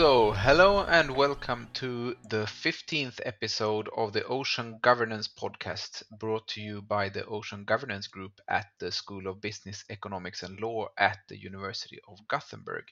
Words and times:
So, 0.00 0.32
hello 0.32 0.82
and 0.82 1.14
welcome 1.14 1.68
to 1.74 2.16
the 2.26 2.46
15th 2.46 3.20
episode 3.26 3.90
of 3.94 4.14
the 4.14 4.24
Ocean 4.24 4.78
Governance 4.80 5.28
Podcast, 5.28 6.02
brought 6.10 6.48
to 6.48 6.62
you 6.62 6.80
by 6.80 7.10
the 7.10 7.26
Ocean 7.26 7.64
Governance 7.64 8.06
Group 8.06 8.40
at 8.48 8.68
the 8.78 8.92
School 8.92 9.26
of 9.26 9.42
Business, 9.42 9.84
Economics 9.90 10.42
and 10.42 10.58
Law 10.58 10.88
at 10.96 11.18
the 11.28 11.38
University 11.38 11.98
of 12.08 12.26
Gothenburg. 12.28 12.84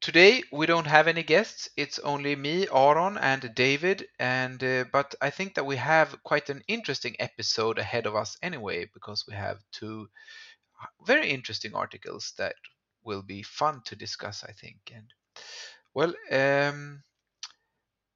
Today 0.00 0.42
we 0.50 0.64
don't 0.64 0.86
have 0.86 1.06
any 1.06 1.22
guests. 1.22 1.68
It's 1.76 1.98
only 1.98 2.34
me, 2.34 2.66
Aron, 2.68 3.18
and 3.18 3.54
David. 3.54 4.06
And 4.18 4.64
uh, 4.64 4.84
but 4.90 5.14
I 5.20 5.28
think 5.28 5.56
that 5.56 5.66
we 5.66 5.76
have 5.76 6.22
quite 6.22 6.48
an 6.48 6.62
interesting 6.66 7.14
episode 7.18 7.78
ahead 7.78 8.06
of 8.06 8.16
us 8.16 8.38
anyway, 8.42 8.88
because 8.94 9.26
we 9.28 9.34
have 9.34 9.58
two 9.70 10.08
very 11.06 11.28
interesting 11.28 11.74
articles 11.74 12.32
that 12.38 12.54
will 13.04 13.22
be 13.22 13.42
fun 13.42 13.82
to 13.84 13.96
discuss. 13.96 14.42
I 14.44 14.52
think. 14.52 14.78
And 14.94 15.12
well, 15.94 16.14
um, 16.30 17.02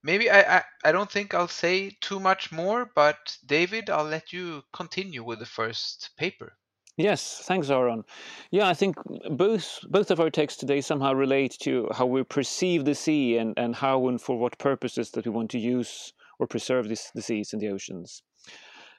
maybe 0.03 0.31
I, 0.31 0.59
I 0.59 0.63
I 0.85 0.93
don't 0.93 1.11
think 1.11 1.35
I'll 1.35 1.49
say 1.49 1.97
too 2.01 2.21
much 2.21 2.53
more. 2.53 2.91
But 2.95 3.39
David, 3.45 3.91
I'll 3.91 4.05
let 4.05 4.33
you 4.33 4.63
continue 4.73 5.25
with 5.25 5.39
the 5.39 5.47
first 5.47 6.11
paper. 6.17 6.57
Yes, 6.97 7.43
thanks, 7.45 7.71
Aron. 7.71 8.05
Yeah, 8.53 8.69
I 8.69 8.75
think 8.75 8.97
both 9.31 9.81
both 9.89 10.13
of 10.13 10.21
our 10.21 10.31
texts 10.31 10.61
today 10.61 10.81
somehow 10.81 11.13
relate 11.13 11.57
to 11.63 11.89
how 11.93 12.07
we 12.07 12.23
perceive 12.23 12.85
the 12.85 12.95
sea 12.95 13.37
and, 13.37 13.53
and 13.57 13.75
how 13.75 14.07
and 14.07 14.21
for 14.21 14.39
what 14.39 14.59
purposes 14.59 15.11
that 15.11 15.25
we 15.25 15.33
want 15.33 15.51
to 15.51 15.59
use 15.59 16.13
or 16.39 16.47
preserve 16.47 16.89
this, 16.89 17.11
the 17.15 17.23
seas 17.23 17.53
and 17.53 17.61
the 17.61 17.69
oceans. 17.69 18.23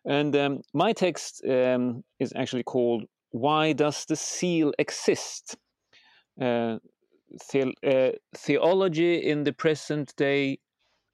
And 0.05 0.36
um, 0.36 0.61
my 0.73 0.92
text 0.92 1.42
um, 1.47 2.03
is 2.19 2.33
actually 2.36 2.64
called 2.64 3.05
"Why 3.31 3.71
Does 3.71 4.05
the 4.05 4.17
Seal 4.17 4.73
Exist?" 4.77 5.55
Uh, 6.39 6.80
the, 7.52 7.73
uh, 7.86 8.17
teleology 8.33 9.17
in 9.17 9.44
the 9.44 9.53
present 9.53 10.16
day 10.16 10.59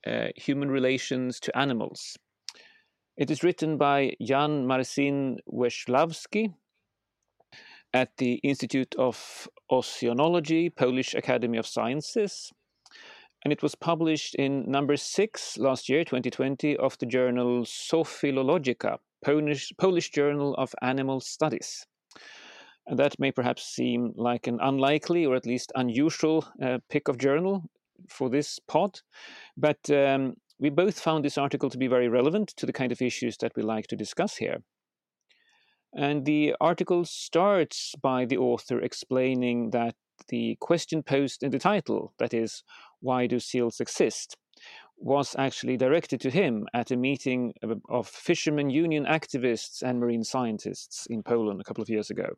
uh, 0.06 0.28
human 0.36 0.70
relations 0.70 1.40
to 1.42 1.58
animals. 1.58 2.18
It 3.18 3.30
is 3.30 3.44
written 3.44 3.78
by 3.78 4.14
Jan 4.22 4.66
Marcin 4.66 5.38
Wesławski 5.52 6.54
at 7.94 8.18
the 8.18 8.36
Institute 8.36 8.96
of 8.98 9.48
Oceanology, 9.72 10.76
Polish 10.76 11.14
Academy 11.14 11.58
of 11.58 11.68
Sciences. 11.68 12.52
And 13.44 13.52
it 13.52 13.62
was 13.62 13.76
published 13.76 14.36
in 14.36 14.70
number 14.70 14.96
six 14.96 15.58
last 15.58 15.90
year, 15.90 16.04
2020, 16.04 16.78
of 16.78 16.98
the 17.00 17.06
journal 17.06 17.64
Zoophilologica, 17.64 18.98
Polish, 19.26 19.72
Polish 19.78 20.12
Journal 20.12 20.56
of 20.56 20.74
Animal 20.82 21.20
Studies. 21.20 21.86
That 22.92 23.18
may 23.18 23.32
perhaps 23.32 23.64
seem 23.64 24.14
like 24.18 24.48
an 24.48 24.60
unlikely 24.62 25.26
or 25.26 25.36
at 25.36 25.46
least 25.46 25.72
unusual 25.76 26.46
uh, 26.62 26.80
pick 26.90 27.08
of 27.08 27.18
journal 27.18 27.64
for 28.10 28.30
this 28.30 28.60
pod, 28.68 29.00
but 29.56 29.90
um, 29.90 30.36
we 30.60 30.70
both 30.70 31.00
found 31.00 31.24
this 31.24 31.38
article 31.38 31.70
to 31.70 31.78
be 31.78 31.88
very 31.88 32.10
relevant 32.10 32.50
to 32.58 32.66
the 32.66 32.74
kind 32.74 32.92
of 32.92 33.02
issues 33.02 33.38
that 33.38 33.54
we 33.56 33.64
like 33.64 33.88
to 33.88 33.96
discuss 33.96 34.36
here. 34.36 34.58
And 35.94 36.26
the 36.26 36.56
article 36.60 37.06
starts 37.06 37.96
by 38.02 38.26
the 38.26 38.38
author 38.38 38.82
explaining 38.82 39.70
that 39.72 39.96
the 40.28 40.58
question 40.60 41.02
posed 41.02 41.44
in 41.44 41.52
the 41.52 41.60
title, 41.60 42.14
that 42.20 42.34
is, 42.34 42.64
why 43.00 43.26
do 43.26 43.40
seals 43.40 43.80
exist, 43.80 44.36
was 44.98 45.36
actually 45.40 45.78
directed 45.78 46.20
to 46.22 46.30
him 46.30 46.68
at 46.74 46.92
a 46.92 46.98
meeting 46.98 47.54
of 47.90 48.08
fishermen 48.08 48.70
union 48.70 49.06
activists 49.06 49.82
and 49.82 50.00
marine 50.00 50.24
scientists 50.24 51.08
in 51.10 51.24
Poland 51.24 51.62
a 51.62 51.64
couple 51.64 51.82
of 51.82 51.90
years 51.90 52.10
ago. 52.10 52.36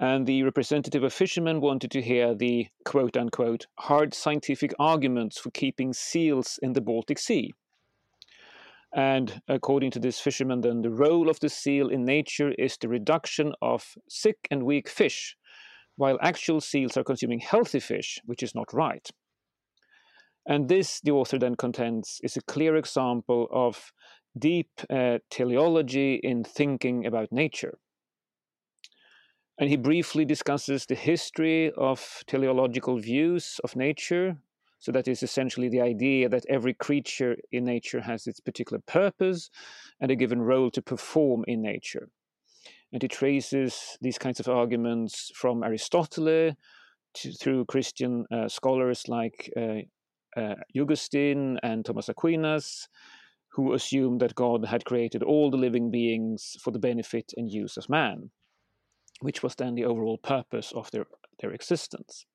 And 0.00 0.26
the 0.26 0.42
representative 0.42 1.04
of 1.04 1.12
fishermen 1.12 1.60
wanted 1.60 1.90
to 1.90 2.02
hear 2.02 2.34
the 2.34 2.68
quote 2.84 3.16
unquote 3.16 3.66
hard 3.78 4.14
scientific 4.14 4.72
arguments 4.78 5.38
for 5.38 5.50
keeping 5.50 5.92
seals 5.92 6.58
in 6.62 6.72
the 6.72 6.80
Baltic 6.80 7.18
Sea. 7.18 7.52
And 8.94 9.40
according 9.48 9.90
to 9.92 9.98
this 9.98 10.20
fisherman, 10.20 10.60
then 10.60 10.82
the 10.82 10.90
role 10.90 11.30
of 11.30 11.40
the 11.40 11.48
seal 11.48 11.88
in 11.88 12.04
nature 12.04 12.52
is 12.58 12.76
the 12.76 12.88
reduction 12.88 13.54
of 13.62 13.94
sick 14.08 14.36
and 14.50 14.64
weak 14.64 14.88
fish, 14.88 15.36
while 15.96 16.18
actual 16.20 16.60
seals 16.60 16.96
are 16.96 17.04
consuming 17.04 17.40
healthy 17.40 17.80
fish, 17.80 18.20
which 18.26 18.42
is 18.42 18.54
not 18.54 18.72
right. 18.72 19.08
And 20.46 20.68
this, 20.68 21.00
the 21.00 21.12
author 21.12 21.38
then 21.38 21.54
contends, 21.54 22.20
is 22.22 22.36
a 22.36 22.42
clear 22.42 22.76
example 22.76 23.48
of 23.50 23.92
deep 24.38 24.70
uh, 24.90 25.18
teleology 25.30 26.20
in 26.22 26.44
thinking 26.44 27.06
about 27.06 27.30
nature. 27.30 27.78
And 29.58 29.68
he 29.68 29.76
briefly 29.76 30.24
discusses 30.24 30.86
the 30.86 30.94
history 30.94 31.72
of 31.76 32.24
teleological 32.26 32.98
views 32.98 33.60
of 33.62 33.76
nature, 33.76 34.36
so 34.78 34.90
that 34.92 35.06
is 35.06 35.22
essentially 35.22 35.68
the 35.68 35.80
idea 35.80 36.28
that 36.28 36.46
every 36.48 36.74
creature 36.74 37.36
in 37.52 37.64
nature 37.64 38.00
has 38.00 38.26
its 38.26 38.40
particular 38.40 38.82
purpose 38.86 39.50
and 40.00 40.10
a 40.10 40.16
given 40.16 40.40
role 40.42 40.70
to 40.70 40.82
perform 40.82 41.44
in 41.46 41.62
nature. 41.62 42.08
And 42.92 43.00
he 43.02 43.08
traces 43.08 43.96
these 44.00 44.18
kinds 44.18 44.40
of 44.40 44.48
arguments 44.48 45.30
from 45.34 45.62
Aristotle 45.62 46.52
to, 47.14 47.32
through 47.32 47.66
Christian 47.66 48.24
uh, 48.32 48.48
scholars 48.48 49.04
like 49.06 49.52
uh, 49.56 49.82
uh, 50.36 50.54
Augustine 50.78 51.58
and 51.62 51.84
Thomas 51.84 52.08
Aquinas, 52.08 52.88
who 53.52 53.74
assumed 53.74 54.20
that 54.20 54.34
God 54.34 54.64
had 54.64 54.84
created 54.84 55.22
all 55.22 55.50
the 55.50 55.58
living 55.58 55.90
beings 55.90 56.56
for 56.60 56.70
the 56.70 56.78
benefit 56.78 57.32
and 57.36 57.50
use 57.50 57.76
of 57.76 57.88
man, 57.88 58.30
which 59.22 59.42
was 59.42 59.54
then 59.54 59.74
the 59.74 59.84
overall 59.84 60.18
purpose 60.18 60.72
of 60.72 60.90
their, 60.90 61.06
their 61.40 61.52
existence. 61.52 62.26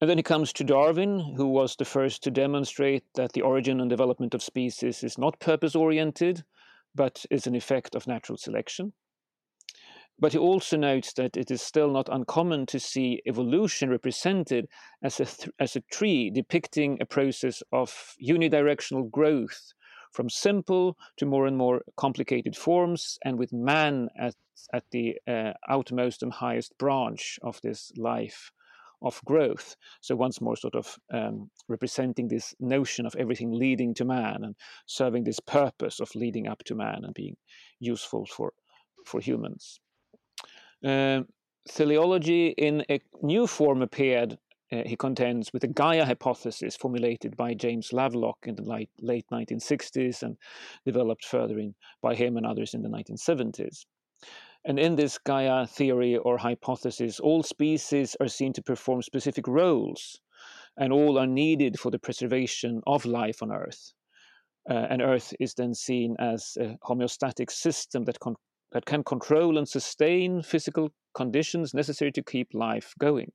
And 0.00 0.10
then 0.10 0.18
he 0.18 0.24
comes 0.24 0.52
to 0.54 0.64
Darwin, 0.64 1.34
who 1.36 1.46
was 1.46 1.76
the 1.76 1.84
first 1.84 2.24
to 2.24 2.30
demonstrate 2.30 3.04
that 3.14 3.32
the 3.32 3.42
origin 3.42 3.80
and 3.80 3.88
development 3.88 4.34
of 4.34 4.42
species 4.42 5.04
is 5.04 5.16
not 5.16 5.38
purpose 5.38 5.76
oriented, 5.76 6.42
but 6.94 7.24
is 7.30 7.46
an 7.46 7.54
effect 7.54 7.94
of 7.94 8.08
natural 8.08 8.36
selection. 8.36 8.92
But 10.18 10.32
he 10.32 10.38
also 10.38 10.76
notes 10.76 11.12
that 11.14 11.36
it 11.36 11.50
is 11.50 11.62
still 11.62 11.90
not 11.90 12.08
uncommon 12.10 12.66
to 12.66 12.80
see 12.80 13.22
evolution 13.26 13.90
represented 13.90 14.68
as 15.02 15.20
a, 15.20 15.26
as 15.60 15.76
a 15.76 15.80
tree 15.92 16.30
depicting 16.30 16.98
a 17.00 17.06
process 17.06 17.62
of 17.72 18.16
unidirectional 18.20 19.10
growth 19.10 19.72
from 20.12 20.28
simple 20.30 20.96
to 21.16 21.26
more 21.26 21.46
and 21.46 21.56
more 21.56 21.82
complicated 21.96 22.56
forms, 22.56 23.18
and 23.24 23.38
with 23.38 23.52
man 23.52 24.08
at, 24.18 24.34
at 24.72 24.84
the 24.90 25.16
uh, 25.26 25.52
and 26.22 26.32
highest 26.32 26.76
branch 26.78 27.38
of 27.42 27.60
this 27.62 27.92
life 27.96 28.52
of 29.02 29.20
growth. 29.24 29.76
So 30.00 30.14
once 30.14 30.40
more, 30.40 30.56
sort 30.56 30.74
of 30.74 30.96
um, 31.12 31.50
representing 31.68 32.28
this 32.28 32.54
notion 32.60 33.06
of 33.06 33.16
everything 33.16 33.52
leading 33.52 33.94
to 33.94 34.04
man 34.04 34.44
and 34.44 34.54
serving 34.86 35.24
this 35.24 35.40
purpose 35.40 36.00
of 36.00 36.14
leading 36.14 36.46
up 36.46 36.62
to 36.64 36.74
man 36.74 37.00
and 37.04 37.14
being 37.14 37.36
useful 37.80 38.26
for 38.26 38.52
for 39.04 39.20
humans. 39.20 39.80
Uh, 40.84 41.22
in 42.50 42.84
a 42.90 43.00
new 43.22 43.46
form 43.46 43.82
appeared. 43.82 44.38
Uh, 44.72 44.82
he 44.86 44.96
contends 44.96 45.52
with 45.52 45.60
the 45.60 45.68
Gaia 45.68 46.06
hypothesis 46.06 46.76
formulated 46.76 47.36
by 47.36 47.52
James 47.52 47.92
Lovelock 47.92 48.38
in 48.44 48.54
the 48.54 48.62
late, 48.62 48.90
late 49.00 49.26
1960s 49.30 50.22
and 50.22 50.38
developed 50.86 51.26
further 51.26 51.58
in, 51.58 51.74
by 52.00 52.14
him 52.14 52.38
and 52.38 52.46
others 52.46 52.72
in 52.72 52.80
the 52.82 52.88
1970s. 52.88 53.84
And 54.64 54.78
in 54.78 54.96
this 54.96 55.18
Gaia 55.18 55.66
theory 55.66 56.16
or 56.16 56.38
hypothesis, 56.38 57.20
all 57.20 57.42
species 57.42 58.16
are 58.20 58.28
seen 58.28 58.52
to 58.54 58.62
perform 58.62 59.02
specific 59.02 59.46
roles, 59.46 60.20
and 60.78 60.92
all 60.92 61.18
are 61.18 61.26
needed 61.26 61.78
for 61.78 61.90
the 61.90 61.98
preservation 61.98 62.80
of 62.86 63.04
life 63.04 63.42
on 63.42 63.52
Earth. 63.52 63.92
Uh, 64.70 64.86
and 64.88 65.02
Earth 65.02 65.34
is 65.40 65.54
then 65.54 65.74
seen 65.74 66.16
as 66.18 66.56
a 66.58 66.78
homeostatic 66.88 67.50
system 67.50 68.04
that, 68.04 68.20
con- 68.20 68.36
that 68.70 68.86
can 68.86 69.02
control 69.04 69.58
and 69.58 69.68
sustain 69.68 70.42
physical 70.42 70.90
conditions 71.14 71.74
necessary 71.74 72.12
to 72.12 72.22
keep 72.22 72.48
life 72.54 72.94
going. 72.98 73.32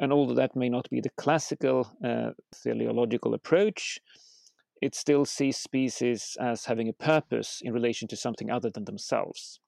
And 0.00 0.12
although 0.12 0.34
that 0.34 0.56
may 0.56 0.68
not 0.68 0.88
be 0.90 1.00
the 1.00 1.10
classical 1.16 1.90
uh, 2.04 2.30
teleological 2.62 3.34
approach, 3.34 3.98
it 4.80 4.94
still 4.94 5.24
sees 5.24 5.56
species 5.56 6.36
as 6.40 6.64
having 6.66 6.88
a 6.88 6.92
purpose 6.92 7.60
in 7.62 7.72
relation 7.72 8.06
to 8.08 8.16
something 8.16 8.50
other 8.50 8.70
than 8.70 8.84
themselves 8.84 9.60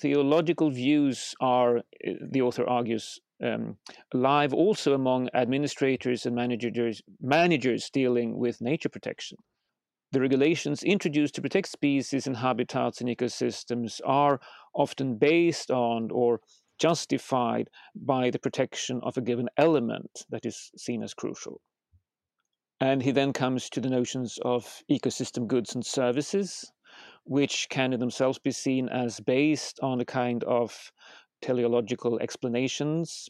teleological 0.00 0.70
views 0.70 1.34
are, 1.40 1.78
eh, 2.04 2.14
the 2.30 2.42
author 2.42 2.68
argues, 2.68 3.20
um, 3.42 3.76
alive 4.14 4.52
also 4.54 4.94
among 4.94 5.28
administrators 5.34 6.26
and 6.26 6.34
managers, 6.34 7.02
managers 7.20 7.90
dealing 7.90 8.38
with 8.38 8.60
nature 8.60 8.88
protection. 8.88 9.38
The 10.12 10.20
regulations 10.20 10.82
introduced 10.82 11.34
to 11.36 11.42
protect 11.42 11.68
species 11.68 12.26
and 12.26 12.36
habitats 12.36 13.00
and 13.00 13.08
ecosystems 13.08 14.00
are 14.04 14.40
often 14.74 15.16
based 15.16 15.70
on 15.70 16.10
or 16.10 16.40
justified 16.78 17.70
by 17.94 18.30
the 18.30 18.38
protection 18.38 19.00
of 19.02 19.16
a 19.16 19.22
given 19.22 19.48
element 19.56 20.24
that 20.30 20.44
is 20.46 20.70
seen 20.76 21.02
as 21.02 21.14
crucial. 21.14 21.60
And 22.80 23.02
he 23.02 23.12
then 23.12 23.32
comes 23.32 23.70
to 23.70 23.80
the 23.80 23.90
notions 23.90 24.38
of 24.42 24.82
ecosystem 24.90 25.46
goods 25.46 25.74
and 25.74 25.86
services, 25.86 26.72
which 27.24 27.68
can 27.68 27.92
in 27.92 28.00
themselves 28.00 28.38
be 28.38 28.50
seen 28.50 28.88
as 28.88 29.20
based 29.20 29.78
on 29.80 30.00
a 30.00 30.04
kind 30.04 30.42
of 30.44 30.92
teleological 31.40 32.18
explanations. 32.18 33.28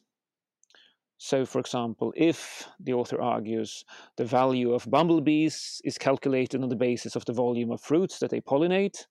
So, 1.19 1.45
for 1.45 1.59
example, 1.61 2.13
if 2.17 2.67
the 2.81 2.95
author 2.95 3.21
argues 3.21 3.85
the 4.17 4.25
value 4.25 4.73
of 4.73 4.91
bumblebees 4.91 5.81
is 5.85 5.99
calculated 5.99 6.63
on 6.63 6.69
the 6.69 6.77
basis 6.77 7.15
of 7.15 7.25
the 7.27 7.33
volume 7.33 7.71
of 7.71 7.81
fruits 7.81 8.19
that 8.19 8.31
they 8.31 8.41
pollinate, 8.41 9.07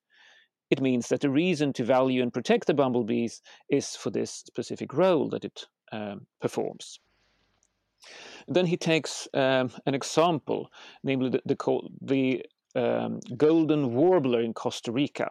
it 0.72 0.82
means 0.82 1.10
that 1.10 1.22
the 1.22 1.30
reason 1.30 1.74
to 1.74 1.84
value 1.84 2.24
and 2.24 2.34
protect 2.34 2.66
the 2.66 2.74
bumblebees 2.74 3.42
is 3.70 3.96
for 3.96 4.10
this 4.10 4.32
specific 4.32 4.94
role 4.94 5.30
that 5.30 5.46
it 5.46 5.68
um, 5.92 6.26
performs. 6.40 7.00
Then 8.48 8.66
he 8.66 8.78
takes 8.78 9.28
um, 9.36 9.70
an 9.86 9.94
example, 9.94 10.72
namely 11.04 11.30
the, 11.30 11.42
the, 11.46 11.90
the 12.02 12.46
um, 12.74 13.20
golden 13.38 13.94
warbler 13.94 14.42
in 14.42 14.54
Costa 14.54 14.92
Rica 14.92 15.30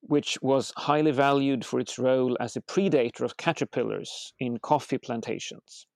which 0.00 0.38
was 0.40 0.72
highly 0.76 1.10
valued 1.10 1.64
for 1.64 1.80
its 1.80 1.98
role 1.98 2.36
as 2.40 2.56
a 2.56 2.60
predator 2.60 3.24
of 3.24 3.36
caterpillars 3.36 4.32
in 4.38 4.58
coffee 4.58 4.98
plantations. 4.98 5.86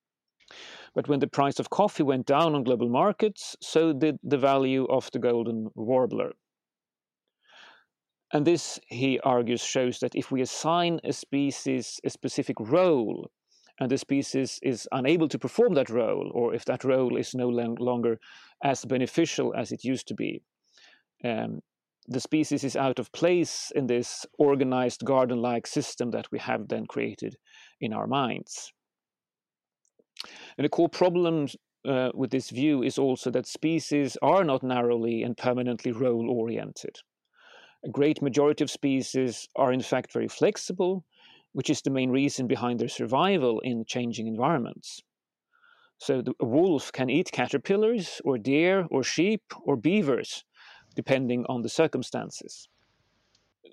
But 0.94 1.08
when 1.08 1.20
the 1.20 1.28
price 1.28 1.58
of 1.58 1.70
coffee 1.70 2.02
went 2.02 2.26
down 2.26 2.54
on 2.54 2.64
global 2.64 2.88
markets, 2.88 3.56
so 3.60 3.92
did 3.92 4.18
the 4.22 4.36
value 4.36 4.84
of 4.86 5.10
the 5.12 5.18
golden 5.18 5.70
warbler. 5.74 6.32
And 8.32 8.46
this, 8.46 8.80
he 8.86 9.20
argues, 9.20 9.62
shows 9.62 9.98
that 9.98 10.14
if 10.14 10.30
we 10.30 10.40
assign 10.40 11.00
a 11.04 11.12
species 11.12 12.00
a 12.04 12.10
specific 12.10 12.56
role 12.60 13.30
and 13.78 13.90
the 13.90 13.98
species 13.98 14.58
is 14.62 14.88
unable 14.92 15.28
to 15.28 15.38
perform 15.38 15.74
that 15.74 15.90
role, 15.90 16.30
or 16.34 16.54
if 16.54 16.64
that 16.64 16.84
role 16.84 17.16
is 17.16 17.34
no 17.34 17.48
longer 17.48 18.18
as 18.62 18.84
beneficial 18.84 19.54
as 19.54 19.70
it 19.72 19.84
used 19.84 20.06
to 20.08 20.14
be, 20.14 20.42
um, 21.24 21.60
the 22.08 22.20
species 22.20 22.64
is 22.64 22.76
out 22.76 22.98
of 22.98 23.12
place 23.12 23.70
in 23.74 23.86
this 23.86 24.26
organized 24.38 25.04
garden 25.04 25.40
like 25.40 25.66
system 25.66 26.10
that 26.10 26.26
we 26.32 26.38
have 26.38 26.68
then 26.68 26.86
created 26.86 27.36
in 27.80 27.92
our 27.92 28.06
minds. 28.06 28.72
And 30.56 30.64
the 30.64 30.68
core 30.68 30.88
problem 30.88 31.48
uh, 31.86 32.10
with 32.14 32.30
this 32.30 32.50
view 32.50 32.82
is 32.82 32.98
also 32.98 33.30
that 33.30 33.46
species 33.46 34.16
are 34.22 34.44
not 34.44 34.62
narrowly 34.62 35.22
and 35.22 35.36
permanently 35.36 35.92
role 35.92 36.30
oriented. 36.30 36.96
A 37.84 37.88
great 37.88 38.22
majority 38.22 38.62
of 38.62 38.70
species 38.70 39.48
are, 39.56 39.72
in 39.72 39.80
fact, 39.80 40.12
very 40.12 40.28
flexible, 40.28 41.04
which 41.52 41.68
is 41.68 41.82
the 41.82 41.90
main 41.90 42.10
reason 42.10 42.46
behind 42.46 42.78
their 42.78 42.88
survival 42.88 43.58
in 43.60 43.84
changing 43.84 44.28
environments. 44.28 45.02
So, 45.98 46.22
the, 46.22 46.34
a 46.40 46.44
wolf 46.44 46.92
can 46.92 47.10
eat 47.10 47.32
caterpillars, 47.32 48.20
or 48.24 48.38
deer, 48.38 48.86
or 48.90 49.02
sheep, 49.02 49.42
or 49.64 49.76
beavers, 49.76 50.44
depending 50.94 51.44
on 51.48 51.62
the 51.62 51.68
circumstances. 51.68 52.68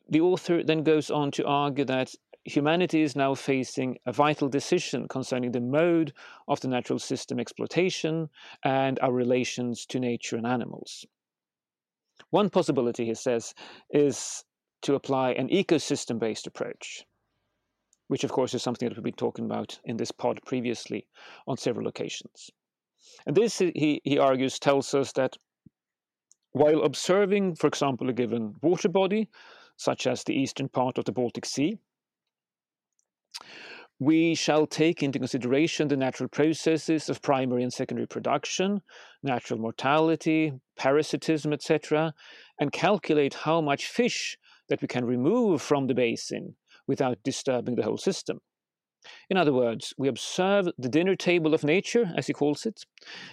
The 0.09 0.21
author 0.21 0.63
then 0.63 0.83
goes 0.83 1.11
on 1.11 1.29
to 1.31 1.45
argue 1.45 1.85
that 1.85 2.15
humanity 2.45 3.01
is 3.01 3.15
now 3.15 3.35
facing 3.35 3.99
a 4.05 4.11
vital 4.11 4.49
decision 4.49 5.07
concerning 5.07 5.51
the 5.51 5.61
mode 5.61 6.13
of 6.47 6.59
the 6.61 6.67
natural 6.67 6.99
system 6.99 7.39
exploitation 7.39 8.29
and 8.63 8.99
our 9.01 9.11
relations 9.11 9.85
to 9.87 9.99
nature 9.99 10.35
and 10.35 10.47
animals. 10.47 11.05
One 12.29 12.49
possibility, 12.49 13.05
he 13.05 13.15
says, 13.15 13.53
is 13.89 14.43
to 14.83 14.95
apply 14.95 15.31
an 15.31 15.49
ecosystem 15.49 16.19
based 16.19 16.47
approach, 16.47 17.05
which, 18.07 18.23
of 18.23 18.31
course, 18.31 18.53
is 18.53 18.63
something 18.63 18.87
that 18.87 18.97
we've 18.97 19.03
been 19.03 19.13
talking 19.13 19.45
about 19.45 19.79
in 19.83 19.97
this 19.97 20.11
pod 20.11 20.39
previously 20.45 21.07
on 21.47 21.57
several 21.57 21.87
occasions. 21.87 22.49
And 23.25 23.35
this, 23.35 23.59
he, 23.59 24.01
he 24.03 24.17
argues, 24.17 24.59
tells 24.59 24.93
us 24.93 25.11
that 25.13 25.37
while 26.51 26.83
observing, 26.83 27.55
for 27.55 27.67
example, 27.67 28.09
a 28.09 28.13
given 28.13 28.55
water 28.61 28.89
body, 28.89 29.29
such 29.77 30.07
as 30.07 30.23
the 30.23 30.33
eastern 30.33 30.67
part 30.69 30.97
of 30.97 31.05
the 31.05 31.11
Baltic 31.11 31.45
Sea, 31.45 31.77
we 33.99 34.33
shall 34.33 34.65
take 34.65 35.03
into 35.03 35.19
consideration 35.19 35.89
the 35.89 35.97
natural 35.97 36.29
processes 36.29 37.09
of 37.09 37.21
primary 37.21 37.63
and 37.63 37.73
secondary 37.73 38.07
production, 38.07 38.81
natural 39.23 39.59
mortality, 39.59 40.53
parasitism, 40.77 41.51
etc., 41.51 42.13
and 42.59 42.71
calculate 42.71 43.33
how 43.33 43.59
much 43.59 43.87
fish 43.87 44.37
that 44.69 44.81
we 44.81 44.87
can 44.87 45.03
remove 45.03 45.61
from 45.61 45.87
the 45.87 45.93
basin 45.93 46.55
without 46.87 47.17
disturbing 47.23 47.75
the 47.75 47.83
whole 47.83 47.97
system. 47.97 48.39
In 49.29 49.37
other 49.37 49.53
words, 49.53 49.93
we 49.97 50.07
observe 50.07 50.67
the 50.77 50.89
dinner 50.89 51.15
table 51.15 51.53
of 51.53 51.63
nature, 51.63 52.11
as 52.15 52.27
he 52.27 52.33
calls 52.33 52.65
it, 52.65 52.85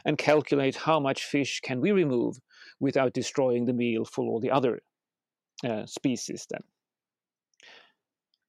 and 0.04 0.19
calculate 0.19 0.76
how 0.76 0.98
much 0.98 1.24
fish 1.24 1.60
can 1.60 1.80
we 1.80 1.92
remove 1.92 2.38
without 2.80 3.12
destroying 3.12 3.66
the 3.66 3.72
meal 3.72 4.04
for 4.04 4.24
all 4.24 4.40
the 4.40 4.50
other 4.50 4.80
uh, 5.64 5.86
species 5.86 6.46
then. 6.50 6.60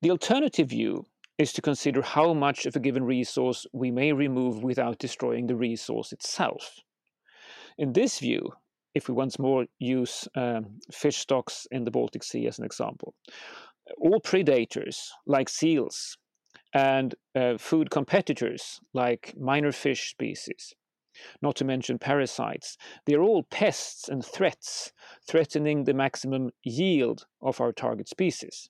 The 0.02 0.12
alternative 0.12 0.70
view 0.70 1.06
is 1.38 1.54
to 1.54 1.62
consider 1.62 2.02
how 2.02 2.34
much 2.34 2.66
of 2.66 2.76
a 2.76 2.80
given 2.80 3.04
resource 3.04 3.66
we 3.74 3.92
may 3.92 4.12
remove 4.12 4.64
without 4.64 4.98
destroying 4.98 5.48
the 5.48 5.56
resource 5.56 6.12
itself. 6.12 6.80
In 7.78 7.94
this 7.94 8.20
view, 8.20 8.52
if 8.96 9.08
we 9.08 9.14
once 9.14 9.38
more 9.38 9.66
use 9.78 10.28
um, 10.36 10.80
fish 10.92 11.18
stocks 11.18 11.68
in 11.70 11.84
the 11.84 11.92
Baltic 11.92 12.24
Sea 12.24 12.48
as 12.48 12.58
an 12.58 12.66
example, 12.66 13.14
all 14.00 14.20
predators 14.20 15.12
like 15.28 15.50
seals 15.50 16.18
and 16.74 17.14
uh, 17.36 17.58
food 17.58 17.92
competitors 17.92 18.80
like 18.94 19.34
minor 19.38 19.72
fish 19.72 20.10
species 20.10 20.74
not 21.42 21.56
to 21.56 21.66
mention 21.66 21.98
parasites. 21.98 22.78
They're 23.06 23.22
all 23.22 23.44
pests 23.44 24.10
and 24.10 24.24
threats, 24.24 24.92
threatening 25.28 25.84
the 25.84 25.94
maximum 25.94 26.52
yield 26.64 27.26
of 27.42 27.60
our 27.62 27.72
target 27.72 28.08
species. 28.08 28.70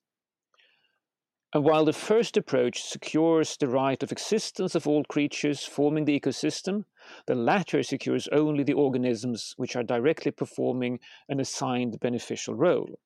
And 1.54 1.64
while 1.64 1.86
the 1.86 1.94
first 1.94 2.36
approach 2.36 2.84
secures 2.84 3.56
the 3.56 3.70
right 3.70 4.04
of 4.04 4.12
existence 4.12 4.76
of 4.76 4.86
all 4.86 5.06
creatures 5.06 5.64
forming 5.64 6.04
the 6.04 6.20
ecosystem, 6.20 6.84
the 7.26 7.36
latter 7.36 7.84
secures 7.84 8.28
only 8.34 8.66
the 8.66 8.74
organisms 8.74 9.54
which 9.56 9.76
are 9.78 9.84
directly 9.84 10.32
performing 10.32 11.00
an 11.30 11.40
assigned 11.40 12.02
beneficial 12.02 12.54
role. 12.54 13.00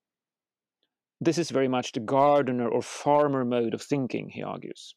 This 1.19 1.37
is 1.37 1.51
very 1.51 1.67
much 1.67 1.91
the 1.91 1.99
gardener 1.99 2.67
or 2.67 2.81
farmer 2.81 3.45
mode 3.45 3.75
of 3.75 3.81
thinking, 3.83 4.29
he 4.29 4.41
argues. 4.41 4.95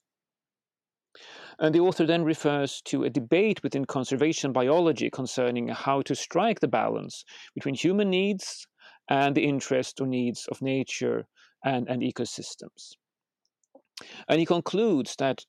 And 1.58 1.74
the 1.74 1.80
author 1.80 2.06
then 2.06 2.24
refers 2.24 2.80
to 2.86 3.04
a 3.04 3.10
debate 3.10 3.62
within 3.62 3.84
conservation 3.84 4.52
biology 4.52 5.10
concerning 5.10 5.68
how 5.68 6.00
to 6.02 6.14
strike 6.14 6.60
the 6.60 6.68
balance 6.68 7.26
between 7.54 7.74
human 7.74 8.08
needs 8.08 8.66
and 9.10 9.34
the 9.34 9.44
interest 9.44 10.00
or 10.00 10.06
needs 10.06 10.46
of 10.46 10.62
nature 10.62 11.28
and, 11.62 11.86
and 11.90 12.00
ecosystems. 12.00 12.94
And 14.28 14.40
he 14.40 14.46
concludes 14.46 15.16
that 15.16 15.44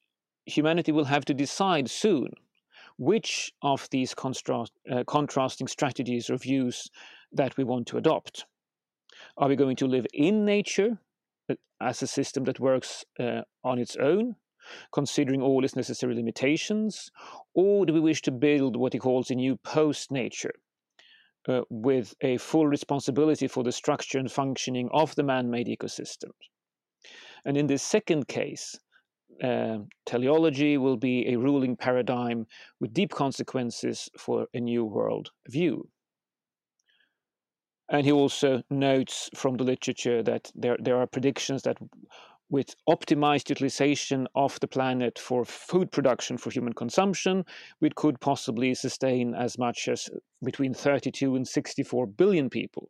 humanity 0.46 0.92
will 0.92 1.06
have 1.06 1.26
to 1.26 1.34
decide 1.34 1.90
soon 1.90 2.30
which 2.98 3.52
of 3.62 3.90
these 3.92 4.14
uh, 4.14 5.04
contrasting 5.08 5.68
strategies 5.68 6.30
or 6.30 6.38
views 6.38 6.90
that 7.32 7.58
we 7.58 7.64
want 7.64 7.88
to 7.88 7.98
adopt. 7.98 8.46
Are 9.38 9.50
we 9.50 9.56
going 9.56 9.76
to 9.78 9.88
live 9.88 10.08
in 10.14 10.46
nature 10.46 11.00
uh, 11.50 11.56
as 11.82 12.02
a 12.02 12.08
system 12.08 12.46
that 12.46 12.60
works 12.60 13.04
uh, 13.20 13.42
on 13.64 13.80
its 13.80 13.96
own, 13.98 14.36
considering 14.94 15.42
all 15.42 15.64
its 15.64 15.76
necessary 15.76 16.16
limitations, 16.16 17.12
or 17.54 17.86
do 17.86 17.94
we 17.94 18.00
wish 18.00 18.22
to 18.24 18.32
build 18.32 18.76
what 18.76 18.94
he 18.94 19.00
calls 19.00 19.30
a 19.30 19.36
new 19.36 19.58
post 19.58 20.12
nature? 20.12 20.54
Uh, 21.48 21.62
with 21.70 22.16
a 22.22 22.38
full 22.38 22.66
responsibility 22.66 23.48
for 23.48 23.64
the 23.64 23.72
structure 23.72 24.18
and 24.18 24.32
functioning 24.32 24.90
of 24.92 25.14
the 25.14 25.22
man 25.22 25.52
made 25.52 25.68
ecosystem. 25.68 26.32
And 27.46 27.58
in 27.58 27.68
this 27.68 27.84
second 27.84 28.28
case, 28.28 28.76
uh, 29.44 29.80
teleology 30.06 30.78
will 30.78 30.98
be 30.98 31.28
a 31.28 31.38
ruling 31.38 31.76
paradigm 31.76 32.48
with 32.80 32.94
deep 32.94 33.12
consequences 33.12 34.10
for 34.18 34.48
a 34.54 34.60
new 34.60 34.86
world 34.86 35.32
view. 35.48 35.88
And 37.90 38.06
he 38.06 38.12
also 38.12 38.64
notes 38.70 39.30
from 39.36 39.58
the 39.58 39.64
literature 39.64 40.24
that 40.24 40.52
there, 40.56 40.78
there 40.80 40.98
are 40.98 41.06
predictions 41.06 41.62
that 41.64 41.78
with 42.50 42.76
optimized 42.88 43.50
utilization 43.50 44.28
of 44.36 44.60
the 44.60 44.68
planet 44.68 45.20
for 45.20 45.46
food 45.46 45.92
production 45.92 46.38
for 46.38 46.52
human 46.52 46.74
consumption, 46.74 47.44
we 47.82 47.90
could 47.90 48.20
possibly 48.22 48.74
sustain 48.74 49.34
as 49.36 49.58
much 49.58 49.88
as 49.88 50.10
between 50.44 50.74
32 50.74 51.36
and 51.36 51.48
64 51.48 52.08
billion 52.08 52.50
people. 52.50 52.90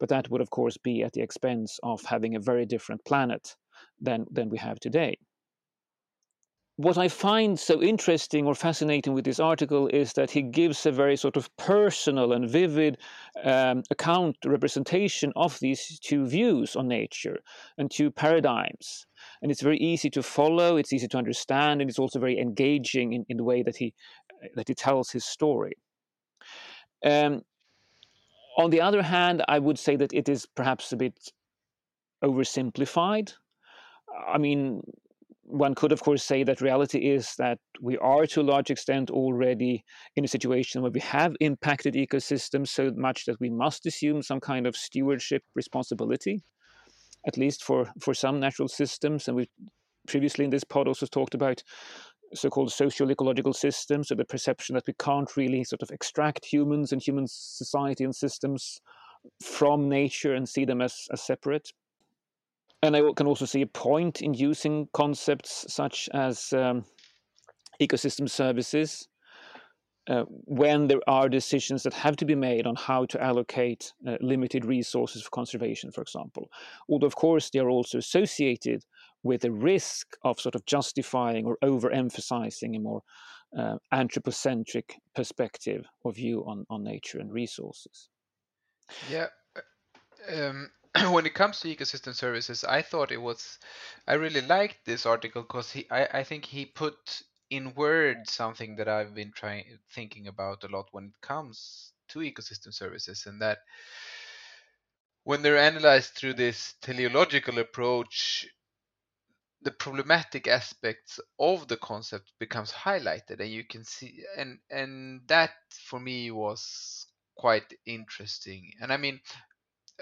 But 0.00 0.08
that 0.08 0.30
would, 0.30 0.40
of 0.40 0.50
course, 0.50 0.76
be 0.76 1.02
at 1.02 1.12
the 1.12 1.22
expense 1.22 1.78
of 1.82 2.02
having 2.02 2.34
a 2.34 2.40
very 2.40 2.66
different 2.66 3.04
planet 3.04 3.56
than, 4.00 4.26
than 4.30 4.48
we 4.48 4.58
have 4.58 4.78
today 4.80 5.16
what 6.76 6.98
I 6.98 7.06
find 7.06 7.58
so 7.58 7.80
interesting 7.80 8.46
or 8.46 8.54
fascinating 8.54 9.14
with 9.14 9.24
this 9.24 9.38
article 9.38 9.86
is 9.88 10.12
that 10.14 10.32
he 10.32 10.42
gives 10.42 10.84
a 10.86 10.90
very 10.90 11.16
sort 11.16 11.36
of 11.36 11.48
personal 11.56 12.32
and 12.32 12.50
vivid 12.50 12.98
um, 13.44 13.84
account 13.92 14.36
representation 14.44 15.32
of 15.36 15.58
these 15.60 16.00
two 16.00 16.26
views 16.26 16.74
on 16.74 16.88
nature 16.88 17.38
and 17.78 17.90
two 17.90 18.10
paradigms. 18.10 19.06
And 19.40 19.52
it's 19.52 19.62
very 19.62 19.78
easy 19.78 20.10
to 20.10 20.22
follow, 20.22 20.76
it's 20.76 20.92
easy 20.92 21.06
to 21.08 21.18
understand, 21.18 21.80
and 21.80 21.88
it's 21.88 21.98
also 21.98 22.18
very 22.18 22.40
engaging 22.40 23.12
in, 23.12 23.24
in 23.28 23.36
the 23.36 23.44
way 23.44 23.62
that 23.62 23.76
he, 23.76 23.94
that 24.56 24.66
he 24.66 24.74
tells 24.74 25.10
his 25.10 25.24
story. 25.24 25.74
Um, 27.04 27.42
on 28.58 28.70
the 28.70 28.80
other 28.80 29.02
hand, 29.02 29.44
I 29.46 29.60
would 29.60 29.78
say 29.78 29.94
that 29.94 30.12
it 30.12 30.28
is 30.28 30.46
perhaps 30.56 30.92
a 30.92 30.96
bit 30.96 31.30
oversimplified. 32.22 33.34
I 34.28 34.38
mean, 34.38 34.82
one 35.42 35.74
could, 35.74 35.92
of 35.92 36.02
course, 36.02 36.24
say 36.24 36.42
that 36.44 36.60
reality 36.60 36.98
is 37.10 37.34
that 37.36 37.58
we 37.80 37.98
are 37.98 38.26
to 38.26 38.40
a 38.40 38.42
large 38.42 38.70
extent 38.70 39.10
already 39.10 39.84
in 40.16 40.24
a 40.24 40.28
situation 40.28 40.80
where 40.82 40.90
we 40.90 41.00
have 41.00 41.36
impacted 41.40 41.94
ecosystems 41.94 42.68
so 42.68 42.90
much 42.96 43.26
that 43.26 43.40
we 43.40 43.50
must 43.50 43.86
assume 43.86 44.22
some 44.22 44.40
kind 44.40 44.66
of 44.66 44.76
stewardship 44.76 45.42
responsibility, 45.54 46.42
at 47.26 47.36
least 47.36 47.62
for, 47.62 47.92
for 48.00 48.14
some 48.14 48.40
natural 48.40 48.68
systems. 48.68 49.28
And 49.28 49.36
we 49.36 49.48
previously 50.06 50.44
in 50.44 50.50
this 50.50 50.64
pod 50.64 50.88
also 50.88 51.06
talked 51.06 51.34
about 51.34 51.62
so-called 52.32 52.72
social 52.72 53.10
ecological 53.10 53.52
systems, 53.52 54.08
so 54.08 54.14
the 54.14 54.24
perception 54.24 54.74
that 54.74 54.86
we 54.86 54.94
can't 54.98 55.36
really 55.36 55.62
sort 55.62 55.82
of 55.82 55.90
extract 55.90 56.44
humans 56.44 56.92
and 56.92 57.02
human 57.02 57.26
society 57.28 58.02
and 58.02 58.14
systems 58.14 58.80
from 59.42 59.88
nature 59.88 60.34
and 60.34 60.48
see 60.48 60.64
them 60.64 60.80
as, 60.80 61.06
as 61.12 61.22
separate. 61.22 61.70
And 62.84 62.94
I 62.94 63.00
can 63.16 63.26
also 63.26 63.46
see 63.46 63.62
a 63.62 63.66
point 63.66 64.20
in 64.20 64.34
using 64.34 64.88
concepts 64.92 65.64
such 65.72 66.10
as 66.12 66.52
um, 66.52 66.84
ecosystem 67.80 68.28
services 68.28 69.08
uh, 70.06 70.24
when 70.28 70.86
there 70.88 71.00
are 71.06 71.30
decisions 71.30 71.82
that 71.84 71.94
have 71.94 72.14
to 72.16 72.26
be 72.26 72.34
made 72.34 72.66
on 72.66 72.76
how 72.76 73.06
to 73.06 73.22
allocate 73.22 73.94
uh, 74.06 74.18
limited 74.20 74.66
resources 74.66 75.22
for 75.22 75.30
conservation, 75.30 75.92
for 75.92 76.02
example. 76.02 76.50
Although, 76.86 77.06
of 77.06 77.16
course, 77.16 77.48
they 77.48 77.58
are 77.58 77.70
also 77.70 77.96
associated 77.96 78.84
with 79.22 79.40
the 79.40 79.50
risk 79.50 80.06
of 80.22 80.38
sort 80.38 80.54
of 80.54 80.66
justifying 80.66 81.46
or 81.46 81.56
overemphasizing 81.64 82.76
a 82.76 82.80
more 82.80 83.00
uh, 83.58 83.76
anthropocentric 83.92 84.96
perspective 85.16 85.86
or 86.02 86.12
view 86.12 86.44
on, 86.46 86.66
on 86.68 86.84
nature 86.84 87.18
and 87.18 87.32
resources. 87.32 88.10
Yeah. 89.10 89.28
Uh, 89.56 90.48
um, 90.50 90.70
when 91.10 91.26
it 91.26 91.34
comes 91.34 91.60
to 91.60 91.74
ecosystem 91.74 92.14
services, 92.14 92.64
I 92.64 92.82
thought 92.82 93.10
it 93.12 93.20
was, 93.20 93.58
I 94.06 94.14
really 94.14 94.40
liked 94.40 94.84
this 94.84 95.06
article 95.06 95.42
because 95.42 95.70
he, 95.72 95.86
I, 95.90 96.20
I 96.20 96.24
think 96.24 96.44
he 96.44 96.66
put 96.66 97.22
in 97.50 97.74
words 97.74 98.32
something 98.32 98.76
that 98.76 98.88
I've 98.88 99.14
been 99.14 99.32
trying 99.32 99.64
thinking 99.90 100.28
about 100.28 100.64
a 100.64 100.68
lot 100.68 100.88
when 100.92 101.06
it 101.06 101.20
comes 101.20 101.92
to 102.08 102.20
ecosystem 102.20 102.72
services, 102.72 103.26
and 103.26 103.40
that 103.42 103.58
when 105.24 105.42
they're 105.42 105.58
analyzed 105.58 106.12
through 106.14 106.34
this 106.34 106.74
teleological 106.82 107.58
approach, 107.58 108.46
the 109.62 109.70
problematic 109.70 110.46
aspects 110.46 111.18
of 111.40 111.66
the 111.68 111.76
concept 111.78 112.32
becomes 112.38 112.70
highlighted, 112.70 113.40
and 113.40 113.48
you 113.50 113.64
can 113.64 113.82
see, 113.84 114.22
and 114.36 114.58
and 114.70 115.26
that 115.26 115.52
for 115.88 115.98
me 115.98 116.30
was 116.30 117.06
quite 117.36 117.72
interesting. 117.86 118.70
And 118.80 118.92
I 118.92 118.96
mean, 118.98 119.20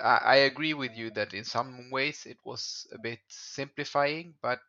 I, 0.00 0.36
agree 0.36 0.74
with 0.74 0.96
you 0.96 1.10
that 1.12 1.34
in 1.34 1.44
some 1.44 1.90
ways 1.90 2.26
it 2.26 2.38
was 2.44 2.86
a 2.92 2.98
bit 2.98 3.20
simplifying, 3.28 4.34
but 4.42 4.60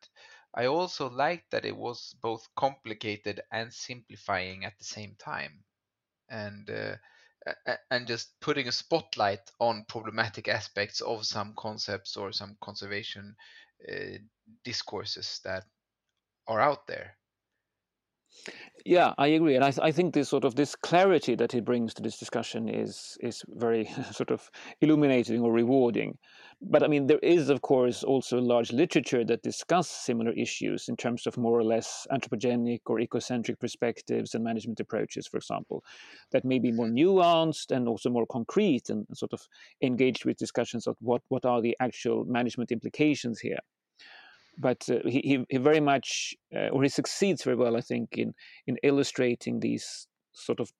I 0.54 0.66
also 0.66 1.08
liked 1.10 1.50
that 1.50 1.64
it 1.64 1.76
was 1.76 2.14
both 2.20 2.48
complicated 2.56 3.42
and 3.50 3.72
simplifying 3.72 4.64
at 4.64 4.78
the 4.78 4.84
same 4.84 5.16
time, 5.16 5.64
and 6.28 6.68
uh, 6.70 6.96
and 7.90 8.06
just 8.06 8.38
putting 8.40 8.68
a 8.68 8.72
spotlight 8.72 9.50
on 9.60 9.84
problematic 9.88 10.48
aspects 10.48 11.00
of 11.00 11.26
some 11.26 11.54
concepts 11.56 12.16
or 12.16 12.32
some 12.32 12.56
conservation 12.60 13.36
uh, 13.90 14.18
discourses 14.64 15.40
that 15.44 15.64
are 16.48 16.60
out 16.60 16.86
there. 16.86 17.18
Yeah, 18.84 19.14
I 19.16 19.28
agree, 19.28 19.54
and 19.56 19.64
I, 19.64 19.72
I 19.82 19.92
think 19.92 20.12
this 20.12 20.28
sort 20.28 20.44
of 20.44 20.56
this 20.56 20.76
clarity 20.76 21.34
that 21.36 21.52
he 21.52 21.60
brings 21.60 21.94
to 21.94 22.02
this 22.02 22.18
discussion 22.18 22.68
is 22.68 23.16
is 23.20 23.42
very 23.48 23.86
sort 24.12 24.30
of 24.30 24.50
illuminating 24.82 25.40
or 25.40 25.52
rewarding. 25.52 26.18
But 26.60 26.82
I 26.82 26.88
mean, 26.88 27.06
there 27.06 27.18
is 27.20 27.48
of 27.48 27.62
course 27.62 28.04
also 28.04 28.38
large 28.38 28.72
literature 28.72 29.24
that 29.24 29.42
discuss 29.42 29.88
similar 29.88 30.32
issues 30.32 30.88
in 30.88 30.96
terms 30.96 31.26
of 31.26 31.38
more 31.38 31.58
or 31.58 31.64
less 31.64 32.06
anthropogenic 32.12 32.80
or 32.86 32.98
ecocentric 32.98 33.58
perspectives 33.58 34.34
and 34.34 34.44
management 34.44 34.80
approaches, 34.80 35.26
for 35.26 35.38
example, 35.38 35.82
that 36.32 36.44
may 36.44 36.58
be 36.58 36.70
more 36.72 36.88
nuanced 36.88 37.70
and 37.70 37.88
also 37.88 38.10
more 38.10 38.26
concrete 38.26 38.90
and 38.90 39.06
sort 39.14 39.32
of 39.32 39.48
engaged 39.80 40.26
with 40.26 40.36
discussions 40.36 40.86
of 40.86 40.96
what 41.00 41.22
what 41.28 41.46
are 41.46 41.62
the 41.62 41.76
actual 41.80 42.24
management 42.26 42.70
implications 42.70 43.40
here 43.40 43.60
but 44.58 44.88
uh, 44.88 44.98
he, 45.04 45.44
he 45.48 45.56
very 45.58 45.80
much 45.80 46.34
uh, 46.54 46.68
or 46.68 46.82
he 46.82 46.88
succeeds 46.88 47.42
very 47.42 47.56
well 47.56 47.76
i 47.76 47.80
think 47.80 48.16
in 48.16 48.34
in 48.66 48.76
illustrating 48.82 49.60
these 49.60 50.06
sort 50.32 50.60
of 50.60 50.72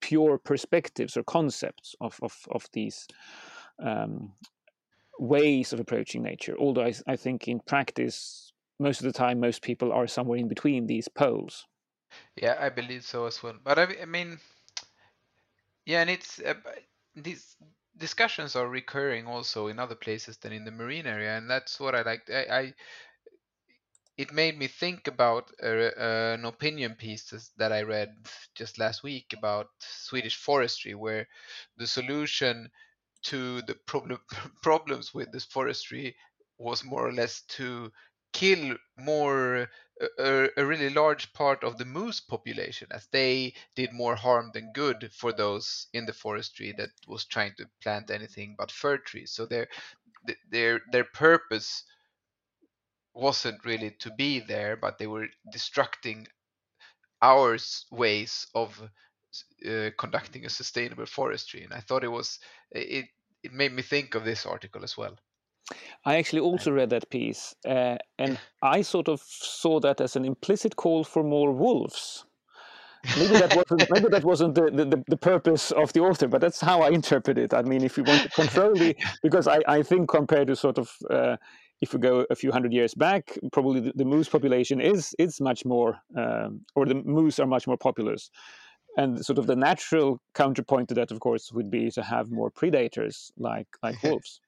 pure 0.00 0.38
perspectives 0.38 1.16
or 1.16 1.22
concepts 1.24 1.94
of 2.00 2.18
of, 2.22 2.34
of 2.50 2.66
these 2.72 3.06
um, 3.82 4.32
ways 5.18 5.72
of 5.72 5.80
approaching 5.80 6.22
nature. 6.22 6.56
Although 6.58 6.84
I, 6.84 6.94
I 7.06 7.16
think 7.16 7.48
in 7.48 7.60
practice 7.60 8.52
most 8.78 9.00
of 9.00 9.06
the 9.06 9.12
time 9.12 9.40
most 9.40 9.62
people 9.62 9.92
are 9.92 10.06
somewhere 10.06 10.38
in 10.38 10.48
between 10.48 10.86
these 10.86 11.08
poles. 11.08 11.66
Yeah 12.36 12.56
i 12.60 12.68
believe 12.68 13.04
so 13.04 13.26
as 13.26 13.42
well. 13.42 13.54
But 13.62 13.78
i, 13.78 13.88
I 14.02 14.04
mean 14.04 14.38
yeah 15.84 16.00
and 16.00 16.10
it's 16.10 16.40
uh, 16.40 16.54
these 17.16 17.56
discussions 17.98 18.56
are 18.56 18.68
recurring 18.68 19.26
also 19.26 19.68
in 19.68 19.78
other 19.78 19.94
places 19.94 20.38
than 20.38 20.52
in 20.52 20.64
the 20.64 20.70
marine 20.70 21.06
area, 21.06 21.36
and 21.36 21.50
that's 21.50 21.78
what 21.80 21.94
I 21.94 22.02
like. 22.02 22.28
I, 22.30 22.58
I 22.58 22.74
it 24.16 24.32
made 24.32 24.58
me 24.58 24.66
think 24.66 25.06
about 25.06 25.50
a, 25.62 26.34
an 26.34 26.44
opinion 26.44 26.96
piece 26.96 27.52
that 27.56 27.72
I 27.72 27.82
read 27.82 28.10
just 28.56 28.78
last 28.78 29.04
week 29.04 29.32
about 29.36 29.68
Swedish 29.78 30.36
forestry, 30.36 30.94
where 30.94 31.28
the 31.76 31.86
solution 31.86 32.68
to 33.24 33.62
the 33.62 33.76
problem 33.86 34.20
problems 34.62 35.14
with 35.14 35.30
this 35.32 35.44
forestry 35.44 36.16
was 36.58 36.84
more 36.84 37.06
or 37.06 37.12
less 37.12 37.42
to 37.42 37.92
kill 38.32 38.76
more 38.98 39.68
a, 40.18 40.48
a, 40.56 40.64
really 40.64 40.90
large 40.90 41.32
part 41.32 41.64
of 41.64 41.78
the 41.78 41.84
moose 41.84 42.20
population 42.20 42.88
as 42.90 43.06
they 43.06 43.54
did 43.74 43.92
more 43.92 44.14
harm 44.14 44.50
than 44.52 44.72
good 44.72 45.10
for 45.12 45.32
those 45.32 45.86
in 45.92 46.06
the 46.06 46.12
forestry 46.12 46.72
that 46.78 46.90
was 47.06 47.24
trying 47.24 47.54
to 47.56 47.66
plant 47.82 48.10
anything 48.10 48.54
but 48.56 48.70
fir 48.70 48.98
trees. 48.98 49.32
So 49.32 49.46
their 49.46 49.68
their 50.50 50.80
their 50.92 51.04
purpose 51.04 51.84
wasn't 53.14 53.64
really 53.64 53.90
to 53.98 54.10
be 54.12 54.40
there 54.40 54.76
but 54.76 54.98
they 54.98 55.06
were 55.06 55.28
destructing 55.54 56.26
our 57.22 57.58
ways 57.90 58.46
of 58.54 58.80
uh, 59.68 59.90
conducting 59.98 60.44
a 60.44 60.50
sustainable 60.50 61.06
forestry. 61.06 61.64
And 61.64 61.72
i 61.72 61.80
thought 61.80 62.04
it 62.04 62.08
was 62.08 62.38
it 62.70 63.06
it 63.42 63.52
made 63.52 63.72
me 63.72 63.82
think 63.82 64.14
of 64.14 64.24
this 64.24 64.46
article 64.46 64.84
as 64.84 64.96
well 64.96 65.18
I 66.04 66.16
actually 66.16 66.40
also 66.40 66.70
read 66.70 66.90
that 66.90 67.10
piece, 67.10 67.54
uh, 67.66 67.96
and 68.18 68.38
I 68.62 68.82
sort 68.82 69.08
of 69.08 69.20
saw 69.20 69.80
that 69.80 70.00
as 70.00 70.16
an 70.16 70.24
implicit 70.24 70.76
call 70.76 71.04
for 71.04 71.22
more 71.22 71.52
wolves. 71.52 72.24
Maybe 73.16 73.34
that 73.34 73.54
wasn't 73.54 73.90
maybe 73.90 74.08
that 74.08 74.24
wasn't 74.24 74.54
the, 74.54 74.70
the, 74.70 75.04
the 75.06 75.16
purpose 75.16 75.70
of 75.70 75.92
the 75.92 76.00
author, 76.00 76.26
but 76.26 76.40
that's 76.40 76.60
how 76.60 76.82
I 76.82 76.90
interpret 76.90 77.38
it. 77.38 77.54
I 77.54 77.62
mean, 77.62 77.84
if 77.84 77.96
you 77.96 78.02
want 78.02 78.22
to 78.22 78.28
control 78.30 78.74
the, 78.74 78.96
because 79.22 79.46
I, 79.46 79.60
I 79.68 79.82
think 79.82 80.08
compared 80.08 80.48
to 80.48 80.56
sort 80.56 80.78
of 80.78 80.90
uh, 81.08 81.36
if 81.80 81.92
we 81.92 82.00
go 82.00 82.26
a 82.30 82.34
few 82.34 82.50
hundred 82.50 82.72
years 82.72 82.94
back, 82.94 83.38
probably 83.52 83.80
the, 83.80 83.92
the 83.94 84.04
moose 84.04 84.28
population 84.28 84.80
is 84.80 85.14
is 85.18 85.40
much 85.40 85.64
more, 85.64 85.98
um, 86.16 86.60
or 86.74 86.86
the 86.86 86.96
moose 86.96 87.38
are 87.38 87.46
much 87.46 87.66
more 87.66 87.76
populous. 87.76 88.30
And 88.98 89.24
sort 89.24 89.38
of 89.38 89.46
the 89.46 89.56
natural 89.56 90.20
counterpoint 90.34 90.88
to 90.88 90.94
that, 90.96 91.10
of 91.10 91.20
course, 91.20 91.52
would 91.52 91.70
be 91.70 91.90
to 91.92 92.02
have 92.02 92.30
more 92.30 92.50
predators 92.50 93.32
like 93.38 93.68
like 93.82 94.02
wolves 94.02 94.40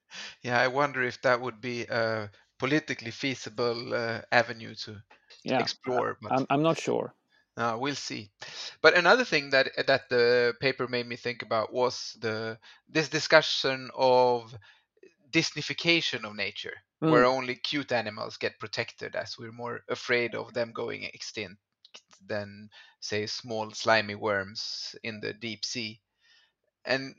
yeah, 0.43 0.61
I 0.61 0.69
wonder 0.69 1.03
if 1.03 1.21
that 1.23 1.41
would 1.41 1.61
be 1.61 1.83
a 1.85 2.31
politically 2.59 3.11
feasible 3.11 3.95
uh, 3.95 4.21
avenue 4.33 4.75
to, 4.75 4.93
to 4.93 5.03
yeah, 5.45 5.61
explore. 5.61 6.19
But 6.21 6.33
I'm, 6.33 6.47
I'm 6.51 6.63
not 6.63 6.79
sure. 6.79 7.15
Uh, 7.57 7.77
we'll 7.79 7.95
see. 7.95 8.31
But 8.81 8.97
another 8.97 9.25
thing 9.25 9.51
that 9.51 9.71
that 9.87 10.09
the 10.09 10.55
paper 10.61 10.87
made 10.89 11.07
me 11.07 11.17
think 11.17 11.43
about 11.43 11.73
was 11.73 12.17
the 12.21 12.59
this 12.89 13.09
discussion 13.09 13.91
of 13.95 14.55
Disneyfication 15.31 16.25
of 16.25 16.35
nature, 16.35 16.75
mm. 17.03 17.11
where 17.11 17.25
only 17.25 17.55
cute 17.55 17.93
animals 17.93 18.37
get 18.37 18.59
protected, 18.59 19.15
as 19.15 19.37
we're 19.39 19.53
more 19.53 19.81
afraid 19.89 20.35
of 20.35 20.55
them 20.55 20.73
going 20.73 21.05
extinct 21.05 21.61
than, 22.27 22.71
say, 23.01 23.27
small 23.27 23.71
slimy 23.73 24.15
worms 24.15 24.95
in 25.03 25.21
the 25.21 25.33
deep 25.33 25.65
sea. 25.65 26.01
And 26.85 27.15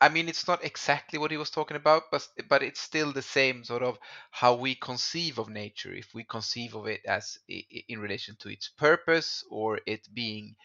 I 0.00 0.10
mean, 0.10 0.28
it's 0.28 0.46
not 0.46 0.62
exactly 0.64 1.18
what 1.18 1.30
he 1.30 1.38
was 1.38 1.50
talking 1.50 1.76
about, 1.76 2.04
but 2.10 2.28
but 2.48 2.62
it's 2.62 2.80
still 2.80 3.12
the 3.12 3.22
same 3.22 3.64
sort 3.64 3.82
of 3.82 3.98
how 4.30 4.54
we 4.54 4.74
conceive 4.74 5.38
of 5.38 5.48
nature. 5.48 5.92
If 5.92 6.12
we 6.14 6.24
conceive 6.24 6.74
of 6.74 6.86
it 6.86 7.00
as 7.06 7.38
in 7.48 8.00
relation 8.00 8.36
to 8.40 8.48
its 8.50 8.68
purpose, 8.68 9.42
or 9.50 9.80
it 9.86 10.06
being 10.12 10.56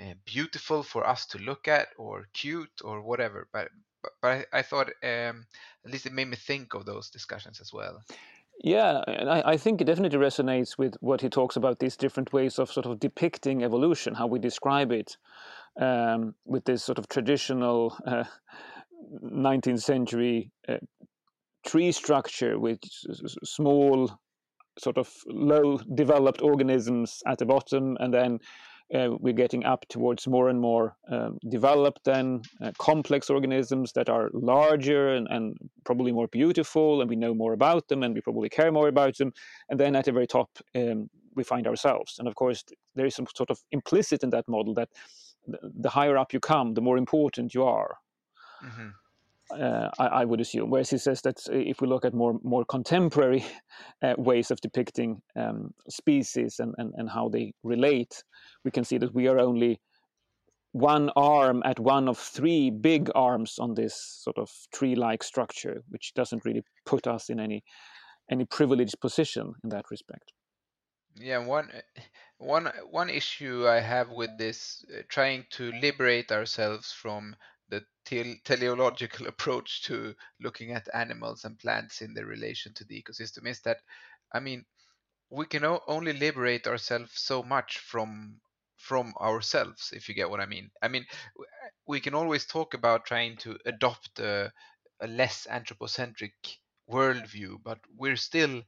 uh, 0.00 0.14
beautiful 0.24 0.82
for 0.82 1.06
us 1.06 1.26
to 1.26 1.38
look 1.38 1.68
at, 1.68 1.88
or 1.98 2.28
cute, 2.32 2.80
or 2.82 3.02
whatever. 3.02 3.48
But 3.52 3.68
but, 4.02 4.12
but 4.22 4.28
I, 4.52 4.58
I, 4.60 4.62
thought 4.62 4.88
um, 5.02 5.46
at 5.84 5.90
least 5.90 6.06
it 6.06 6.12
made 6.12 6.28
me 6.28 6.36
think 6.36 6.74
of 6.74 6.86
those 6.86 7.10
discussions 7.10 7.60
as 7.60 7.72
well. 7.72 8.02
Yeah, 8.62 9.02
and 9.06 9.30
I, 9.30 9.42
I, 9.44 9.56
think 9.56 9.80
it 9.80 9.84
definitely 9.84 10.18
resonates 10.18 10.76
with 10.76 10.96
what 11.00 11.20
he 11.20 11.28
talks 11.28 11.54
about 11.54 11.78
these 11.78 11.96
different 11.96 12.32
ways 12.32 12.58
of 12.58 12.72
sort 12.72 12.86
of 12.86 12.98
depicting 12.98 13.62
evolution, 13.62 14.14
how 14.14 14.26
we 14.26 14.40
describe 14.40 14.90
it, 14.90 15.16
um, 15.80 16.34
with 16.44 16.64
this 16.64 16.82
sort 16.82 16.98
of 16.98 17.08
traditional 17.08 17.96
uh, 18.04 18.24
19th 19.24 19.82
century 19.82 20.50
uh, 20.68 20.78
tree 21.64 21.92
structure 21.92 22.58
with 22.58 22.80
small 23.44 24.10
sort 24.78 24.98
of 24.98 25.12
low 25.26 25.78
developed 25.94 26.42
organisms 26.42 27.22
at 27.26 27.38
the 27.38 27.46
bottom, 27.46 27.96
and 28.00 28.12
then 28.12 28.40
uh, 28.94 29.10
we're 29.20 29.34
getting 29.34 29.64
up 29.64 29.84
towards 29.88 30.26
more 30.26 30.48
and 30.48 30.60
more 30.60 30.96
um, 31.10 31.38
developed 31.48 32.08
and 32.08 32.46
uh, 32.62 32.72
complex 32.78 33.28
organisms 33.28 33.92
that 33.92 34.08
are 34.08 34.30
larger 34.32 35.14
and, 35.14 35.26
and, 35.30 35.56
probably 35.84 36.12
more 36.12 36.28
beautiful, 36.28 37.00
and 37.00 37.08
we 37.08 37.16
know 37.16 37.34
more 37.34 37.54
about 37.54 37.88
them, 37.88 38.02
and 38.02 38.14
we 38.14 38.20
probably 38.20 38.48
care 38.48 38.70
more 38.70 38.88
about 38.88 39.16
them. 39.16 39.32
And 39.70 39.80
then 39.80 39.96
at 39.96 40.04
the 40.04 40.12
very 40.12 40.26
top, 40.26 40.50
um, 40.74 41.08
we 41.34 41.44
find 41.44 41.66
ourselves. 41.66 42.18
And 42.18 42.28
of 42.28 42.34
course, 42.34 42.62
there 42.94 43.06
is 43.06 43.14
some 43.14 43.26
sort 43.34 43.50
of 43.50 43.58
implicit 43.72 44.22
in 44.22 44.30
that 44.30 44.48
model 44.48 44.74
that 44.74 44.90
the 45.46 45.88
higher 45.88 46.18
up 46.18 46.32
you 46.32 46.40
come, 46.40 46.74
the 46.74 46.82
more 46.82 46.98
important 46.98 47.54
you 47.54 47.64
are. 47.64 47.96
Mm-hmm. 48.62 48.88
Uh, 49.50 49.88
I, 49.98 50.06
I, 50.06 50.24
would 50.26 50.42
assume. 50.42 50.68
Whereas 50.68 50.90
he 50.90 50.98
says 50.98 51.22
that 51.22 51.38
if 51.50 51.80
we 51.80 51.88
look 51.88 52.04
at 52.04 52.12
more 52.12 52.38
more 52.42 52.66
contemporary 52.66 53.46
uh, 54.02 54.14
ways 54.18 54.50
of 54.50 54.60
depicting 54.60 55.22
um, 55.36 55.72
species 55.88 56.56
and, 56.58 56.74
and, 56.76 56.92
and 56.98 57.08
how 57.08 57.30
they 57.30 57.54
relate, 57.62 58.22
we 58.62 58.70
can 58.70 58.84
see 58.84 58.98
that 58.98 59.14
we 59.14 59.26
are 59.26 59.38
only 59.38 59.80
one 60.72 61.10
arm 61.16 61.62
at 61.64 61.80
one 61.80 62.08
of 62.08 62.18
three 62.18 62.70
big 62.70 63.10
arms 63.14 63.58
on 63.58 63.74
this 63.74 63.94
sort 64.22 64.38
of 64.38 64.50
tree-like 64.74 65.22
structure, 65.22 65.82
which 65.88 66.12
doesn't 66.14 66.44
really 66.44 66.62
put 66.84 67.06
us 67.06 67.30
in 67.30 67.40
any 67.40 67.62
any 68.30 68.44
privileged 68.44 69.00
position 69.00 69.54
in 69.64 69.70
that 69.70 69.86
respect. 69.90 70.32
Yeah, 71.16 71.38
one 71.38 71.70
one 72.36 72.70
one 72.90 73.10
issue 73.10 73.66
I 73.66 73.80
have 73.80 74.10
with 74.10 74.36
this 74.38 74.84
uh, 74.92 75.02
trying 75.08 75.46
to 75.50 75.72
liberate 75.72 76.30
ourselves 76.30 76.92
from 76.92 77.34
the 77.68 77.84
teleological 78.44 79.26
approach 79.28 79.82
to 79.84 80.14
looking 80.40 80.72
at 80.72 80.88
animals 80.94 81.44
and 81.44 81.58
plants 81.58 82.02
in 82.02 82.14
their 82.14 82.26
relation 82.26 82.72
to 82.74 82.84
the 82.84 83.02
ecosystem 83.02 83.46
is 83.46 83.60
that, 83.62 83.78
I 84.32 84.40
mean, 84.40 84.64
we 85.30 85.46
can 85.46 85.64
only 85.64 86.12
liberate 86.12 86.66
ourselves 86.66 87.12
so 87.14 87.42
much 87.42 87.78
from 87.78 88.40
from 88.76 89.12
ourselves, 89.20 89.90
if 89.92 90.08
you 90.08 90.14
get 90.14 90.30
what 90.30 90.40
I 90.40 90.46
mean. 90.46 90.70
I 90.80 90.86
mean, 90.88 91.04
we 91.86 92.00
can 92.00 92.14
always 92.14 92.46
talk 92.46 92.74
about 92.74 93.04
trying 93.04 93.36
to 93.38 93.58
adopt 93.66 94.20
a, 94.20 94.52
a 95.00 95.06
less 95.08 95.46
anthropocentric 95.50 96.32
worldview, 96.88 97.58
but 97.64 97.80
we're 97.96 98.16
still 98.16 98.62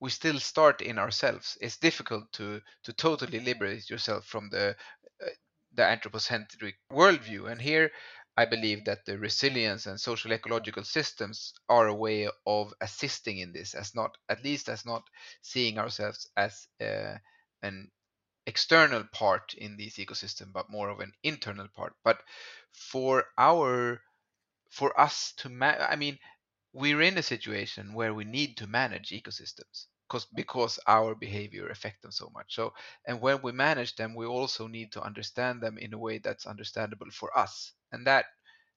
we 0.00 0.10
still 0.10 0.38
start 0.38 0.80
in 0.80 0.98
ourselves. 0.98 1.58
It's 1.60 1.76
difficult 1.78 2.30
to 2.32 2.60
to 2.84 2.92
totally 2.92 3.40
liberate 3.40 3.90
yourself 3.90 4.26
from 4.26 4.48
the 4.50 4.76
the 5.78 5.86
anthropocentric 5.86 6.74
worldview. 6.92 7.50
And 7.50 7.62
here, 7.62 7.92
I 8.36 8.46
believe 8.46 8.84
that 8.86 9.06
the 9.06 9.16
resilience 9.16 9.86
and 9.86 10.00
social 10.00 10.32
ecological 10.32 10.82
systems 10.82 11.54
are 11.68 11.86
a 11.86 11.94
way 11.94 12.28
of 12.46 12.74
assisting 12.80 13.38
in 13.38 13.52
this, 13.52 13.74
as 13.74 13.94
not 13.94 14.18
at 14.28 14.42
least 14.42 14.68
as 14.68 14.84
not 14.84 15.04
seeing 15.40 15.78
ourselves 15.78 16.28
as 16.36 16.66
uh, 16.80 17.14
an 17.62 17.90
external 18.46 19.04
part 19.12 19.54
in 19.54 19.76
this 19.76 19.98
ecosystem, 19.98 20.52
but 20.52 20.68
more 20.68 20.88
of 20.88 20.98
an 20.98 21.12
internal 21.22 21.68
part. 21.68 21.94
But 22.02 22.20
for 22.72 23.26
our 23.38 24.02
for 24.70 25.00
us 25.00 25.32
to 25.38 25.48
ma- 25.48 25.86
I 25.88 25.96
mean, 25.96 26.18
we're 26.72 27.02
in 27.02 27.18
a 27.18 27.22
situation 27.22 27.94
where 27.94 28.14
we 28.14 28.24
need 28.24 28.56
to 28.58 28.66
manage 28.66 29.10
ecosystems 29.10 29.86
because 30.08 30.26
because 30.34 30.78
our 30.86 31.14
behavior 31.14 31.68
affect 31.68 32.02
them 32.02 32.12
so 32.12 32.30
much. 32.34 32.54
So 32.54 32.72
and 33.06 33.20
when 33.20 33.42
we 33.42 33.52
manage 33.52 33.96
them 33.96 34.14
we 34.14 34.26
also 34.26 34.66
need 34.66 34.92
to 34.92 35.02
understand 35.02 35.62
them 35.62 35.78
in 35.78 35.92
a 35.92 35.98
way 35.98 36.18
that's 36.18 36.46
understandable 36.46 37.10
for 37.12 37.36
us. 37.36 37.72
And 37.92 38.06
that 38.06 38.26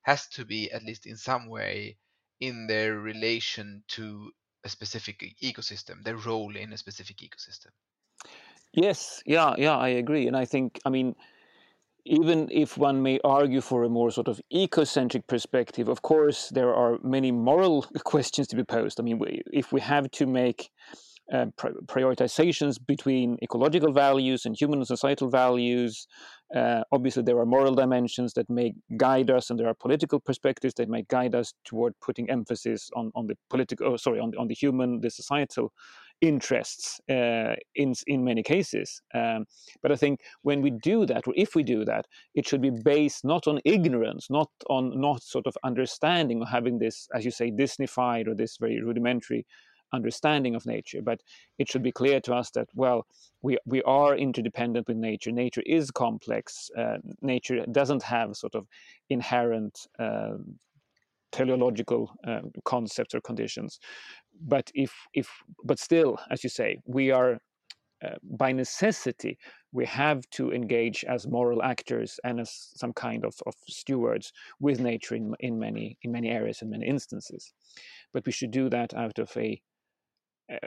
has 0.04 0.28
to 0.30 0.46
be 0.46 0.72
at 0.72 0.84
least 0.84 1.06
in 1.06 1.18
some 1.18 1.48
way 1.48 1.98
in 2.40 2.68
their 2.68 2.98
relation 3.00 3.84
to 3.90 4.32
a 4.64 4.70
specific 4.70 5.36
ecosystem 5.42 6.04
their 6.04 6.18
role 6.18 6.56
in 6.56 6.74
a 6.74 6.78
specific 6.78 7.18
ecosystem. 7.18 7.72
Yes. 8.74 9.22
Yeah 9.26 9.56
yeah 9.58 9.78
i 9.78 9.90
agree. 9.90 10.28
And 10.28 10.36
i 10.36 10.46
think 10.46 10.80
i 10.86 10.90
mean 10.90 11.16
even 12.06 12.50
if 12.52 12.78
one 12.78 13.02
may 13.04 13.20
argue 13.24 13.62
for 13.62 13.84
a 13.84 13.90
more 13.90 14.12
sort 14.12 14.28
of 14.28 14.42
ecocentric 14.54 15.28
perspective, 15.28 15.88
of 15.88 16.02
course, 16.02 16.50
there 16.50 16.74
are 16.74 16.98
many 17.04 17.32
moral 17.32 17.84
questions 18.04 18.48
to 18.48 18.56
be 18.56 18.64
posed. 18.64 19.00
I 19.00 19.04
mean, 19.04 19.22
if 19.54 19.72
we 19.72 19.82
have 19.82 20.10
to 20.12 20.26
make 20.26 20.72
uh, 21.32 21.46
prioritizations 21.88 22.78
between 22.86 23.38
ecological 23.42 23.94
values 23.94 24.46
and 24.46 24.56
human 24.60 24.80
and 24.80 24.88
societal 24.88 25.30
values. 25.30 26.08
Uh, 26.56 26.84
obviously, 26.92 27.24
there 27.24 27.40
are 27.40 27.46
moral 27.46 27.74
dimensions 27.74 28.34
that 28.34 28.50
may 28.50 28.74
guide 28.98 29.32
us, 29.32 29.50
and 29.50 29.58
there 29.58 29.68
are 29.68 29.74
political 29.74 30.20
perspectives 30.20 30.74
that 30.74 30.90
may 30.90 31.04
guide 31.10 31.34
us 31.34 31.54
toward 31.64 31.94
putting 32.02 32.30
emphasis 32.30 32.90
on, 32.96 33.12
on 33.16 33.28
the 33.28 33.38
political, 33.50 33.88
oh, 33.88 33.98
sorry, 33.98 34.20
on, 34.20 34.34
on 34.38 34.48
the 34.48 34.54
human, 34.54 35.00
the 35.00 35.10
societal 35.10 35.72
interests 36.20 37.00
uh, 37.10 37.56
in 37.76 37.94
in 38.06 38.24
many 38.24 38.44
cases. 38.44 39.02
Um, 39.14 39.46
but 39.82 39.92
I 39.92 39.96
think 39.96 40.20
when 40.44 40.62
we 40.62 40.70
do 40.70 41.06
that, 41.08 41.28
or 41.28 41.34
if 41.36 41.56
we 41.56 41.64
do 41.64 41.84
that, 41.86 42.06
it 42.36 42.48
should 42.48 42.62
be 42.62 42.70
based 42.70 43.26
not 43.26 43.48
on 43.48 43.60
ignorance, 43.66 44.28
not 44.30 44.50
on 44.70 45.00
not 45.00 45.24
sort 45.24 45.48
of 45.48 45.58
understanding 45.64 46.42
or 46.42 46.48
having 46.48 46.80
this, 46.80 47.08
as 47.16 47.26
you 47.26 47.32
say, 47.32 47.52
Disneyfied 47.52 48.28
or 48.28 48.36
this 48.36 48.58
very 48.58 48.82
rudimentary 48.82 49.46
understanding 49.94 50.56
of 50.56 50.66
nature. 50.66 51.02
But 51.02 51.22
it 51.58 51.70
should 51.70 51.84
be 51.84 51.92
clear 51.92 52.20
to 52.22 52.34
us 52.34 52.52
that, 52.52 52.68
well, 52.74 53.06
we, 53.42 53.58
we 53.66 53.82
are 53.84 54.16
interdependent 54.16 54.88
with 54.88 54.98
nature. 54.98 55.32
Nature 55.32 55.64
is 55.66 55.92
complex. 55.92 56.70
Uh, 56.78 56.98
nature 57.22 57.66
doesn't 57.72 58.04
have 58.04 58.36
sort 58.36 58.56
of 58.56 58.68
inherent 59.10 59.88
uh, 60.00 60.38
teleological 61.32 62.14
um, 62.28 62.52
concepts 62.66 63.16
or 63.16 63.22
conditions. 63.22 63.80
But 64.42 64.72
if, 64.74 64.94
if, 65.14 65.30
but 65.64 65.80
still, 65.80 66.20
as 66.30 66.44
you 66.44 66.50
say, 66.50 66.78
we 66.86 67.12
are 67.12 67.40
uh, 68.04 68.16
by 68.24 68.52
necessity, 68.52 69.38
we 69.72 69.86
have 69.86 70.28
to 70.32 70.52
engage 70.52 71.06
as 71.06 71.28
moral 71.28 71.62
actors 71.62 72.20
and 72.24 72.40
as 72.40 72.70
some 72.76 72.94
kind 72.94 73.24
of, 73.24 73.36
of 73.46 73.54
stewards 73.68 74.34
with 74.60 74.80
nature 74.80 75.14
in, 75.14 75.36
in 75.40 75.60
many 75.60 75.98
in 76.02 76.12
many 76.12 76.30
areas 76.30 76.62
and 76.62 76.72
many 76.72 76.88
instances. 76.88 77.54
But 78.12 78.26
we 78.26 78.32
should 78.32 78.50
do 78.50 78.70
that 78.70 78.96
out 78.96 79.20
of 79.20 79.32
a 79.38 79.62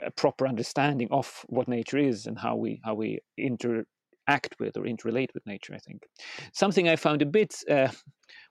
a 0.03 0.11
proper 0.11 0.47
understanding 0.47 1.07
of 1.11 1.45
what 1.47 1.67
nature 1.67 1.97
is 1.97 2.25
and 2.25 2.39
how 2.39 2.55
we 2.55 2.81
how 2.83 2.93
we 2.93 3.19
interact 3.37 4.55
with 4.59 4.77
or 4.77 4.83
interrelate 4.83 5.33
with 5.33 5.45
nature. 5.45 5.73
I 5.73 5.79
think 5.79 6.07
something 6.53 6.89
I 6.89 6.95
found 6.95 7.21
a 7.21 7.25
bit 7.25 7.55
uh, 7.69 7.89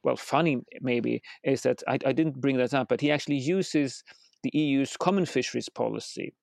well 0.02 0.16
funny 0.16 0.58
maybe 0.80 1.22
is 1.42 1.62
that 1.62 1.82
I, 1.88 1.98
I 2.06 2.12
didn't 2.12 2.40
bring 2.40 2.56
that 2.58 2.74
up, 2.74 2.88
but 2.88 3.00
he 3.00 3.10
actually 3.10 3.38
uses 3.38 4.04
the 4.42 4.50
EU's 4.52 4.96
common 4.96 5.26
fisheries 5.26 5.68
policy, 5.68 6.34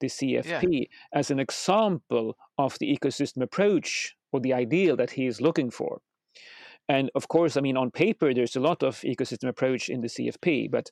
the 0.00 0.08
CFP, 0.08 0.66
yeah. 0.70 0.84
as 1.12 1.30
an 1.30 1.38
example 1.38 2.36
of 2.58 2.78
the 2.78 2.96
ecosystem 2.96 3.42
approach 3.42 4.16
or 4.32 4.40
the 4.40 4.54
ideal 4.54 4.96
that 4.96 5.10
he 5.10 5.26
is 5.26 5.40
looking 5.40 5.70
for. 5.70 6.00
And 6.88 7.10
of 7.14 7.28
course, 7.28 7.56
I 7.56 7.60
mean, 7.60 7.76
on 7.76 7.90
paper, 7.92 8.34
there's 8.34 8.56
a 8.56 8.60
lot 8.60 8.82
of 8.82 9.00
ecosystem 9.02 9.48
approach 9.48 9.88
in 9.88 10.00
the 10.00 10.08
CFP, 10.08 10.70
but 10.70 10.90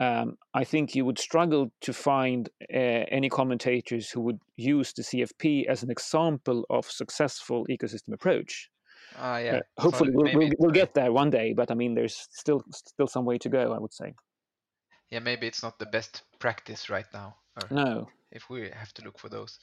um, 0.00 0.38
I 0.54 0.64
think 0.64 0.94
you 0.94 1.04
would 1.04 1.18
struggle 1.18 1.70
to 1.82 1.92
find 1.92 2.48
uh, 2.72 3.04
any 3.12 3.28
commentators 3.28 4.10
who 4.10 4.22
would 4.22 4.40
use 4.56 4.94
the 4.94 5.02
CFP 5.02 5.66
as 5.66 5.82
an 5.82 5.90
example 5.90 6.64
of 6.70 6.90
successful 6.90 7.66
ecosystem 7.68 8.14
approach. 8.14 8.70
Uh, 9.18 9.40
yeah. 9.44 9.56
Uh, 9.56 9.82
hopefully, 9.82 10.10
so 10.12 10.22
we'll, 10.22 10.34
we'll, 10.34 10.50
we'll, 10.58 10.70
get 10.70 10.94
there 10.94 11.12
one 11.12 11.28
day, 11.28 11.52
but 11.52 11.70
I 11.70 11.74
mean, 11.74 11.94
there's 11.94 12.28
still 12.30 12.62
still 12.72 13.08
some 13.08 13.26
way 13.26 13.36
to 13.38 13.48
go. 13.50 13.74
I 13.74 13.78
would 13.78 13.92
say. 13.92 14.14
Yeah, 15.10 15.18
maybe 15.18 15.46
it's 15.46 15.62
not 15.62 15.78
the 15.78 15.86
best 15.86 16.22
practice 16.38 16.88
right 16.88 17.06
now. 17.12 17.36
no. 17.70 18.08
If 18.32 18.48
we 18.48 18.70
have 18.72 18.94
to 18.94 19.02
look 19.02 19.18
for 19.18 19.28
those, 19.28 19.58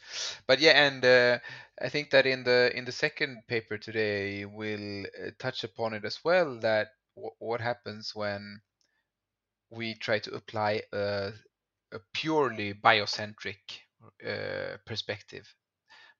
but 0.45 0.59
yeah, 0.59 0.85
and 0.85 1.05
uh, 1.05 1.39
I 1.81 1.87
think 1.87 2.09
that 2.09 2.25
in 2.25 2.43
the 2.43 2.69
in 2.75 2.83
the 2.83 2.91
second 2.91 3.43
paper 3.47 3.77
today 3.77 4.43
we'll 4.43 5.05
uh, 5.05 5.31
touch 5.39 5.63
upon 5.63 5.93
it 5.93 6.03
as 6.03 6.19
well. 6.25 6.59
That 6.59 6.89
w- 7.15 7.33
what 7.39 7.61
happens 7.61 8.11
when 8.13 8.59
we 9.69 9.95
try 9.95 10.19
to 10.19 10.33
apply 10.35 10.81
a, 10.93 11.31
a 11.91 11.99
purely 12.13 12.73
biocentric 12.73 13.57
uh, 14.25 14.77
perspective 14.85 15.53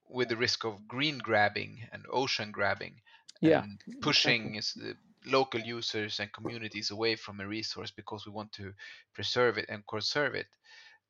with 0.09 0.29
the 0.29 0.37
risk 0.37 0.65
of 0.65 0.87
green 0.87 1.17
grabbing 1.17 1.79
and 1.91 2.03
ocean 2.11 2.51
grabbing 2.51 2.95
yeah 3.41 3.63
pushing 4.01 4.55
exactly. 4.55 4.93
local 5.25 5.59
users 5.59 6.19
and 6.19 6.31
communities 6.33 6.91
away 6.91 7.15
from 7.15 7.39
a 7.39 7.47
resource 7.47 7.91
because 7.91 8.25
we 8.25 8.31
want 8.31 8.51
to 8.51 8.73
preserve 9.13 9.57
it 9.57 9.65
and 9.69 9.83
conserve 9.87 10.33
it. 10.35 10.47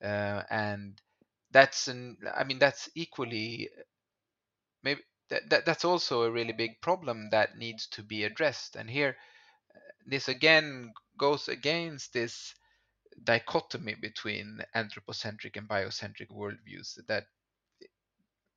Uh, 0.04 0.44
and 0.52 1.02
that's 1.52 1.88
an 1.88 2.18
i 2.36 2.44
mean 2.44 2.60
that's 2.60 2.90
equally 2.94 3.70
maybe 4.84 5.02
that, 5.30 5.50
that 5.50 5.66
that's 5.66 5.86
also 5.86 6.24
a 6.24 6.32
really 6.32 6.54
big 6.54 6.82
problem 6.82 7.30
that 7.32 7.58
needs 7.58 7.88
to 7.88 8.04
be 8.04 8.24
addressed. 8.24 8.76
And 8.76 8.90
here 8.90 9.16
this 10.08 10.28
again 10.30 10.92
goes 11.18 11.48
against 11.48 12.14
this 12.14 12.56
dichotomy 13.24 13.96
between 14.02 14.60
anthropocentric 14.74 15.58
and 15.58 15.68
biocentric 15.68 16.30
worldviews 16.30 16.98
that 17.08 17.26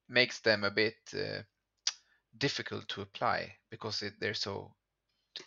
makes 0.09 0.41
them 0.41 0.65
a 0.65 0.71
bit 0.71 0.95
uh, 1.15 1.43
difficult 2.39 2.89
to 2.89 3.01
apply 3.01 3.53
because 3.71 4.03
it, 4.03 4.15
they're 4.21 4.35
so 4.35 4.73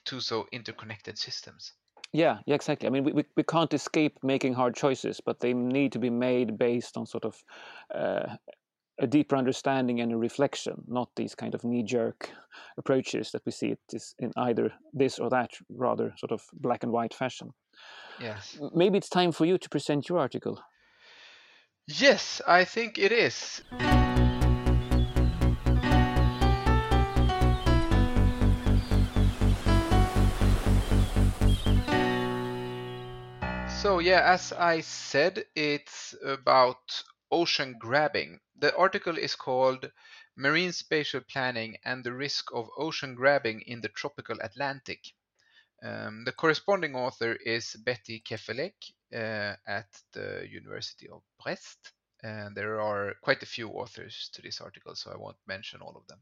two 0.06 0.20
so 0.20 0.48
interconnected 0.52 1.18
systems. 1.18 1.74
Yeah, 2.12 2.40
yeah, 2.46 2.56
exactly. 2.56 2.88
I 2.88 2.92
mean, 2.92 3.04
we, 3.04 3.26
we 3.36 3.44
can't 3.44 3.74
escape 3.74 4.20
making 4.22 4.54
hard 4.54 4.76
choices, 4.76 5.20
but 5.20 5.40
they 5.40 5.54
need 5.54 5.92
to 5.94 6.00
be 6.00 6.12
made 6.12 6.60
based 6.60 6.96
on 6.96 7.08
sort 7.08 7.26
of 7.26 7.44
uh, 7.94 8.36
a 9.00 9.08
deeper 9.08 9.36
understanding 9.36 10.02
and 10.02 10.12
a 10.12 10.18
reflection, 10.18 10.84
not 10.88 11.10
these 11.16 11.34
kind 11.34 11.56
of 11.56 11.64
knee-jerk 11.64 12.30
approaches 12.78 13.32
that 13.32 13.46
we 13.46 13.52
see 13.52 13.70
it 13.70 13.80
is 13.92 14.14
in 14.20 14.32
either 14.38 14.72
this 14.94 15.18
or 15.20 15.30
that 15.30 15.52
rather 15.70 16.14
sort 16.18 16.32
of 16.32 16.44
black 16.54 16.84
and 16.84 16.92
white 16.92 17.14
fashion. 17.14 17.52
Yes. 18.20 18.58
Maybe 18.74 18.98
it's 18.98 19.10
time 19.10 19.32
for 19.32 19.46
you 19.46 19.58
to 19.58 19.70
present 19.70 20.08
your 20.10 20.20
article. 20.20 20.62
Yes, 21.88 22.42
I 22.48 22.64
think 22.64 22.98
it 22.98 23.12
is. 23.12 23.62
So, 33.82 34.00
yeah, 34.00 34.22
as 34.24 34.54
I 34.54 34.80
said, 34.80 35.44
it's 35.56 36.16
about 36.24 37.04
ocean 37.32 37.76
grabbing. 37.78 38.40
The 38.64 38.74
article 38.78 39.18
is 39.18 39.36
called 39.36 39.92
Marine 40.38 40.72
Spatial 40.72 41.20
Planning 41.20 41.80
and 41.84 42.02
the 42.02 42.14
Risk 42.14 42.46
of 42.54 42.70
Ocean 42.78 43.14
Grabbing 43.14 43.60
in 43.64 43.82
the 43.82 43.90
Tropical 43.90 44.38
Atlantic. 44.40 45.02
Um, 45.84 46.24
the 46.24 46.32
corresponding 46.32 46.96
author 46.96 47.34
is 47.34 47.76
Betty 47.84 48.22
Queffelec 48.22 48.72
uh, 49.14 49.58
at 49.68 49.90
the 50.14 50.48
University 50.50 51.10
of 51.10 51.24
Brest. 51.44 51.92
And 52.22 52.56
there 52.56 52.80
are 52.80 53.16
quite 53.22 53.44
a 53.44 53.54
few 53.54 53.68
authors 53.68 54.30
to 54.32 54.42
this 54.42 54.62
article, 54.62 54.96
so 54.96 55.12
I 55.12 55.18
won't 55.18 55.46
mention 55.46 55.82
all 55.82 55.98
of 55.98 56.08
them. 56.08 56.22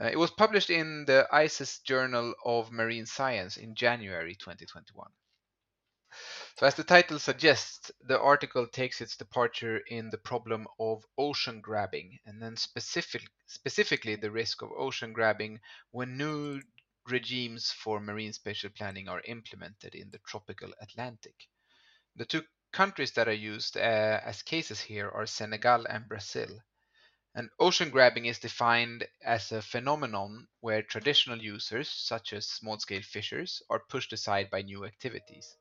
Uh, 0.00 0.10
it 0.12 0.16
was 0.16 0.30
published 0.30 0.70
in 0.70 1.06
the 1.06 1.26
ICES 1.32 1.80
Journal 1.80 2.34
of 2.44 2.70
Marine 2.70 3.06
Science 3.06 3.56
in 3.56 3.74
January 3.74 4.36
2021. 4.36 5.10
So, 6.58 6.66
as 6.66 6.74
the 6.74 6.82
title 6.82 7.20
suggests, 7.20 7.92
the 8.00 8.18
article 8.18 8.66
takes 8.66 9.00
its 9.00 9.16
departure 9.16 9.78
in 9.78 10.10
the 10.10 10.18
problem 10.18 10.66
of 10.80 11.06
ocean 11.16 11.60
grabbing, 11.60 12.18
and 12.26 12.42
then 12.42 12.56
specific, 12.56 13.22
specifically 13.46 14.16
the 14.16 14.32
risk 14.32 14.62
of 14.62 14.72
ocean 14.72 15.12
grabbing 15.12 15.60
when 15.92 16.16
new 16.16 16.60
regimes 17.06 17.70
for 17.70 18.00
marine 18.00 18.32
spatial 18.32 18.70
planning 18.70 19.08
are 19.08 19.20
implemented 19.20 19.94
in 19.94 20.10
the 20.10 20.18
tropical 20.26 20.74
Atlantic. 20.80 21.46
The 22.16 22.26
two 22.26 22.44
countries 22.72 23.12
that 23.12 23.28
are 23.28 23.32
used 23.32 23.76
uh, 23.76 24.20
as 24.24 24.42
cases 24.42 24.80
here 24.80 25.08
are 25.08 25.26
Senegal 25.26 25.86
and 25.86 26.08
Brazil. 26.08 26.58
And 27.36 27.50
ocean 27.60 27.90
grabbing 27.90 28.26
is 28.26 28.40
defined 28.40 29.06
as 29.22 29.52
a 29.52 29.62
phenomenon 29.62 30.48
where 30.58 30.82
traditional 30.82 31.40
users, 31.40 31.88
such 31.88 32.32
as 32.32 32.48
small 32.48 32.80
scale 32.80 33.02
fishers, 33.02 33.62
are 33.70 33.78
pushed 33.78 34.12
aside 34.12 34.50
by 34.50 34.62
new 34.62 34.84
activities 34.84 35.56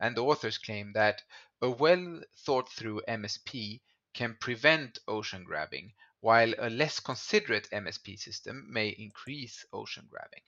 and 0.00 0.16
the 0.16 0.24
authors 0.24 0.58
claim 0.58 0.92
that 0.92 1.22
a 1.60 1.70
well 1.70 2.22
thought 2.36 2.70
through 2.72 3.02
MSP 3.08 3.80
can 4.14 4.36
prevent 4.40 4.98
ocean 5.06 5.44
grabbing, 5.44 5.94
while 6.20 6.52
a 6.58 6.70
less 6.70 7.00
considerate 7.00 7.68
MSP 7.70 8.18
system 8.18 8.66
may 8.72 8.88
increase 8.88 9.64
ocean 9.72 10.06
grabbing. 10.08 10.42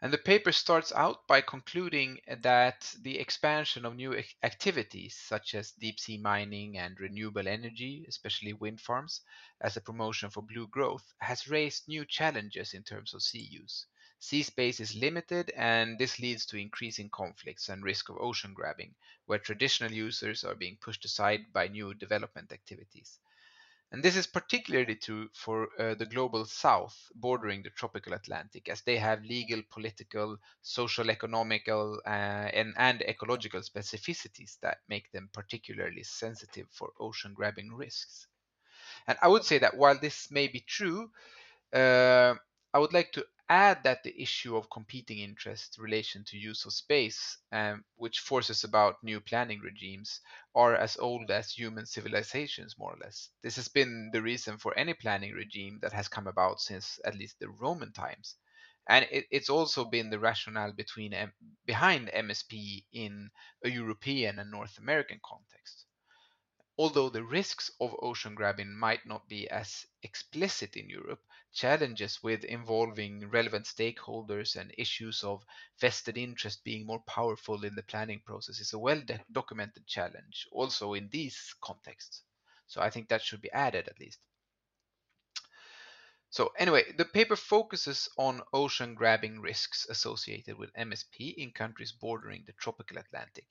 And 0.00 0.12
the 0.12 0.18
paper 0.18 0.52
starts 0.52 0.92
out 0.92 1.26
by 1.26 1.40
concluding 1.40 2.20
that 2.26 2.94
the 3.00 3.18
expansion 3.18 3.84
of 3.84 3.94
new 3.94 4.22
activities, 4.42 5.16
such 5.16 5.54
as 5.54 5.72
deep 5.72 5.98
sea 5.98 6.18
mining 6.18 6.76
and 6.76 7.00
renewable 7.00 7.48
energy, 7.48 8.04
especially 8.06 8.52
wind 8.52 8.80
farms, 8.80 9.22
as 9.60 9.76
a 9.76 9.80
promotion 9.80 10.30
for 10.30 10.42
blue 10.42 10.68
growth, 10.68 11.14
has 11.20 11.48
raised 11.48 11.88
new 11.88 12.04
challenges 12.04 12.74
in 12.74 12.82
terms 12.82 13.14
of 13.14 13.22
sea 13.22 13.48
use. 13.50 13.86
Sea 14.24 14.42
space 14.42 14.80
is 14.80 14.94
limited, 14.94 15.50
and 15.54 15.98
this 15.98 16.18
leads 16.18 16.46
to 16.46 16.56
increasing 16.56 17.10
conflicts 17.10 17.68
and 17.68 17.84
risk 17.84 18.08
of 18.08 18.16
ocean 18.18 18.54
grabbing, 18.54 18.94
where 19.26 19.38
traditional 19.38 19.92
users 19.92 20.44
are 20.44 20.54
being 20.54 20.78
pushed 20.80 21.04
aside 21.04 21.52
by 21.52 21.68
new 21.68 21.92
development 21.92 22.50
activities. 22.50 23.18
And 23.92 24.02
this 24.02 24.16
is 24.16 24.26
particularly 24.26 24.96
true 24.96 25.28
for 25.34 25.68
uh, 25.78 25.94
the 25.94 26.06
global 26.06 26.46
south 26.46 26.96
bordering 27.14 27.62
the 27.62 27.68
tropical 27.68 28.14
Atlantic, 28.14 28.70
as 28.70 28.80
they 28.80 28.96
have 28.96 29.22
legal, 29.24 29.62
political, 29.70 30.38
social, 30.62 31.10
economical, 31.10 32.00
uh, 32.06 32.48
and, 32.58 32.72
and 32.78 33.02
ecological 33.02 33.60
specificities 33.60 34.58
that 34.62 34.78
make 34.88 35.12
them 35.12 35.28
particularly 35.34 36.02
sensitive 36.02 36.68
for 36.70 36.92
ocean 36.98 37.34
grabbing 37.34 37.74
risks. 37.74 38.26
And 39.06 39.18
I 39.20 39.28
would 39.28 39.44
say 39.44 39.58
that 39.58 39.76
while 39.76 39.98
this 39.98 40.30
may 40.30 40.48
be 40.48 40.60
true, 40.60 41.10
uh, 41.74 42.36
I 42.72 42.78
would 42.78 42.94
like 42.94 43.12
to 43.12 43.26
add 43.48 43.82
that 43.84 44.02
the 44.02 44.22
issue 44.22 44.56
of 44.56 44.70
competing 44.70 45.18
interests 45.18 45.78
relation 45.78 46.24
to 46.24 46.38
use 46.38 46.64
of 46.64 46.72
space, 46.72 47.38
um, 47.52 47.84
which 47.96 48.20
forces 48.20 48.64
about 48.64 49.02
new 49.02 49.20
planning 49.20 49.60
regimes, 49.60 50.20
are 50.54 50.74
as 50.74 50.96
old 50.96 51.30
as 51.30 51.50
human 51.52 51.86
civilizations, 51.86 52.78
more 52.78 52.94
or 52.94 52.98
less. 52.98 53.30
This 53.42 53.56
has 53.56 53.68
been 53.68 54.10
the 54.12 54.22
reason 54.22 54.58
for 54.58 54.76
any 54.78 54.94
planning 54.94 55.32
regime 55.32 55.78
that 55.82 55.92
has 55.92 56.08
come 56.08 56.26
about 56.26 56.60
since 56.60 56.98
at 57.04 57.16
least 57.16 57.38
the 57.38 57.48
Roman 57.50 57.92
times. 57.92 58.36
And 58.88 59.06
it, 59.10 59.26
it's 59.30 59.50
also 59.50 59.84
been 59.84 60.10
the 60.10 60.18
rationale 60.18 60.72
between, 60.72 61.14
behind 61.64 62.08
MSP 62.08 62.84
in 62.92 63.30
a 63.64 63.70
European 63.70 64.38
and 64.38 64.50
North 64.50 64.78
American 64.78 65.20
context. 65.24 65.86
Although 66.76 67.08
the 67.08 67.24
risks 67.24 67.70
of 67.80 67.96
ocean 68.00 68.34
grabbing 68.34 68.74
might 68.76 69.06
not 69.06 69.28
be 69.28 69.48
as 69.48 69.86
explicit 70.02 70.76
in 70.76 70.88
Europe, 70.88 71.22
challenges 71.54 72.22
with 72.22 72.44
involving 72.44 73.30
relevant 73.30 73.64
stakeholders 73.64 74.56
and 74.56 74.74
issues 74.76 75.24
of 75.24 75.44
vested 75.80 76.18
interest 76.18 76.64
being 76.64 76.84
more 76.84 77.00
powerful 77.06 77.64
in 77.64 77.74
the 77.74 77.82
planning 77.84 78.20
process 78.26 78.60
is 78.60 78.72
a 78.72 78.78
well 78.78 79.00
documented 79.32 79.86
challenge 79.86 80.46
also 80.52 80.94
in 80.94 81.08
these 81.08 81.54
contexts. 81.62 82.22
So 82.66 82.82
I 82.82 82.90
think 82.90 83.08
that 83.08 83.22
should 83.22 83.40
be 83.40 83.52
added 83.52 83.88
at 83.88 84.00
least. 84.00 84.18
So 86.30 86.52
anyway, 86.58 86.90
the 86.98 87.04
paper 87.04 87.36
focuses 87.36 88.08
on 88.18 88.42
ocean 88.52 88.96
grabbing 88.96 89.40
risks 89.40 89.86
associated 89.88 90.58
with 90.58 90.74
MSP 90.74 91.34
in 91.38 91.52
countries 91.52 91.92
bordering 91.92 92.42
the 92.44 92.54
tropical 92.54 92.98
Atlantic. 92.98 93.46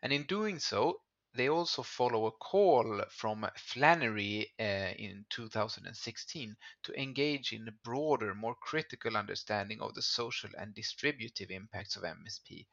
And 0.00 0.12
in 0.12 0.22
doing 0.26 0.60
so, 0.60 1.02
they 1.34 1.48
also 1.48 1.82
follow 1.82 2.26
a 2.26 2.32
call 2.32 3.04
from 3.10 3.48
Flannery 3.56 4.52
uh, 4.58 4.62
in 4.98 5.26
2016 5.30 6.56
to 6.82 7.00
engage 7.00 7.52
in 7.52 7.68
a 7.68 7.72
broader, 7.72 8.34
more 8.34 8.54
critical 8.54 9.16
understanding 9.16 9.80
of 9.80 9.94
the 9.94 10.02
social 10.02 10.50
and 10.58 10.74
distributive 10.74 11.50
impacts 11.50 11.96
of 11.96 12.04
MSP, 12.04 12.66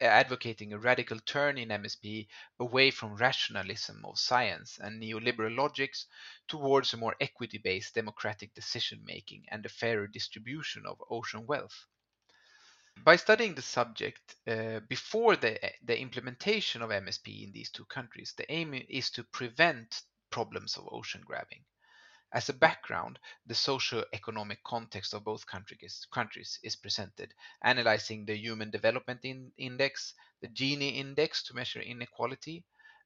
advocating 0.00 0.72
a 0.72 0.78
radical 0.78 1.18
turn 1.20 1.58
in 1.58 1.70
MSP 1.70 2.28
away 2.58 2.90
from 2.90 3.16
rationalism 3.16 4.04
of 4.04 4.18
science 4.18 4.78
and 4.78 5.02
neoliberal 5.02 5.56
logics 5.56 6.06
towards 6.48 6.92
a 6.92 6.96
more 6.96 7.16
equity 7.20 7.58
based 7.58 7.94
democratic 7.94 8.54
decision 8.54 9.02
making 9.04 9.44
and 9.48 9.66
a 9.66 9.68
fairer 9.68 10.06
distribution 10.06 10.86
of 10.86 11.02
ocean 11.10 11.46
wealth. 11.46 11.86
By 12.98 13.16
studying 13.16 13.54
the 13.54 13.62
subject 13.62 14.36
uh, 14.46 14.80
before 14.80 15.34
the, 15.36 15.58
the 15.82 15.98
implementation 15.98 16.82
of 16.82 16.90
MSP 16.90 17.42
in 17.42 17.52
these 17.52 17.70
two 17.70 17.84
countries, 17.86 18.34
the 18.36 18.50
aim 18.52 18.74
is 18.74 19.10
to 19.12 19.24
prevent 19.24 20.02
problems 20.30 20.76
of 20.76 20.88
ocean 20.92 21.22
grabbing. 21.24 21.64
As 22.32 22.48
a 22.48 22.52
background, 22.54 23.18
the 23.44 23.54
socio-economic 23.54 24.62
context 24.62 25.14
of 25.14 25.24
both 25.24 25.46
countries, 25.46 26.06
countries 26.12 26.58
is 26.62 26.76
presented, 26.76 27.34
analyzing 27.62 28.24
the 28.24 28.36
Human 28.36 28.70
Development 28.70 29.20
in, 29.24 29.52
Index, 29.56 30.14
the 30.40 30.48
Gini 30.48 30.96
Index 30.96 31.42
to 31.44 31.54
measure 31.54 31.80
inequality 31.80 32.64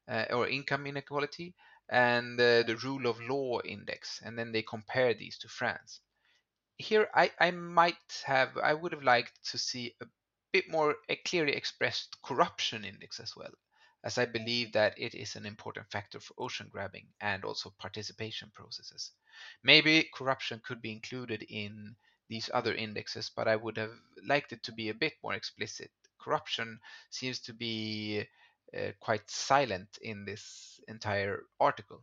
uh, 0.09 0.27
or 0.31 0.49
income 0.49 0.87
inequality, 0.87 1.55
and 1.89 2.39
uh, 2.41 2.63
the 2.65 2.79
Rule 2.83 3.07
of 3.07 3.21
Law 3.21 3.61
Index, 3.63 4.21
and 4.23 4.39
then 4.39 4.53
they 4.53 4.63
compare 4.63 5.15
these 5.15 5.39
to 5.39 5.49
France 5.49 6.01
here 6.79 7.09
I, 7.15 7.31
I 7.41 7.51
might 7.51 8.23
have 8.25 8.57
I 8.57 8.75
would 8.75 8.93
have 8.93 9.03
liked 9.03 9.51
to 9.51 9.59
see 9.59 9.95
a 10.01 10.07
bit 10.53 10.71
more 10.71 10.97
a 11.09 11.17
clearly 11.17 11.53
expressed 11.53 12.17
corruption 12.23 12.85
index 12.85 13.21
as 13.21 13.35
well, 13.37 13.53
as 14.05 14.19
I 14.19 14.27
believe 14.27 14.73
that 14.73 14.95
it 14.99 15.15
is 15.15 15.37
an 15.37 15.47
important 15.47 15.91
factor 15.91 16.21
for 16.21 16.35
ocean 16.39 16.69
grabbing 16.71 17.07
and 17.21 17.45
also 17.45 17.75
participation 17.79 18.51
processes. 18.55 19.13
Maybe 19.63 20.09
corruption 20.15 20.61
could 20.65 20.81
be 20.83 20.93
included 20.93 21.45
in 21.49 21.97
these 22.29 22.51
other 22.53 22.75
indexes, 22.75 23.31
but 23.35 23.49
I 23.49 23.57
would 23.57 23.77
have 23.77 23.93
liked 24.27 24.53
it 24.53 24.63
to 24.65 24.73
be 24.73 24.89
a 24.89 24.95
bit 24.95 25.15
more 25.23 25.35
explicit. 25.35 25.91
Corruption 26.21 26.81
seems 27.11 27.41
to 27.41 27.53
be 27.53 28.27
uh, 28.77 28.91
quite 29.01 29.31
silent 29.31 29.89
in 30.03 30.25
this 30.25 30.81
entire 30.89 31.43
article. 31.61 32.03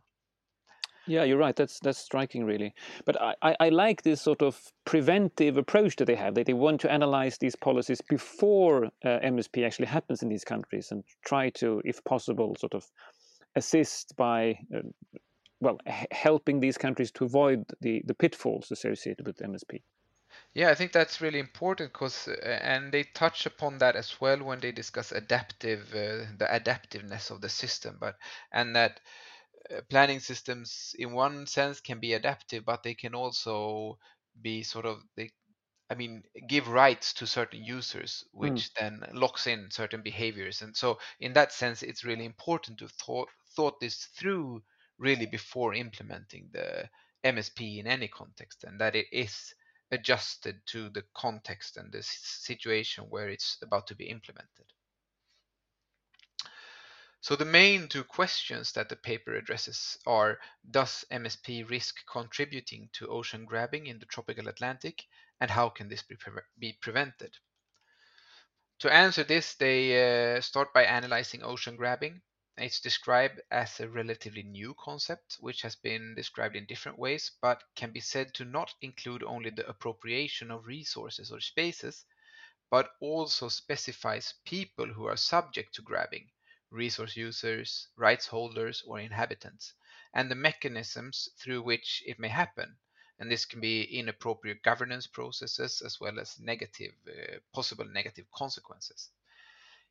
Yeah, 1.06 1.24
you're 1.24 1.38
right. 1.38 1.54
That's 1.54 1.80
that's 1.80 1.98
striking, 1.98 2.44
really. 2.44 2.74
But 3.04 3.20
I, 3.20 3.34
I, 3.42 3.56
I, 3.60 3.68
like 3.68 4.02
this 4.02 4.22
sort 4.22 4.40
of 4.40 4.72
preventive 4.86 5.58
approach 5.58 5.96
that 5.96 6.06
they 6.06 6.14
have. 6.14 6.34
That 6.34 6.46
they 6.46 6.54
want 6.54 6.80
to 6.82 6.90
analyze 6.90 7.36
these 7.38 7.54
policies 7.54 8.00
before 8.00 8.86
uh, 9.04 9.18
MSP 9.22 9.66
actually 9.66 9.86
happens 9.86 10.22
in 10.22 10.28
these 10.30 10.44
countries 10.44 10.90
and 10.90 11.04
try 11.24 11.50
to, 11.50 11.82
if 11.84 12.02
possible, 12.04 12.56
sort 12.58 12.74
of 12.74 12.86
assist 13.54 14.16
by, 14.16 14.58
uh, 14.74 14.80
well, 15.60 15.78
helping 16.10 16.60
these 16.60 16.78
countries 16.78 17.10
to 17.12 17.24
avoid 17.24 17.64
the 17.80 18.02
the 18.06 18.14
pitfalls 18.14 18.70
associated 18.70 19.26
with 19.26 19.38
MSP. 19.38 19.82
Yeah, 20.54 20.70
I 20.70 20.74
think 20.74 20.92
that's 20.92 21.20
really 21.20 21.38
important 21.38 21.92
because, 21.92 22.28
uh, 22.28 22.60
and 22.62 22.92
they 22.92 23.04
touch 23.04 23.46
upon 23.46 23.78
that 23.78 23.96
as 23.96 24.20
well 24.20 24.42
when 24.42 24.60
they 24.60 24.72
discuss 24.72 25.12
adaptive, 25.12 25.92
uh, 25.92 26.26
the 26.38 26.48
adaptiveness 26.50 27.30
of 27.30 27.40
the 27.40 27.48
system, 27.48 27.98
but 28.00 28.16
and 28.52 28.74
that 28.74 29.00
planning 29.90 30.20
systems, 30.20 30.94
in 30.98 31.12
one 31.12 31.46
sense, 31.46 31.80
can 31.80 32.00
be 32.00 32.12
adaptive, 32.14 32.64
but 32.64 32.82
they 32.82 32.94
can 32.94 33.14
also 33.14 33.98
be 34.40 34.62
sort 34.62 34.86
of 34.86 35.02
they 35.16 35.30
I 35.90 35.94
mean, 35.94 36.24
give 36.48 36.68
rights 36.68 37.12
to 37.14 37.26
certain 37.26 37.62
users, 37.62 38.24
which 38.32 38.70
mm. 38.70 38.74
then 38.80 39.04
locks 39.12 39.46
in 39.46 39.70
certain 39.70 40.02
behaviors. 40.02 40.62
And 40.62 40.74
so, 40.74 40.98
in 41.20 41.34
that 41.34 41.52
sense, 41.52 41.82
it's 41.82 42.04
really 42.04 42.24
important 42.24 42.78
to 42.78 42.88
thought 42.88 43.28
thought 43.54 43.78
this 43.80 44.06
through 44.16 44.62
really 44.98 45.26
before 45.26 45.74
implementing 45.74 46.48
the 46.52 46.88
MSP 47.22 47.78
in 47.78 47.86
any 47.86 48.08
context, 48.08 48.64
and 48.64 48.80
that 48.80 48.96
it 48.96 49.06
is 49.12 49.54
adjusted 49.90 50.60
to 50.66 50.88
the 50.88 51.04
context 51.14 51.76
and 51.76 51.92
the 51.92 52.02
situation 52.02 53.04
where 53.10 53.28
it's 53.28 53.58
about 53.62 53.86
to 53.88 53.94
be 53.94 54.08
implemented. 54.08 54.66
So 57.24 57.36
the 57.36 57.46
main 57.46 57.88
two 57.88 58.04
questions 58.04 58.72
that 58.72 58.90
the 58.90 58.96
paper 58.96 59.34
addresses 59.34 59.96
are 60.06 60.38
Does 60.70 61.06
MSP 61.10 61.66
risk 61.70 62.04
contributing 62.04 62.90
to 62.92 63.08
ocean 63.08 63.46
grabbing 63.46 63.86
in 63.86 63.98
the 63.98 64.04
tropical 64.04 64.46
Atlantic 64.46 65.06
and 65.40 65.50
how 65.50 65.70
can 65.70 65.88
this 65.88 66.02
be, 66.02 66.16
pre 66.16 66.42
be 66.58 66.74
prevented? 66.74 67.38
To 68.80 68.92
answer 68.92 69.24
this, 69.24 69.54
they 69.54 70.36
uh, 70.36 70.42
start 70.42 70.74
by 70.74 70.84
analyzing 70.84 71.42
ocean 71.42 71.76
grabbing. 71.76 72.20
It's 72.58 72.78
described 72.78 73.40
as 73.50 73.80
a 73.80 73.88
relatively 73.88 74.42
new 74.42 74.74
concept, 74.78 75.36
which 75.40 75.62
has 75.62 75.76
been 75.76 76.14
described 76.14 76.56
in 76.56 76.66
different 76.66 76.98
ways, 76.98 77.30
but 77.40 77.64
can 77.74 77.90
be 77.90 78.00
said 78.00 78.34
to 78.34 78.44
not 78.44 78.74
include 78.82 79.22
only 79.22 79.48
the 79.48 79.66
appropriation 79.66 80.50
of 80.50 80.66
resources 80.66 81.32
or 81.32 81.40
spaces, 81.40 82.04
but 82.70 82.90
also 83.00 83.48
specifies 83.48 84.34
people 84.44 84.92
who 84.92 85.06
are 85.06 85.16
subject 85.16 85.74
to 85.76 85.80
grabbing, 85.80 86.30
resource 86.70 87.16
users, 87.16 87.88
rights 87.96 88.26
holders, 88.26 88.82
or 88.86 88.98
inhabitants, 88.98 89.74
and 90.14 90.30
the 90.30 90.34
mechanisms 90.34 91.28
through 91.38 91.62
which 91.62 92.02
it 92.06 92.18
may 92.18 92.28
happen. 92.28 92.76
And 93.18 93.30
this 93.30 93.44
can 93.44 93.60
be 93.60 93.82
inappropriate 93.82 94.62
governance 94.62 95.06
processes 95.06 95.82
as 95.82 96.00
well 96.00 96.18
as 96.18 96.38
negative, 96.40 96.94
uh, 97.06 97.38
possible 97.52 97.84
negative 97.84 98.26
consequences. 98.32 99.10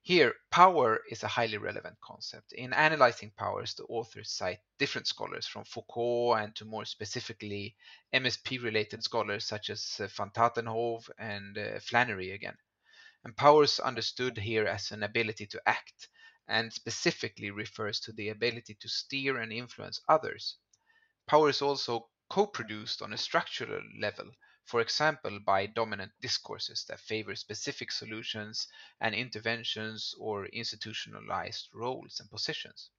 Here, 0.05 0.35
power 0.51 1.01
is 1.09 1.23
a 1.23 1.29
highly 1.29 1.57
relevant 1.57 2.01
concept. 2.01 2.51
In 2.51 2.73
analyzing 2.73 3.31
powers, 3.31 3.73
the 3.73 3.85
authors 3.85 4.31
cite 4.31 4.59
different 4.77 5.07
scholars 5.07 5.47
from 5.47 5.63
Foucault 5.63 6.33
and 6.33 6.53
to 6.57 6.65
more 6.65 6.83
specifically 6.83 7.77
MSP 8.13 8.61
related 8.61 9.01
scholars 9.01 9.45
such 9.45 9.69
as 9.69 10.01
uh, 10.01 10.07
van 10.07 10.31
Tatenhove 10.31 11.09
and 11.17 11.57
uh, 11.57 11.79
Flannery 11.79 12.31
again. 12.31 12.57
And 13.23 13.37
powers 13.37 13.79
understood 13.79 14.37
here 14.37 14.67
as 14.67 14.91
an 14.91 15.03
ability 15.03 15.45
to 15.47 15.61
act 15.65 16.09
and 16.47 16.73
specifically 16.73 17.51
refers 17.51 17.99
to 17.99 18.11
the 18.11 18.29
ability 18.29 18.75
to 18.75 18.89
steer 18.89 19.37
and 19.37 19.53
influence 19.53 20.01
others. 20.09 20.57
Power 21.27 21.49
is 21.49 21.61
also 21.61 22.09
co-produced 22.29 23.01
on 23.01 23.13
a 23.13 23.17
structural 23.17 23.83
level, 23.99 24.31
for 24.65 24.79
example 24.81 25.39
by 25.39 25.65
dominant 25.65 26.13
discourses 26.21 26.85
that 26.85 26.99
favor 26.99 27.35
specific 27.35 27.91
solutions 27.91 28.67
and 29.01 29.13
interventions 29.13 30.15
or 30.19 30.45
institutionalized 30.47 31.69
roles 31.73 32.19
and 32.19 32.29
positions. 32.29 32.89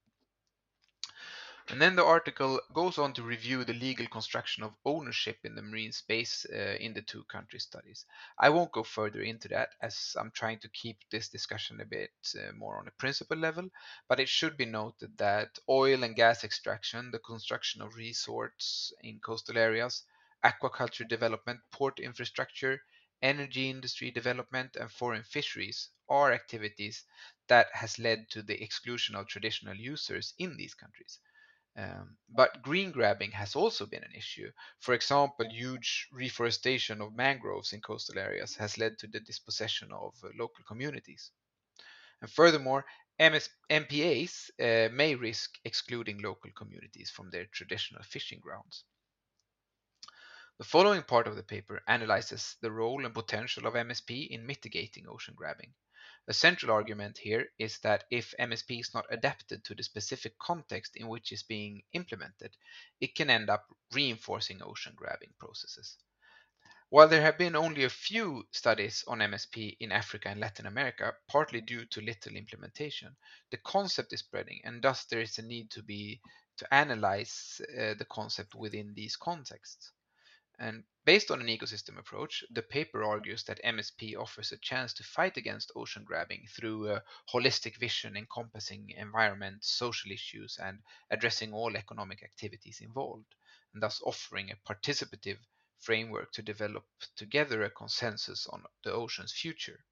And 1.67 1.81
then 1.81 1.95
the 1.95 2.05
article 2.05 2.61
goes 2.73 2.97
on 2.99 3.13
to 3.13 3.23
review 3.23 3.63
the 3.63 3.73
legal 3.73 4.07
construction 4.07 4.63
of 4.63 4.75
ownership 4.85 5.39
in 5.43 5.55
the 5.55 5.61
marine 5.63 5.91
space 5.91 6.45
uh, 6.45 6.77
in 6.79 6.93
the 6.93 7.01
two 7.01 7.23
country 7.23 7.59
studies. 7.59 8.05
I 8.37 8.49
won't 8.49 8.71
go 8.71 8.83
further 8.83 9.21
into 9.21 9.47
that 9.47 9.69
as 9.81 10.15
I'm 10.19 10.31
trying 10.31 10.59
to 10.59 10.69
keep 10.69 10.99
this 11.09 11.27
discussion 11.27 11.81
a 11.81 11.85
bit 11.85 12.11
uh, 12.35 12.51
more 12.53 12.77
on 12.77 12.87
a 12.87 12.91
principle 12.91 13.37
level, 13.37 13.69
but 14.07 14.19
it 14.19 14.29
should 14.29 14.57
be 14.57 14.65
noted 14.65 15.17
that 15.17 15.57
oil 15.67 16.03
and 16.03 16.15
gas 16.15 16.43
extraction, 16.43 17.09
the 17.09 17.19
construction 17.19 17.81
of 17.81 17.95
resorts 17.95 18.93
in 19.01 19.19
coastal 19.19 19.57
areas, 19.57 20.03
aquaculture 20.43 21.07
development, 21.07 21.61
port 21.71 21.99
infrastructure, 21.99 22.79
energy 23.23 23.71
industry 23.71 24.11
development, 24.11 24.75
and 24.75 24.91
foreign 24.91 25.23
fisheries 25.23 25.89
are 26.07 26.31
activities 26.31 27.03
that 27.47 27.67
has 27.73 27.97
led 27.97 28.29
to 28.29 28.43
the 28.43 28.61
exclusion 28.63 29.15
of 29.15 29.27
traditional 29.27 29.75
users 29.75 30.35
in 30.37 30.57
these 30.57 30.75
countries. 30.75 31.19
Um, 31.77 32.17
but 32.29 32.61
green 32.61 32.91
grabbing 32.91 33.31
has 33.31 33.55
also 33.55 33.85
been 33.85 34.03
an 34.03 34.13
issue. 34.15 34.51
For 34.79 34.93
example, 34.93 35.49
huge 35.49 36.07
reforestation 36.11 37.01
of 37.01 37.15
mangroves 37.15 37.73
in 37.73 37.81
coastal 37.81 38.17
areas 38.17 38.55
has 38.55 38.77
led 38.77 38.97
to 38.99 39.07
the 39.07 39.19
dispossession 39.19 39.91
of 39.91 40.15
uh, 40.23 40.29
local 40.39 40.63
communities. 40.65 41.31
And 42.21 42.31
furthermore, 42.31 42.85
MS 43.19 43.49
MPAs 43.69 44.49
uh, 44.59 44.93
may 44.93 45.15
risk 45.15 45.57
excluding 45.65 46.19
local 46.21 46.51
communities 46.51 47.09
from 47.09 47.29
their 47.29 47.45
traditional 47.45 48.03
fishing 48.03 48.39
grounds. 48.39 48.85
The 50.57 50.65
following 50.65 51.03
part 51.03 51.27
of 51.27 51.35
the 51.35 51.43
paper 51.43 51.81
analyzes 51.87 52.55
the 52.61 52.71
role 52.71 53.05
and 53.05 53.13
potential 53.13 53.67
of 53.67 53.73
MSP 53.73 54.29
in 54.29 54.45
mitigating 54.45 55.07
ocean 55.07 55.33
grabbing. 55.35 55.73
A 56.27 56.33
central 56.33 56.71
argument 56.71 57.19
here 57.19 57.51
is 57.59 57.77
that 57.79 58.05
if 58.09 58.33
MSP 58.39 58.79
is 58.79 58.93
not 58.95 59.05
adapted 59.11 59.63
to 59.63 59.75
the 59.75 59.83
specific 59.83 60.39
context 60.39 60.95
in 60.95 61.07
which 61.07 61.31
it's 61.31 61.43
being 61.43 61.83
implemented, 61.93 62.57
it 62.99 63.13
can 63.13 63.29
end 63.29 63.49
up 63.49 63.71
reinforcing 63.91 64.63
ocean 64.63 64.95
grabbing 64.95 65.33
processes. 65.37 65.97
While 66.89 67.09
there 67.09 67.21
have 67.21 67.37
been 67.37 67.55
only 67.55 67.83
a 67.83 67.89
few 67.89 68.47
studies 68.51 69.03
on 69.07 69.19
MSP 69.19 69.77
in 69.79 69.91
Africa 69.91 70.29
and 70.29 70.39
Latin 70.39 70.65
America, 70.65 71.15
partly 71.27 71.61
due 71.61 71.85
to 71.85 72.01
little 72.01 72.35
implementation, 72.35 73.17
the 73.51 73.57
concept 73.57 74.13
is 74.13 74.21
spreading 74.21 74.61
and 74.63 74.81
thus 74.81 75.05
there 75.05 75.21
is 75.21 75.37
a 75.37 75.43
need 75.43 75.69
to 75.71 75.83
be 75.83 76.21
to 76.57 76.73
analyze 76.73 77.61
uh, 77.69 77.93
the 77.95 78.05
concept 78.05 78.55
within 78.55 78.93
these 78.95 79.15
contexts. 79.15 79.91
And 80.57 80.85
based 81.03 81.31
on 81.31 81.41
an 81.41 81.47
ecosystem 81.47 81.97
approach, 81.97 82.43
the 82.49 82.61
paper 82.61 83.03
argues 83.03 83.43
that 83.43 83.61
MSP 83.63 84.15
offers 84.15 84.51
a 84.53 84.57
chance 84.57 84.93
to 84.93 85.03
fight 85.03 85.35
against 85.35 85.73
ocean 85.75 86.05
grabbing 86.05 86.47
through 86.47 86.89
a 86.89 87.03
holistic 87.33 87.77
vision 87.77 88.15
encompassing 88.15 88.91
environment, 88.91 89.65
social 89.65 90.11
issues, 90.11 90.57
and 90.57 90.81
addressing 91.11 91.51
all 91.53 91.75
economic 91.75 92.23
activities 92.23 92.79
involved, 92.79 93.35
and 93.73 93.83
thus 93.83 94.01
offering 94.03 94.49
a 94.49 94.55
participative 94.55 95.39
framework 95.79 96.31
to 96.31 96.41
develop 96.41 96.85
together 97.17 97.63
a 97.63 97.69
consensus 97.69 98.47
on 98.47 98.63
the 98.83 98.93
ocean's 98.93 99.33
future. 99.33 99.83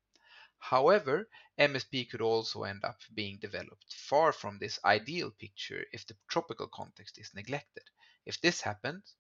However, 0.59 1.27
MSP 1.59 2.09
could 2.09 2.21
also 2.21 2.63
end 2.63 2.85
up 2.85 3.01
being 3.13 3.37
developed 3.37 3.93
far 3.93 4.31
from 4.31 4.59
this 4.59 4.79
ideal 4.85 5.29
picture 5.31 5.85
if 5.91 6.07
the 6.07 6.15
tropical 6.29 6.69
context 6.69 7.17
is 7.17 7.33
neglected. 7.33 7.83
If 8.25 8.39
this 8.39 8.61
happens, 8.61 9.13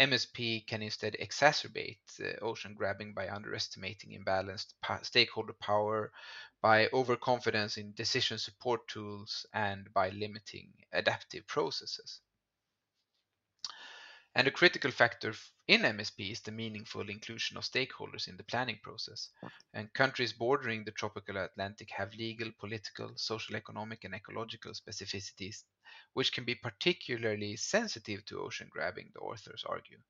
MSP 0.00 0.66
can 0.66 0.80
instead 0.82 1.14
exacerbate 1.20 1.98
ocean 2.40 2.74
grabbing 2.74 3.12
by 3.12 3.28
underestimating 3.28 4.18
imbalanced 4.18 4.72
stakeholder 5.02 5.52
power, 5.52 6.10
by 6.62 6.88
overconfidence 6.88 7.76
in 7.76 7.92
decision 7.92 8.38
support 8.38 8.88
tools, 8.88 9.44
and 9.52 9.92
by 9.92 10.08
limiting 10.08 10.72
adaptive 10.92 11.46
processes. 11.46 12.20
And 14.34 14.48
a 14.48 14.50
critical 14.50 14.90
factor 14.90 15.34
in 15.70 15.82
MSP 15.82 16.32
is 16.32 16.40
the 16.40 16.50
meaningful 16.50 17.08
inclusion 17.08 17.56
of 17.56 17.62
stakeholders 17.62 18.26
in 18.26 18.36
the 18.36 18.42
planning 18.42 18.80
process. 18.82 19.30
And 19.72 19.92
countries 19.94 20.32
bordering 20.32 20.84
the 20.84 20.90
tropical 20.90 21.36
Atlantic 21.36 21.90
have 21.90 22.12
legal, 22.14 22.50
political, 22.58 23.12
social, 23.16 23.54
economic, 23.54 24.02
and 24.02 24.14
ecological 24.14 24.72
specificities 24.72 25.62
which 26.12 26.32
can 26.32 26.44
be 26.44 26.56
particularly 26.56 27.56
sensitive 27.56 28.24
to 28.24 28.40
ocean 28.40 28.68
grabbing, 28.70 29.10
the 29.14 29.20
authors 29.20 29.64
argue. 29.64 30.00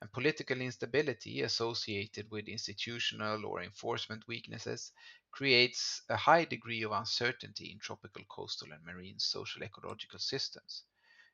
And 0.00 0.12
political 0.12 0.60
instability 0.60 1.42
associated 1.42 2.30
with 2.30 2.48
institutional 2.48 3.46
or 3.46 3.62
enforcement 3.62 4.26
weaknesses 4.28 4.92
creates 5.30 6.02
a 6.08 6.16
high 6.16 6.44
degree 6.44 6.82
of 6.82 6.92
uncertainty 6.92 7.72
in 7.72 7.78
tropical 7.78 8.24
coastal 8.26 8.72
and 8.72 8.84
marine 8.84 9.18
social 9.18 9.62
ecological 9.62 10.18
systems. 10.18 10.84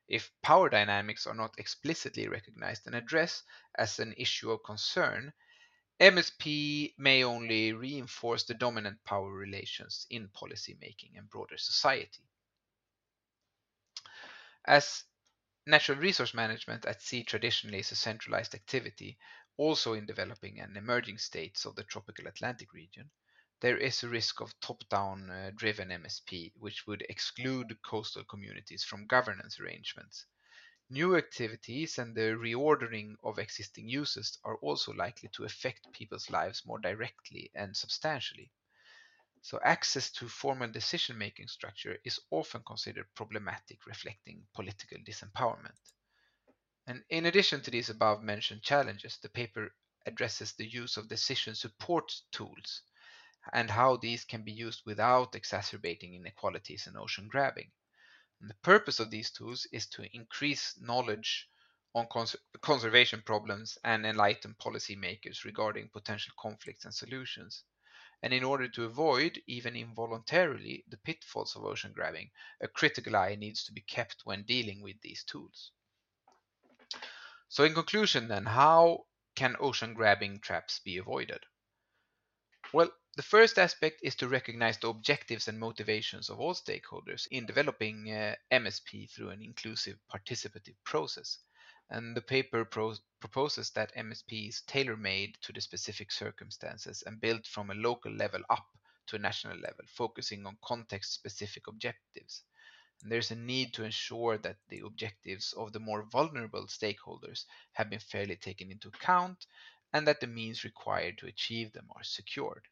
If 0.07 0.31
power 0.41 0.69
dynamics 0.69 1.25
are 1.25 1.33
not 1.33 1.57
explicitly 1.57 2.27
recognized 2.27 2.85
and 2.85 2.95
addressed 2.95 3.43
as 3.75 3.99
an 3.99 4.13
issue 4.17 4.51
of 4.51 4.63
concern, 4.63 5.33
MSP 5.99 6.93
may 6.97 7.23
only 7.23 7.73
reinforce 7.73 8.43
the 8.43 8.53
dominant 8.53 9.03
power 9.03 9.31
relations 9.31 10.05
in 10.09 10.29
policymaking 10.29 11.17
and 11.17 11.29
broader 11.29 11.57
society. 11.57 12.23
As 14.65 15.05
natural 15.65 15.97
resource 15.97 16.33
management 16.33 16.85
at 16.85 17.01
sea 17.01 17.23
traditionally 17.23 17.79
is 17.79 17.91
a 17.91 17.95
centralized 17.95 18.53
activity, 18.53 19.17
also 19.57 19.93
in 19.93 20.05
developing 20.05 20.59
and 20.59 20.75
emerging 20.75 21.17
states 21.17 21.65
of 21.65 21.75
the 21.75 21.83
tropical 21.83 22.27
Atlantic 22.27 22.73
region, 22.73 23.09
there 23.65 23.77
is 23.79 24.03
a 24.03 24.07
risk 24.07 24.41
of 24.41 24.59
top-down 24.59 25.27
uh, 25.31 25.49
driven 25.55 25.89
MSP, 25.89 26.51
which 26.59 26.85
would 26.85 27.03
exclude 27.09 27.75
coastal 27.81 28.23
communities 28.23 28.83
from 28.83 29.07
governance 29.07 29.59
arrangements. 29.59 30.27
New 30.91 31.15
activities 31.15 31.97
and 31.97 32.13
the 32.13 32.37
reordering 32.37 33.15
of 33.23 33.39
existing 33.39 33.89
uses 33.89 34.37
are 34.43 34.57
also 34.57 34.93
likely 34.93 35.29
to 35.29 35.45
affect 35.45 35.91
people's 35.93 36.29
lives 36.29 36.63
more 36.63 36.77
directly 36.77 37.49
and 37.55 37.75
substantially. 37.75 38.51
So 39.41 39.59
access 39.63 40.11
to 40.11 40.29
formal 40.29 40.69
decision-making 40.69 41.47
structure 41.47 41.97
is 42.03 42.19
often 42.29 42.61
considered 42.67 43.07
problematic, 43.15 43.87
reflecting 43.87 44.45
political 44.53 44.99
disempowerment. 44.99 45.91
And 46.85 47.03
in 47.09 47.25
addition 47.25 47.63
to 47.63 47.71
these 47.71 47.89
above 47.89 48.21
mentioned 48.21 48.61
challenges, 48.61 49.17
the 49.17 49.29
paper 49.29 49.73
addresses 50.05 50.53
the 50.53 50.67
use 50.67 50.97
of 50.97 51.09
decision 51.09 51.55
support 51.55 52.13
tools 52.31 52.83
and 53.53 53.71
how 53.71 53.97
these 53.97 54.25
can 54.25 54.43
be 54.43 54.51
used 54.51 54.83
without 54.85 55.35
exacerbating 55.35 56.13
inequalities 56.13 56.87
and 56.87 56.97
ocean 56.97 57.27
grabbing. 57.27 57.71
And 58.41 58.49
the 58.49 58.55
purpose 58.55 58.99
of 58.99 59.11
these 59.11 59.31
tools 59.31 59.65
is 59.71 59.87
to 59.87 60.07
increase 60.15 60.79
knowledge 60.79 61.49
on 61.93 62.07
cons 62.07 62.35
conservation 62.61 63.21
problems 63.21 63.77
and 63.83 64.05
enlighten 64.05 64.55
policymakers 64.55 65.45
regarding 65.45 65.89
potential 65.89 66.33
conflicts 66.37 66.85
and 66.85 66.93
solutions. 66.93 67.63
And 68.21 68.33
in 68.33 68.43
order 68.43 68.67
to 68.67 68.85
avoid, 68.85 69.41
even 69.47 69.75
involuntarily, 69.75 70.83
the 70.87 70.97
pitfalls 70.97 71.55
of 71.55 71.63
ocean 71.63 71.93
grabbing, 71.93 72.31
a 72.61 72.67
critical 72.67 73.15
eye 73.15 73.35
needs 73.35 73.63
to 73.65 73.71
be 73.73 73.81
kept 73.81 74.25
when 74.25 74.43
dealing 74.43 74.81
with 74.81 74.99
these 75.01 75.23
tools. 75.23 75.71
So 77.47 77.63
in 77.63 77.73
conclusion 77.73 78.27
then, 78.27 78.45
how 78.45 79.07
can 79.35 79.55
ocean 79.59 79.95
grabbing 79.95 80.41
traps 80.41 80.79
be 80.79 80.97
avoided? 80.97 81.45
Well, 82.75 82.91
the 83.15 83.23
first 83.23 83.57
aspect 83.57 84.01
is 84.03 84.15
to 84.15 84.27
recognize 84.27 84.77
the 84.77 84.89
objectives 84.89 85.47
and 85.47 85.57
motivations 85.57 86.29
of 86.29 86.41
all 86.41 86.53
stakeholders 86.53 87.25
in 87.31 87.45
developing 87.45 88.11
uh, 88.11 88.35
MSP 88.51 89.09
through 89.09 89.29
an 89.29 89.41
inclusive 89.41 89.97
participative 90.13 90.75
process. 90.83 91.37
And 91.89 92.17
the 92.17 92.21
paper 92.21 92.65
pro 92.65 92.95
proposes 93.21 93.69
that 93.75 93.95
MSP 93.95 94.49
is 94.49 94.61
tailor-made 94.67 95.37
to 95.43 95.53
the 95.53 95.61
specific 95.61 96.11
circumstances 96.11 97.01
and 97.07 97.21
built 97.21 97.47
from 97.47 97.69
a 97.69 97.75
local 97.75 98.11
level 98.11 98.41
up 98.49 98.67
to 99.07 99.15
a 99.15 99.19
national 99.19 99.55
level, 99.55 99.85
focusing 99.87 100.45
on 100.45 100.57
context-specific 100.61 101.67
objectives. 101.67 102.43
And 103.01 103.09
there's 103.09 103.31
a 103.31 103.35
need 103.35 103.73
to 103.75 103.85
ensure 103.85 104.37
that 104.39 104.57
the 104.67 104.79
objectives 104.79 105.53
of 105.53 105.71
the 105.71 105.79
more 105.79 106.03
vulnerable 106.11 106.67
stakeholders 106.67 107.45
have 107.71 107.89
been 107.89 107.99
fairly 107.99 108.35
taken 108.35 108.69
into 108.69 108.89
account 108.89 109.45
and 109.95 110.05
that 110.05 110.19
the 110.19 110.27
means 110.27 110.65
required 110.65 111.17
to 111.17 111.25
achieve 111.25 111.71
them 111.71 111.87
are 111.95 112.03
secured. 112.03 112.67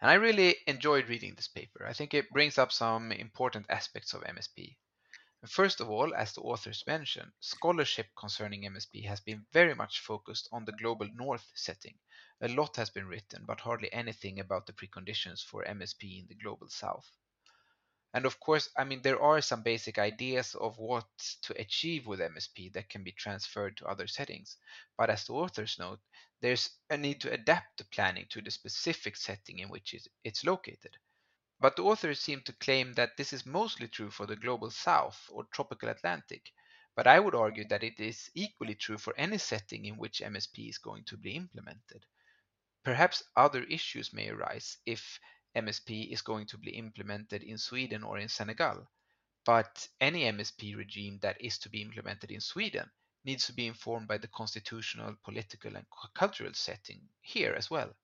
And 0.00 0.10
I 0.10 0.14
really 0.14 0.56
enjoyed 0.66 1.08
reading 1.08 1.36
this 1.36 1.46
paper. 1.46 1.86
I 1.86 1.92
think 1.92 2.14
it 2.14 2.32
brings 2.32 2.58
up 2.58 2.72
some 2.72 3.12
important 3.12 3.66
aspects 3.68 4.12
of 4.12 4.24
MSP. 4.24 4.74
First 5.48 5.80
of 5.80 5.88
all, 5.88 6.12
as 6.16 6.32
the 6.32 6.40
authors 6.40 6.82
mention, 6.84 7.32
scholarship 7.38 8.08
concerning 8.18 8.62
MSP 8.62 9.06
has 9.06 9.20
been 9.20 9.46
very 9.52 9.76
much 9.76 10.00
focused 10.00 10.48
on 10.50 10.64
the 10.64 10.72
global 10.72 11.08
north 11.14 11.48
setting. 11.54 11.94
A 12.40 12.48
lot 12.48 12.74
has 12.74 12.90
been 12.90 13.06
written, 13.06 13.44
but 13.46 13.60
hardly 13.60 13.92
anything 13.92 14.40
about 14.40 14.66
the 14.66 14.72
preconditions 14.72 15.44
for 15.44 15.64
MSP 15.64 16.22
in 16.22 16.26
the 16.26 16.34
global 16.34 16.68
south. 16.68 17.08
And 18.14 18.24
of 18.24 18.40
course, 18.40 18.68
I 18.76 18.84
mean, 18.84 19.02
there 19.02 19.20
are 19.20 19.40
some 19.40 19.62
basic 19.62 19.98
ideas 19.98 20.54
of 20.54 20.78
what 20.78 21.06
to 21.42 21.60
achieve 21.60 22.06
with 22.06 22.20
MSP 22.20 22.72
that 22.72 22.88
can 22.88 23.04
be 23.04 23.12
transferred 23.12 23.76
to 23.76 23.86
other 23.86 24.06
settings. 24.06 24.56
But 24.96 25.10
as 25.10 25.26
the 25.26 25.34
authors 25.34 25.78
note, 25.78 26.00
there's 26.40 26.70
a 26.90 26.96
need 26.96 27.20
to 27.22 27.32
adapt 27.32 27.78
the 27.78 27.84
planning 27.84 28.26
to 28.30 28.40
the 28.40 28.50
specific 28.50 29.16
setting 29.16 29.58
in 29.58 29.68
which 29.68 29.94
it's 30.24 30.44
located. 30.44 30.96
But 31.58 31.76
the 31.76 31.84
authors 31.84 32.20
seem 32.20 32.42
to 32.42 32.52
claim 32.52 32.92
that 32.94 33.16
this 33.16 33.32
is 33.32 33.46
mostly 33.46 33.88
true 33.88 34.10
for 34.10 34.26
the 34.26 34.36
global 34.36 34.70
south 34.70 35.28
or 35.30 35.44
tropical 35.44 35.88
Atlantic. 35.88 36.52
But 36.94 37.06
I 37.06 37.20
would 37.20 37.34
argue 37.34 37.66
that 37.68 37.82
it 37.82 38.00
is 38.00 38.30
equally 38.34 38.74
true 38.74 38.98
for 38.98 39.14
any 39.18 39.38
setting 39.38 39.84
in 39.84 39.96
which 39.96 40.20
MSP 40.20 40.68
is 40.68 40.78
going 40.78 41.04
to 41.04 41.16
be 41.16 41.36
implemented. 41.36 42.04
Perhaps 42.84 43.22
other 43.36 43.64
issues 43.64 44.12
may 44.12 44.28
arise 44.28 44.78
if 44.86 45.18
MSP 45.56 46.12
is 46.12 46.22
going 46.22 46.46
to 46.46 46.58
be 46.58 46.70
implemented 46.72 47.42
in 47.42 47.58
Sweden 47.58 48.02
or 48.02 48.18
in 48.18 48.28
Senegal. 48.28 48.86
But 49.44 49.88
any 50.00 50.24
MSP 50.24 50.76
regime 50.76 51.18
that 51.22 51.40
is 51.40 51.58
to 51.58 51.68
be 51.68 51.80
implemented 51.80 52.30
in 52.30 52.40
Sweden 52.40 52.90
needs 53.24 53.46
to 53.46 53.52
be 53.52 53.66
informed 53.66 54.06
by 54.06 54.18
the 54.18 54.28
constitutional, 54.28 55.16
political, 55.24 55.74
and 55.76 55.86
cultural 56.14 56.52
setting 56.54 57.08
here 57.20 57.54
as 57.54 57.70
well. 57.70 57.94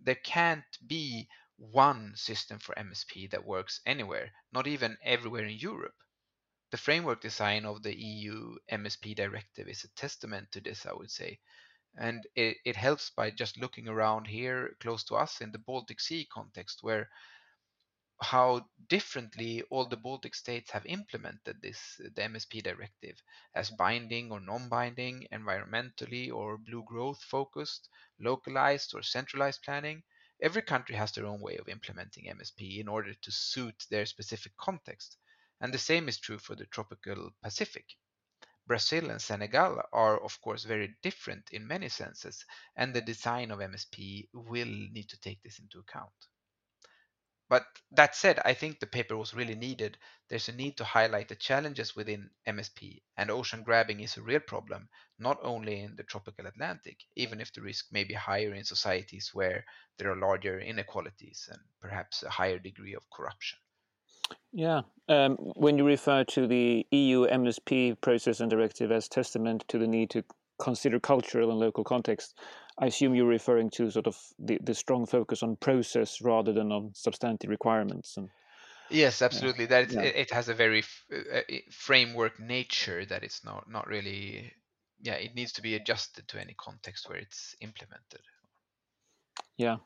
There 0.00 0.16
can't 0.16 0.64
be 0.86 1.28
one 1.56 2.16
system 2.16 2.58
for 2.58 2.74
MSP 2.74 3.30
that 3.30 3.44
works 3.44 3.80
anywhere, 3.86 4.32
not 4.52 4.66
even 4.66 4.98
everywhere 5.04 5.44
in 5.44 5.58
Europe. 5.58 5.94
The 6.70 6.78
framework 6.78 7.20
design 7.20 7.64
of 7.64 7.82
the 7.82 7.94
EU 7.94 8.56
MSP 8.70 9.14
directive 9.14 9.68
is 9.68 9.84
a 9.84 9.88
testament 9.88 10.50
to 10.52 10.60
this, 10.60 10.86
I 10.86 10.92
would 10.92 11.10
say. 11.10 11.38
And 11.98 12.26
it, 12.34 12.58
it 12.64 12.76
helps 12.76 13.10
by 13.10 13.30
just 13.30 13.58
looking 13.58 13.88
around 13.88 14.26
here 14.26 14.76
close 14.80 15.04
to 15.04 15.16
us 15.16 15.40
in 15.40 15.52
the 15.52 15.58
Baltic 15.58 16.00
Sea 16.00 16.26
context, 16.32 16.82
where 16.82 17.10
how 18.22 18.70
differently 18.86 19.62
all 19.62 19.84
the 19.86 19.96
Baltic 19.96 20.34
states 20.34 20.70
have 20.70 20.86
implemented 20.86 21.60
this 21.60 21.96
the 21.98 22.22
MSP 22.22 22.62
directive 22.62 23.20
as 23.54 23.70
binding 23.70 24.30
or 24.30 24.40
non-binding, 24.40 25.26
environmentally 25.32 26.32
or 26.32 26.56
blue 26.56 26.84
growth 26.84 27.22
focused, 27.24 27.88
localized 28.20 28.94
or 28.94 29.02
centralized 29.02 29.62
planning. 29.62 30.02
Every 30.40 30.62
country 30.62 30.94
has 30.94 31.12
their 31.12 31.26
own 31.26 31.40
way 31.40 31.56
of 31.56 31.68
implementing 31.68 32.28
MSP 32.28 32.78
in 32.80 32.88
order 32.88 33.12
to 33.12 33.32
suit 33.32 33.84
their 33.90 34.06
specific 34.06 34.56
context. 34.56 35.18
And 35.60 35.74
the 35.74 35.78
same 35.78 36.08
is 36.08 36.18
true 36.18 36.38
for 36.38 36.54
the 36.54 36.66
tropical 36.66 37.30
Pacific. 37.42 37.86
Brazil 38.66 39.10
and 39.10 39.20
Senegal 39.20 39.82
are, 39.92 40.22
of 40.22 40.40
course, 40.40 40.64
very 40.64 40.94
different 41.02 41.50
in 41.50 41.66
many 41.66 41.88
senses, 41.88 42.44
and 42.76 42.94
the 42.94 43.00
design 43.00 43.50
of 43.50 43.58
MSP 43.58 44.28
will 44.32 44.66
need 44.66 45.08
to 45.08 45.20
take 45.20 45.42
this 45.42 45.58
into 45.58 45.80
account. 45.80 46.12
But 47.48 47.66
that 47.90 48.16
said, 48.16 48.38
I 48.44 48.54
think 48.54 48.80
the 48.80 48.86
paper 48.86 49.14
was 49.16 49.34
really 49.34 49.54
needed. 49.54 49.98
There's 50.28 50.48
a 50.48 50.52
need 50.52 50.78
to 50.78 50.84
highlight 50.84 51.28
the 51.28 51.36
challenges 51.36 51.94
within 51.94 52.30
MSP, 52.46 53.02
and 53.16 53.30
ocean 53.30 53.62
grabbing 53.62 54.00
is 54.00 54.16
a 54.16 54.22
real 54.22 54.40
problem, 54.40 54.88
not 55.18 55.38
only 55.42 55.80
in 55.80 55.96
the 55.96 56.02
tropical 56.02 56.46
Atlantic, 56.46 57.04
even 57.14 57.42
if 57.42 57.52
the 57.52 57.60
risk 57.60 57.92
may 57.92 58.04
be 58.04 58.14
higher 58.14 58.54
in 58.54 58.64
societies 58.64 59.34
where 59.34 59.66
there 59.98 60.10
are 60.10 60.16
larger 60.16 60.58
inequalities 60.60 61.48
and 61.52 61.60
perhaps 61.78 62.22
a 62.22 62.30
higher 62.30 62.58
degree 62.58 62.94
of 62.94 63.10
corruption. 63.10 63.58
Yeah, 64.52 64.82
um, 65.08 65.36
when 65.56 65.78
you 65.78 65.84
refer 65.84 66.24
to 66.24 66.46
the 66.46 66.86
EU 66.90 67.26
MSP 67.26 68.00
process 68.00 68.40
and 68.40 68.50
directive 68.50 68.92
as 68.92 69.08
testament 69.08 69.64
to 69.68 69.78
the 69.78 69.86
need 69.86 70.10
to 70.10 70.24
consider 70.60 71.00
cultural 71.00 71.50
and 71.50 71.58
local 71.58 71.84
context, 71.84 72.38
I 72.78 72.86
assume 72.86 73.14
you're 73.14 73.26
referring 73.26 73.70
to 73.70 73.90
sort 73.90 74.06
of 74.06 74.16
the, 74.38 74.58
the 74.62 74.74
strong 74.74 75.06
focus 75.06 75.42
on 75.42 75.56
process 75.56 76.20
rather 76.20 76.52
than 76.52 76.70
on 76.70 76.92
substantive 76.94 77.50
requirements. 77.50 78.16
And, 78.16 78.28
yes, 78.90 79.22
absolutely. 79.22 79.64
Yeah. 79.64 79.82
That 79.82 79.92
yeah. 79.92 80.00
it, 80.02 80.30
has 80.30 80.48
a 80.48 80.54
very 80.54 80.84
uh, 81.12 81.40
framework 81.70 82.38
nature 82.38 83.04
that 83.06 83.24
it's 83.24 83.44
not 83.44 83.68
not 83.68 83.86
really. 83.88 84.52
Yeah, 85.04 85.14
it 85.14 85.34
needs 85.34 85.52
to 85.54 85.62
be 85.62 85.74
adjusted 85.74 86.28
to 86.28 86.40
any 86.40 86.54
context 86.56 87.08
where 87.08 87.18
it's 87.18 87.56
implemented. 87.60 88.20
Yeah. 89.56 89.78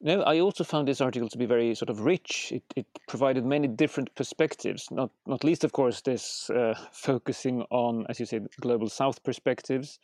No, 0.00 0.22
I 0.22 0.38
also 0.38 0.62
found 0.62 0.86
this 0.86 1.00
article 1.00 1.28
to 1.28 1.38
be 1.38 1.46
very 1.46 1.74
sort 1.74 1.90
of 1.90 2.04
rich. 2.04 2.52
It, 2.52 2.62
it 2.76 2.86
provided 3.08 3.44
many 3.44 3.66
different 3.66 4.14
perspectives, 4.14 4.88
not 4.92 5.10
not 5.26 5.42
least, 5.42 5.64
of 5.64 5.72
course, 5.72 6.02
this 6.02 6.48
uh, 6.50 6.74
focusing 6.92 7.62
on, 7.70 8.06
as 8.08 8.20
you 8.20 8.26
said, 8.26 8.46
global 8.60 8.88
South 8.88 9.22
perspectives, 9.24 9.98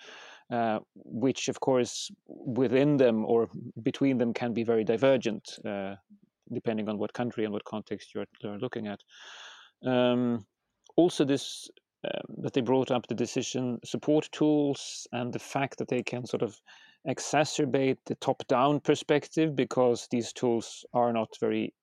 uh, 0.50 0.80
which, 0.94 1.48
of 1.48 1.60
course, 1.60 2.10
within 2.26 2.96
them 2.96 3.24
or 3.24 3.48
between 3.82 4.18
them 4.18 4.34
can 4.34 4.52
be 4.52 4.64
very 4.64 4.82
divergent, 4.82 5.58
uh, 5.64 5.94
depending 6.52 6.88
on 6.88 6.98
what 6.98 7.12
country 7.12 7.44
and 7.44 7.52
what 7.52 7.64
context 7.64 8.14
you're, 8.14 8.26
you're 8.42 8.58
looking 8.58 8.88
at. 8.88 9.00
Um, 9.86 10.44
also, 10.96 11.24
this 11.24 11.70
um, 12.04 12.42
that 12.42 12.52
they 12.52 12.60
brought 12.60 12.90
up 12.90 13.06
the 13.06 13.14
decision 13.14 13.78
support 13.84 14.28
tools 14.32 15.06
and 15.12 15.32
the 15.32 15.38
fact 15.38 15.78
that 15.78 15.88
they 15.88 16.02
can 16.02 16.26
sort 16.26 16.42
of 16.42 16.60
exacerbate 17.08 17.98
the 18.06 18.14
top-down 18.16 18.80
perspective 18.80 19.54
because 19.54 20.08
these 20.10 20.32
tools 20.32 20.84
are 20.94 21.12
not 21.12 21.28
very 21.40 21.74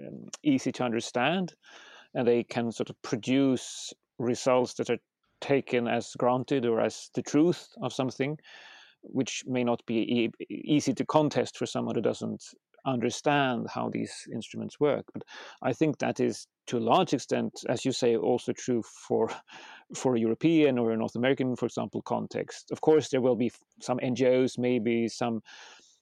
um, 0.00 0.28
easy 0.42 0.72
to 0.72 0.84
understand 0.84 1.54
and 2.14 2.26
they 2.26 2.42
can 2.42 2.72
sort 2.72 2.90
of 2.90 3.00
produce 3.02 3.92
results 4.18 4.74
that 4.74 4.90
are 4.90 4.98
taken 5.40 5.86
as 5.86 6.12
granted 6.18 6.64
or 6.64 6.80
as 6.80 7.10
the 7.14 7.22
truth 7.22 7.68
of 7.82 7.92
something 7.92 8.38
which 9.02 9.44
may 9.46 9.62
not 9.62 9.84
be 9.86 9.96
e 9.96 10.30
easy 10.48 10.92
to 10.92 11.04
contest 11.04 11.56
for 11.56 11.66
someone 11.66 11.94
who 11.94 12.00
doesn't 12.00 12.42
understand 12.86 13.66
how 13.68 13.90
these 13.90 14.26
instruments 14.32 14.80
work. 14.80 15.04
But 15.12 15.24
I 15.62 15.72
think 15.72 15.98
that 15.98 16.20
is 16.20 16.46
to 16.68 16.78
a 16.78 16.80
large 16.80 17.12
extent, 17.12 17.52
as 17.68 17.84
you 17.84 17.92
say, 17.92 18.16
also 18.16 18.52
true 18.52 18.82
for 18.82 19.30
for 19.94 20.16
a 20.16 20.20
European 20.20 20.78
or 20.78 20.90
a 20.90 20.96
North 20.96 21.14
American, 21.14 21.54
for 21.54 21.66
example, 21.66 22.02
context. 22.02 22.70
Of 22.72 22.80
course, 22.80 23.08
there 23.08 23.20
will 23.20 23.36
be 23.36 23.52
some 23.80 23.98
NGOs, 23.98 24.58
maybe 24.58 25.08
some 25.08 25.42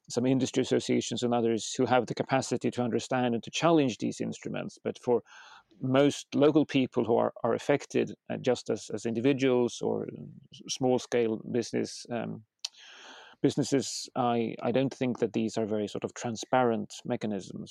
some 0.09 0.27
industry 0.27 0.63
associations 0.63 1.23
and 1.23 1.35
others 1.35 1.73
who 1.77 1.87
have 1.87 2.07
the 2.07 2.15
capacity 2.15 2.71
to 2.71 2.83
understand 2.83 3.35
and 3.35 3.43
to 3.43 3.51
challenge 3.51 3.99
these 3.99 4.21
instruments. 4.21 4.79
But 4.85 4.99
for 4.99 5.23
most 5.81 6.27
local 6.35 6.65
people 6.67 7.05
who 7.05 7.17
are, 7.17 7.33
are 7.43 7.55
affected 7.55 8.15
uh, 8.31 8.37
just 8.37 8.71
as, 8.71 8.91
as 8.93 9.07
individuals 9.07 9.81
or 9.83 10.07
small 10.69 10.99
scale 10.99 11.41
business 11.51 12.07
um, 12.11 12.43
businesses 13.47 14.09
I, 14.17 14.37
I 14.69 14.71
don't 14.77 14.95
think 15.01 15.19
that 15.21 15.33
these 15.39 15.59
are 15.59 15.67
very 15.67 15.89
sort 15.95 16.05
of 16.05 16.13
transparent 16.23 16.91
mechanisms 17.05 17.71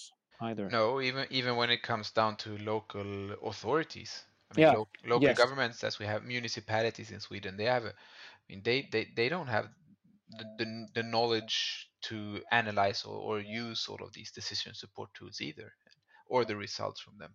either 0.50 0.66
no 0.80 0.86
even 1.02 1.26
even 1.40 1.54
when 1.60 1.70
it 1.76 1.82
comes 1.90 2.12
down 2.12 2.34
to 2.44 2.58
local 2.74 3.10
authorities 3.52 4.12
I 4.54 4.60
mean, 4.60 4.68
yeah. 4.68 4.74
lo- 4.74 4.88
local 5.06 5.28
yes. 5.30 5.38
governments, 5.38 5.84
as 5.84 6.00
we 6.00 6.06
have 6.06 6.24
municipalities 6.24 7.12
in 7.12 7.20
Sweden, 7.20 7.58
they 7.58 7.66
have, 7.66 7.86
a, 7.86 7.90
I 7.90 7.94
mean, 8.50 8.62
they, 8.64 8.88
they, 8.92 9.08
they 9.16 9.30
don't 9.30 9.48
have 9.48 9.68
the, 10.30 10.46
the, 10.60 10.88
the 10.96 11.04
knowledge 11.04 11.90
to 12.04 12.42
analyze 12.52 13.04
or, 13.04 13.16
or 13.18 13.40
use 13.40 13.88
all 13.90 14.00
of 14.04 14.14
these 14.14 14.32
decision 14.32 14.74
support 14.76 15.10
tools 15.14 15.42
either, 15.42 15.74
or 16.28 16.46
the 16.46 16.56
results 16.56 17.02
from 17.02 17.18
them. 17.18 17.32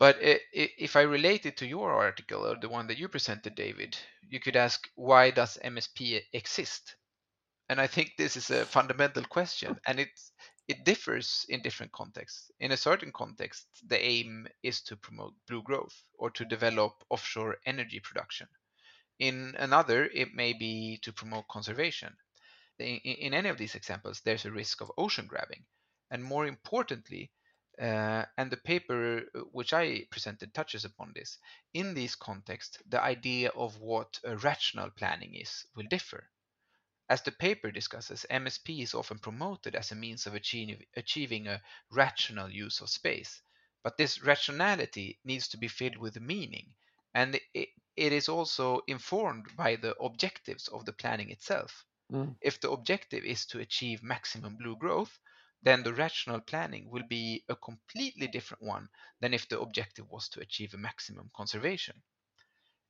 But 0.00 0.16
if 0.22 0.96
I 0.96 1.02
relate 1.02 1.44
it 1.44 1.58
to 1.58 1.66
your 1.66 1.92
article 1.92 2.46
or 2.46 2.56
the 2.58 2.70
one 2.70 2.86
that 2.86 2.96
you 2.96 3.06
presented, 3.06 3.54
David, 3.54 3.98
you 4.26 4.40
could 4.40 4.56
ask, 4.56 4.88
why 4.94 5.30
does 5.30 5.58
MSP 5.62 6.22
exist? 6.32 6.96
And 7.68 7.78
I 7.78 7.86
think 7.86 8.14
this 8.16 8.34
is 8.34 8.48
a 8.48 8.64
fundamental 8.64 9.22
question, 9.24 9.78
and 9.86 10.00
it's 10.00 10.32
it 10.68 10.84
differs 10.84 11.44
in 11.50 11.60
different 11.60 11.92
contexts. 11.92 12.50
In 12.60 12.72
a 12.72 12.78
certain 12.78 13.12
context, 13.12 13.66
the 13.86 14.00
aim 14.02 14.48
is 14.62 14.80
to 14.84 14.96
promote 14.96 15.34
blue 15.46 15.62
growth 15.62 16.02
or 16.14 16.30
to 16.30 16.46
develop 16.46 17.04
offshore 17.10 17.58
energy 17.66 18.00
production. 18.00 18.48
In 19.18 19.54
another, 19.58 20.06
it 20.14 20.32
may 20.32 20.54
be 20.54 20.98
to 21.02 21.12
promote 21.12 21.46
conservation. 21.48 22.16
In, 22.78 22.96
in 23.04 23.34
any 23.34 23.50
of 23.50 23.58
these 23.58 23.74
examples, 23.74 24.22
there's 24.24 24.46
a 24.46 24.50
risk 24.50 24.80
of 24.80 24.92
ocean 24.96 25.26
grabbing. 25.26 25.66
And 26.10 26.24
more 26.24 26.46
importantly, 26.46 27.32
uh, 27.80 28.26
and 28.36 28.50
the 28.50 28.58
paper 28.58 29.22
uh, 29.34 29.38
which 29.52 29.72
I 29.72 30.04
presented 30.10 30.52
touches 30.52 30.84
upon 30.84 31.12
this, 31.14 31.38
in 31.72 31.94
these 31.94 32.14
contexts, 32.14 32.76
the 32.86 33.02
idea 33.02 33.48
of 33.50 33.78
what 33.78 34.20
a 34.22 34.36
rational 34.36 34.90
planning 34.90 35.34
is 35.34 35.64
will 35.74 35.86
differ. 35.86 36.28
As 37.08 37.22
the 37.22 37.32
paper 37.32 37.70
discusses, 37.70 38.26
MSP 38.30 38.82
is 38.82 38.94
often 38.94 39.18
promoted 39.18 39.74
as 39.74 39.90
a 39.90 39.94
means 39.94 40.26
of 40.26 40.34
achieve, 40.34 40.84
achieving 40.94 41.48
a 41.48 41.62
rational 41.90 42.50
use 42.50 42.80
of 42.82 42.90
space. 42.90 43.40
But 43.82 43.96
this 43.96 44.22
rationality 44.22 45.18
needs 45.24 45.48
to 45.48 45.56
be 45.56 45.68
filled 45.68 45.96
with 45.96 46.20
meaning, 46.20 46.74
and 47.14 47.40
it, 47.54 47.70
it 47.96 48.12
is 48.12 48.28
also 48.28 48.82
informed 48.86 49.56
by 49.56 49.76
the 49.76 49.96
objectives 49.96 50.68
of 50.68 50.84
the 50.84 50.92
planning 50.92 51.30
itself. 51.30 51.86
Mm. 52.12 52.36
If 52.42 52.60
the 52.60 52.70
objective 52.70 53.24
is 53.24 53.46
to 53.46 53.60
achieve 53.60 54.02
maximum 54.02 54.56
blue 54.56 54.76
growth, 54.76 55.18
then 55.62 55.82
the 55.82 55.92
rational 55.92 56.40
planning 56.40 56.88
will 56.90 57.02
be 57.02 57.44
a 57.48 57.56
completely 57.56 58.26
different 58.26 58.62
one 58.62 58.88
than 59.20 59.34
if 59.34 59.48
the 59.48 59.60
objective 59.60 60.08
was 60.08 60.28
to 60.28 60.40
achieve 60.40 60.72
a 60.74 60.78
maximum 60.78 61.30
conservation. 61.34 62.02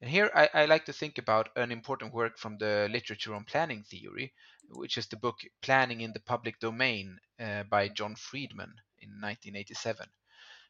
And 0.00 0.08
here 0.08 0.30
I, 0.34 0.48
I, 0.54 0.64
like 0.64 0.86
to 0.86 0.94
think 0.94 1.18
about 1.18 1.50
an 1.56 1.70
important 1.70 2.14
work 2.14 2.38
from 2.38 2.56
the 2.56 2.88
literature 2.90 3.34
on 3.34 3.44
planning 3.44 3.82
theory, 3.82 4.32
which 4.68 4.96
is 4.96 5.06
the 5.06 5.16
book 5.16 5.40
Planning 5.60 6.00
in 6.00 6.12
the 6.12 6.20
Public 6.20 6.58
Domain 6.58 7.20
uh, 7.38 7.64
by 7.64 7.88
John 7.88 8.14
Friedmann 8.14 8.72
in 8.98 9.10
1987. 9.20 10.08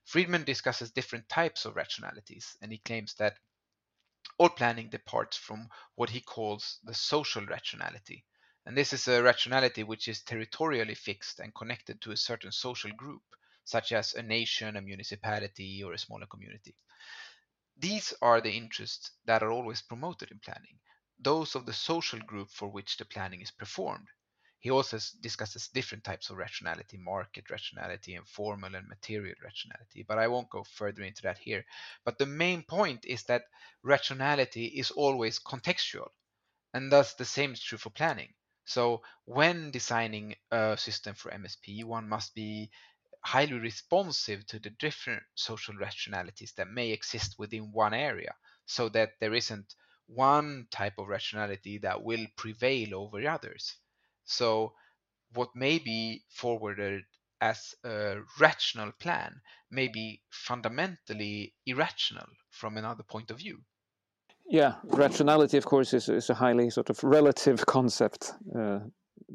Friedmann 0.04 0.44
discusses 0.44 0.90
different 0.90 1.28
types 1.28 1.64
of 1.64 1.76
rationalities, 1.76 2.56
and 2.60 2.72
he 2.72 2.78
claims 2.78 3.14
that 3.14 3.38
all 4.38 4.48
planning 4.48 4.88
departs 4.88 5.36
from 5.36 5.68
what 5.94 6.10
he 6.10 6.20
calls 6.20 6.80
the 6.82 6.94
social 6.94 7.46
rationality. 7.46 8.24
And 8.66 8.76
this 8.76 8.92
is 8.92 9.08
a 9.08 9.22
rationality 9.22 9.82
which 9.82 10.08
is 10.08 10.22
territorially 10.22 10.94
fixed 10.94 11.40
and 11.40 11.54
connected 11.54 12.00
to 12.00 12.12
a 12.12 12.16
certain 12.16 12.52
social 12.52 12.92
group, 12.92 13.22
such 13.64 13.92
as 13.92 14.14
a 14.14 14.22
nation, 14.22 14.76
a 14.76 14.80
municipality, 14.80 15.82
or 15.84 15.92
a 15.92 15.98
smaller 15.98 16.26
community. 16.26 16.76
These 17.76 18.14
are 18.22 18.40
the 18.40 18.52
interests 18.56 19.10
that 19.24 19.42
are 19.42 19.50
always 19.50 19.82
promoted 19.82 20.30
in 20.30 20.38
planning, 20.38 20.78
those 21.18 21.56
of 21.56 21.66
the 21.66 21.72
social 21.72 22.20
group 22.20 22.50
for 22.52 22.68
which 22.68 22.96
the 22.96 23.04
planning 23.04 23.40
is 23.40 23.50
performed. 23.50 24.06
He 24.60 24.70
also 24.70 25.00
discusses 25.20 25.66
different 25.68 26.04
types 26.04 26.30
of 26.30 26.36
rationality, 26.36 26.96
market 26.96 27.50
rationality, 27.50 28.14
and 28.14 28.28
formal 28.28 28.76
and 28.76 28.86
material 28.86 29.34
rationality, 29.42 30.04
but 30.04 30.18
I 30.18 30.28
won't 30.28 30.50
go 30.50 30.62
further 30.62 31.02
into 31.02 31.22
that 31.22 31.38
here. 31.38 31.64
But 32.04 32.18
the 32.18 32.26
main 32.26 32.62
point 32.62 33.04
is 33.04 33.24
that 33.24 33.46
rationality 33.82 34.66
is 34.66 34.92
always 34.92 35.40
contextual, 35.40 36.10
and 36.72 36.92
thus 36.92 37.14
the 37.14 37.24
same 37.24 37.54
is 37.54 37.62
true 37.62 37.78
for 37.78 37.90
planning. 37.90 38.34
So 38.70 39.02
when 39.24 39.72
designing 39.72 40.36
a 40.52 40.76
system 40.76 41.16
for 41.16 41.32
MSP, 41.32 41.82
one 41.82 42.08
must 42.08 42.36
be 42.36 42.70
highly 43.24 43.54
responsive 43.54 44.46
to 44.46 44.60
the 44.60 44.70
different 44.70 45.24
social 45.34 45.74
rationalities 45.74 46.52
that 46.56 46.68
may 46.68 46.90
exist 46.90 47.34
within 47.36 47.72
one 47.72 47.94
area 47.94 48.32
so 48.66 48.88
that 48.90 49.18
there 49.18 49.34
isn't 49.34 49.74
one 50.06 50.68
type 50.70 50.98
of 50.98 51.08
rationality 51.08 51.78
that 51.78 52.04
will 52.04 52.24
prevail 52.36 52.94
over 52.94 53.28
others. 53.28 53.74
So 54.24 54.74
what 55.32 55.56
may 55.56 55.80
be 55.80 56.22
forwarded 56.28 57.02
as 57.40 57.74
a 57.82 58.20
rational 58.38 58.92
plan 58.92 59.40
may 59.68 59.88
be 59.88 60.22
fundamentally 60.30 61.56
irrational 61.66 62.28
from 62.50 62.76
another 62.76 63.02
point 63.02 63.32
of 63.32 63.38
view. 63.38 63.64
Yeah, 64.50 64.74
rationality, 64.82 65.56
of 65.58 65.64
course, 65.64 65.94
is, 65.94 66.08
is 66.08 66.28
a 66.28 66.34
highly 66.34 66.70
sort 66.70 66.90
of 66.90 67.04
relative 67.04 67.64
concept, 67.66 68.32
uh, 68.58 68.80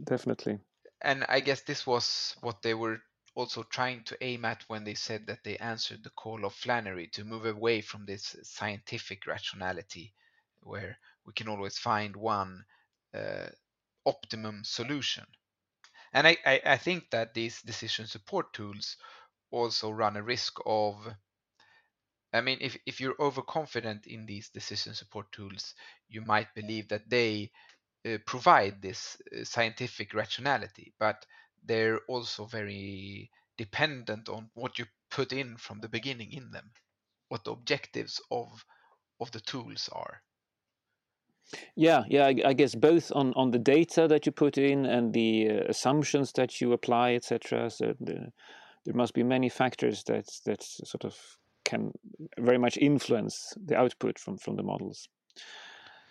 definitely. 0.04 0.60
And 1.02 1.26
I 1.30 1.40
guess 1.40 1.62
this 1.62 1.88
was 1.88 2.36
what 2.42 2.62
they 2.62 2.74
were 2.74 3.00
also 3.34 3.64
trying 3.64 4.04
to 4.06 4.18
aim 4.22 4.44
at 4.44 4.66
when 4.68 4.84
they 4.84 4.94
said 4.94 5.28
that 5.28 5.46
they 5.46 5.56
answered 5.58 6.04
the 6.04 6.10
call 6.10 6.44
of 6.44 6.54
Flannery 6.54 7.08
to 7.14 7.24
move 7.24 7.46
away 7.46 7.80
from 7.80 8.06
this 8.06 8.36
scientific 8.44 9.26
rationality 9.26 10.14
where 10.64 10.98
we 11.26 11.32
can 11.32 11.48
always 11.48 11.78
find 11.78 12.14
one 12.18 12.66
uh, 13.14 13.48
optimum 14.06 14.64
solution. 14.66 15.24
And 16.12 16.28
I, 16.28 16.38
I, 16.46 16.62
I 16.66 16.78
think 16.78 17.10
that 17.12 17.34
these 17.34 17.62
decision 17.62 18.08
support 18.08 18.52
tools 18.52 18.98
also 19.50 19.92
run 19.92 20.18
a 20.18 20.24
risk 20.24 20.58
of 20.66 21.08
I 22.34 22.42
mean, 22.42 22.58
if, 22.62 22.78
if 22.86 23.00
you're 23.00 23.16
overconfident 23.20 24.08
in 24.08 24.26
these 24.26 24.50
decision 24.50 24.94
support 24.94 25.32
tools, 25.32 25.74
you 26.10 26.22
might 26.22 26.54
believe 26.54 26.90
that 26.90 27.10
they 27.10 27.52
uh, 28.06 28.18
provide 28.26 28.82
this 28.82 29.18
uh, 29.32 29.44
scientific 29.44 30.14
rationality, 30.14 30.94
but 31.00 31.26
they're 31.64 32.00
also 32.08 32.46
very 32.46 33.32
dependent 33.58 34.30
on 34.30 34.50
what 34.54 34.78
you 34.78 34.86
put 35.10 35.32
in 35.32 35.58
from 35.58 35.80
the 35.80 35.90
beginning 35.90 36.32
in 36.32 36.52
them, 36.52 36.72
what 37.30 37.44
the 37.44 37.52
objectives 37.52 38.22
of 38.32 38.66
of 39.22 39.32
the 39.32 39.40
tools 39.40 39.90
are. 39.94 40.22
Yeah, 41.76 42.04
yeah, 42.10 42.26
I, 42.26 42.36
I 42.46 42.54
guess 42.54 42.76
both 42.76 43.12
on 43.14 43.34
on 43.36 43.52
the 43.52 43.60
data 43.60 44.08
that 44.08 44.26
you 44.26 44.32
put 44.32 44.58
in 44.58 44.86
and 44.86 45.14
the 45.14 45.50
uh, 45.50 45.54
assumptions 45.70 46.32
that 46.34 46.60
you 46.60 46.74
apply, 46.74 47.14
etc. 47.14 47.70
So 47.70 47.96
the, 48.00 48.32
there 48.84 48.96
must 48.96 49.14
be 49.14 49.24
many 49.24 49.50
factors 49.50 50.04
that 50.04 50.28
that 50.46 50.64
sort 50.64 51.06
of 51.06 51.16
can 51.66 51.92
very 52.40 52.58
much 52.58 52.78
influence 52.78 53.54
the 53.66 53.76
output 53.76 54.20
from 54.20 54.38
from 54.38 54.56
the 54.56 54.64
models. 54.64 55.10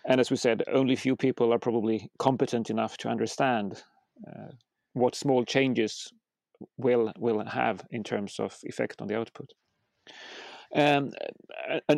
And 0.07 0.21
as 0.21 0.29
we 0.29 0.37
said, 0.37 0.63
only 0.67 0.95
few 0.95 1.15
people 1.15 1.51
are 1.51 1.59
probably 1.59 2.11
competent 2.19 2.69
enough 2.69 2.97
to 2.97 3.09
understand 3.09 3.83
uh, 4.27 4.51
what 4.93 5.15
small 5.15 5.43
changes 5.43 6.13
will 6.77 7.11
will 7.17 7.43
have 7.45 7.85
in 7.91 8.03
terms 8.03 8.39
of 8.39 8.57
effect 8.63 9.01
on 9.01 9.07
the 9.07 9.17
output. 9.17 9.51
Um, 10.75 11.11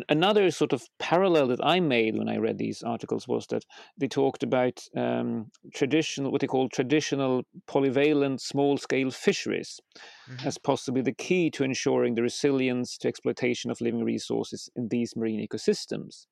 another 0.08 0.50
sort 0.52 0.72
of 0.72 0.84
parallel 1.00 1.48
that 1.48 1.64
I 1.64 1.80
made 1.80 2.16
when 2.16 2.28
I 2.28 2.36
read 2.36 2.58
these 2.58 2.82
articles 2.82 3.26
was 3.26 3.46
that 3.48 3.64
they 3.98 4.06
talked 4.06 4.44
about 4.44 4.80
um, 4.96 5.50
traditional, 5.74 6.30
what 6.30 6.40
they 6.40 6.46
call 6.46 6.68
traditional 6.68 7.42
polyvalent 7.68 8.40
small-scale 8.40 9.10
fisheries, 9.10 9.80
mm-hmm. 10.30 10.46
as 10.46 10.58
possibly 10.58 11.02
the 11.02 11.12
key 11.12 11.50
to 11.50 11.64
ensuring 11.64 12.14
the 12.14 12.22
resilience 12.22 12.96
to 12.98 13.08
exploitation 13.08 13.70
of 13.70 13.80
living 13.80 14.04
resources 14.04 14.70
in 14.76 14.86
these 14.88 15.16
marine 15.16 15.44
ecosystems 15.46 16.26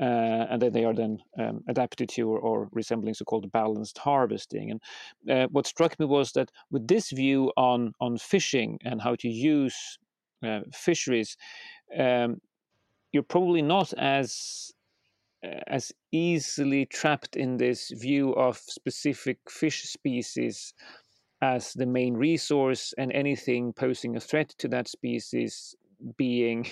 uh, 0.00 0.46
and 0.50 0.60
then 0.60 0.72
they 0.72 0.84
are 0.84 0.94
then 0.94 1.18
um, 1.38 1.62
adapted 1.68 2.08
to 2.08 2.28
or, 2.28 2.38
or, 2.38 2.68
resembling 2.72 3.14
so-called 3.14 3.50
balanced 3.52 3.98
harvesting. 3.98 4.70
And 4.72 4.80
uh, 5.30 5.48
what 5.52 5.66
struck 5.66 5.98
me 6.00 6.06
was 6.06 6.32
that 6.32 6.50
with 6.70 6.88
this 6.88 7.10
view 7.10 7.52
on 7.56 7.92
on 8.00 8.18
fishing 8.18 8.78
and 8.84 9.00
how 9.00 9.14
to 9.16 9.28
use 9.28 9.98
uh, 10.44 10.60
fisheries, 10.72 11.36
um, 11.98 12.40
you're 13.12 13.22
probably 13.22 13.62
not 13.62 13.92
as 13.94 14.72
uh, 15.44 15.60
as 15.66 15.92
easily 16.12 16.86
trapped 16.86 17.36
in 17.36 17.56
this 17.56 17.90
view 17.90 18.32
of 18.34 18.56
specific 18.56 19.38
fish 19.48 19.82
species 19.84 20.72
as 21.42 21.72
the 21.74 21.86
main 21.86 22.14
resource 22.14 22.94
and 22.96 23.12
anything 23.12 23.72
posing 23.72 24.16
a 24.16 24.20
threat 24.20 24.48
to 24.58 24.68
that 24.68 24.88
species 24.88 25.74
being 26.16 26.66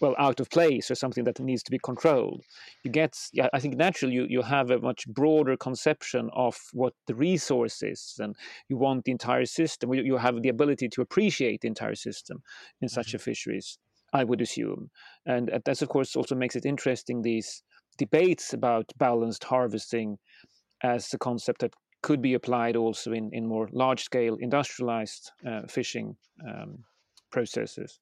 well 0.00 0.14
out 0.18 0.40
of 0.40 0.50
place 0.50 0.90
or 0.90 0.94
something 0.94 1.24
that 1.24 1.40
needs 1.40 1.62
to 1.64 1.70
be 1.70 1.78
controlled. 1.78 2.44
You 2.84 2.90
get 2.90 3.16
yeah, 3.32 3.48
i 3.52 3.60
think 3.60 3.76
naturally 3.76 4.14
you, 4.14 4.26
you 4.28 4.42
have 4.42 4.70
a 4.70 4.78
much 4.78 5.06
broader 5.08 5.56
conception 5.56 6.30
of 6.32 6.58
what 6.72 6.94
the 7.06 7.14
resource 7.14 7.82
is 7.82 8.16
and 8.18 8.36
you 8.68 8.76
want 8.76 9.04
the 9.04 9.12
entire 9.12 9.46
system 9.46 9.92
you, 9.94 10.02
you 10.02 10.16
have 10.18 10.42
the 10.42 10.48
ability 10.48 10.88
to 10.90 11.02
appreciate 11.02 11.60
the 11.62 11.68
entire 11.68 11.94
system 11.94 12.42
in 12.80 12.88
such 12.88 13.14
Mhm. 13.14 13.14
a 13.14 13.18
fisheries 13.18 13.78
i 14.12 14.24
would 14.24 14.40
assume. 14.40 14.90
And 15.26 15.50
that's 15.64 15.82
of 15.82 15.88
course 15.88 16.16
also 16.16 16.34
makes 16.34 16.56
it 16.56 16.64
interesting 16.66 17.22
these 17.22 17.62
debates 17.98 18.52
about 18.52 18.92
balanced 18.98 19.44
harvesting 19.44 20.18
as 20.82 21.12
a 21.14 21.18
concept 21.18 21.60
that 21.62 21.74
could 22.02 22.22
be 22.22 22.34
applied 22.34 22.76
also 22.76 23.12
in, 23.12 23.30
in 23.32 23.46
more 23.46 23.68
large 23.72 24.02
scale 24.04 24.36
industrialized 24.36 25.32
uh, 25.46 25.62
fishing 25.68 26.16
um, 26.46 26.84
processes 27.30 28.00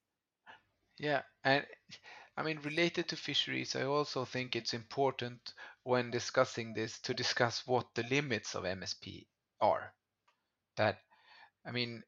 Yeah, 0.98 1.22
and 1.44 1.64
I 2.36 2.42
mean, 2.42 2.58
related 2.60 3.08
to 3.08 3.16
fisheries, 3.16 3.76
I 3.76 3.84
also 3.84 4.24
think 4.24 4.56
it's 4.56 4.74
important 4.74 5.54
when 5.84 6.10
discussing 6.10 6.74
this 6.74 6.98
to 7.02 7.14
discuss 7.14 7.66
what 7.66 7.94
the 7.94 8.02
limits 8.04 8.54
of 8.56 8.64
MSP 8.64 9.28
are. 9.60 9.94
That, 10.76 11.02
I 11.66 11.72
mean, 11.72 12.04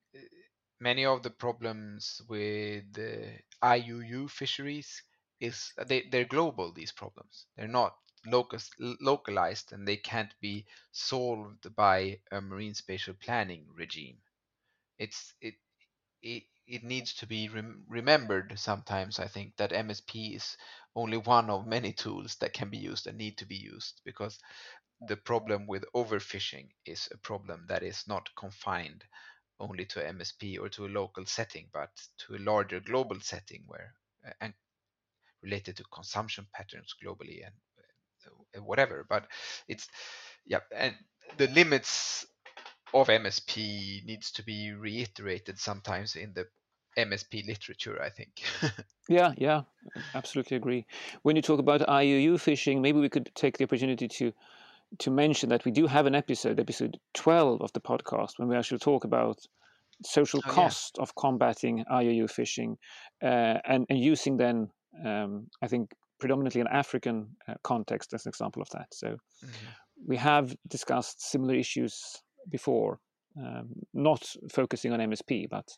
many 0.81 1.07
of 1.07 1.23
the 1.23 1.31
problems 1.31 2.23
with 2.29 2.93
the 2.95 3.41
IUU 3.63 4.29
fisheries 4.29 5.03
is 5.41 5.73
they, 5.87 6.03
they're 6.11 6.25
global, 6.27 6.73
these 6.73 6.93
problems. 6.93 7.47
They're 7.57 7.69
not 7.69 7.97
locus, 8.27 8.71
localized 8.79 9.73
and 9.73 9.87
they 9.89 9.99
can't 9.99 10.35
be 10.41 10.67
solved 10.93 11.75
by 11.77 12.21
a 12.33 12.41
marine 12.41 12.75
spatial 12.75 13.15
planning 13.15 13.69
regime. 13.75 14.19
It's 14.99 15.33
it 15.41 15.55
it, 15.55 15.55
it 15.55 15.66
needs 16.89 17.15
to 17.15 17.27
be 17.27 17.49
rem- 17.49 17.85
remembered 17.89 18.53
sometimes 18.59 19.19
i 19.19 19.27
think 19.27 19.57
that 19.57 19.73
msp 19.73 20.37
is 20.37 20.57
only 20.97 21.17
one 21.19 21.51
of 21.51 21.67
many 21.67 21.93
tools 21.93 22.37
that 22.37 22.53
can 22.55 22.71
be 22.71 22.79
used 22.79 23.07
and 23.07 23.19
need 23.19 23.37
to 23.39 23.47
be 23.47 23.57
used 23.57 24.01
because 24.05 24.39
the 25.09 25.17
problem 25.17 25.67
with 25.67 25.85
overfishing 25.95 26.69
is 26.87 27.09
a 27.13 27.19
problem 27.19 27.67
that 27.69 27.83
is 27.83 28.05
not 28.09 28.29
confined 28.37 29.05
only 29.61 29.85
to 29.87 30.01
msp 30.01 30.59
or 30.61 30.69
to 30.69 30.87
a 30.87 30.89
local 31.01 31.27
setting 31.27 31.69
but 31.73 31.91
to 32.19 32.37
a 32.37 32.39
larger 32.51 32.81
global 32.81 33.21
setting 33.21 33.65
where 33.67 33.95
uh, 34.27 34.33
and 34.41 34.55
related 35.43 35.77
to 35.77 35.85
consumption 35.93 36.47
patterns 36.55 36.95
globally 37.05 37.45
and 37.47 37.55
uh, 38.57 38.63
whatever. 38.63 39.07
But 39.09 39.27
it's 39.69 39.89
yeah 40.47 40.61
and 40.75 40.95
the 41.39 41.49
limits 41.49 42.27
of 42.95 43.11
MSP 43.11 44.03
needs 44.07 44.33
to 44.33 44.45
be 44.45 44.73
reiterated 44.73 45.59
sometimes 45.59 46.17
in 46.17 46.33
the 46.35 46.47
MSP 46.97 47.43
literature, 47.47 48.01
I 48.03 48.11
think. 48.11 48.43
Yeah, 49.09 49.35
yeah, 49.37 49.63
absolutely 50.15 50.57
agree. 50.57 50.85
When 51.23 51.37
you 51.37 51.43
talk 51.43 51.61
about 51.61 51.89
IUU 51.89 52.39
fishing, 52.39 52.83
maybe 52.83 52.99
we 52.99 53.09
could 53.09 53.31
take 53.35 53.57
the 53.59 53.65
opportunity 53.65 54.09
to 54.09 54.33
to 54.99 55.11
mention 55.11 55.49
that 55.51 55.65
we 55.65 55.73
do 55.73 55.87
have 55.89 56.07
an 56.07 56.15
episode, 56.15 56.61
episode 56.61 56.99
12 57.15 57.61
of 57.61 57.73
the 57.73 57.81
podcast, 57.81 58.39
when 58.39 58.49
we 58.49 58.57
actually 58.57 58.79
talk 58.79 59.05
about 59.05 59.39
social 60.05 60.43
Oh, 60.45 60.53
yeah. 60.53 60.53
cost 60.55 60.99
of 60.99 61.15
combating 61.17 61.85
IUU 61.91 62.29
fishing 62.29 62.79
uh, 63.23 63.59
and, 63.67 63.87
and 63.91 63.99
using 63.99 64.37
then, 64.39 64.71
um, 65.05 65.49
I 65.63 65.69
think, 65.69 65.93
predominantly 66.21 66.61
an 66.61 66.69
African 66.69 67.37
uh, 67.49 67.55
context 67.65 68.15
as 68.15 68.27
an 68.27 68.31
example 68.31 68.63
of 68.63 68.71
that. 68.71 68.89
So 68.95 69.19
Mhm. 69.43 69.77
we 70.07 70.17
have 70.17 70.57
discussed 70.69 71.23
similar 71.23 71.55
issues 71.55 72.23
before, 72.51 73.01
um, 73.41 73.73
not 73.95 74.35
focusing 74.53 74.93
on 74.93 75.01
MSP, 75.01 75.47
but 75.51 75.69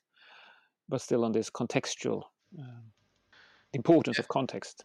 but 0.89 1.01
still 1.01 1.25
on 1.25 1.33
this 1.33 1.51
contextual 1.51 2.25
um, 2.59 2.93
importance 3.73 4.19
of 4.19 4.29
context. 4.29 4.85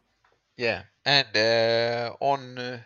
Yeah, 0.58 0.84
and 1.06 1.36
uh, 1.36 2.16
on 2.20 2.58
uh, 2.58 2.80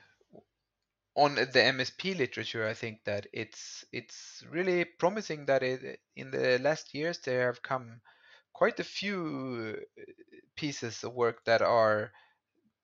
on 1.16 1.36
the 1.36 1.46
MSP 1.46 2.16
literature, 2.18 2.68
I 2.68 2.74
think 2.74 3.04
that 3.06 3.28
it's 3.34 3.84
it's 3.92 4.44
really 4.50 4.86
promising 4.86 5.48
that 5.48 5.64
it, 5.64 6.00
in 6.16 6.32
the 6.32 6.60
last 6.60 6.94
years 6.94 7.20
there 7.20 7.48
have 7.48 7.62
come 7.62 8.02
quite 8.54 8.80
a 8.80 8.84
few 8.84 9.78
uh, 9.78 10.02
pieces 10.56 11.04
of 11.04 11.14
work 11.14 11.44
that 11.46 11.62
are, 11.62 12.12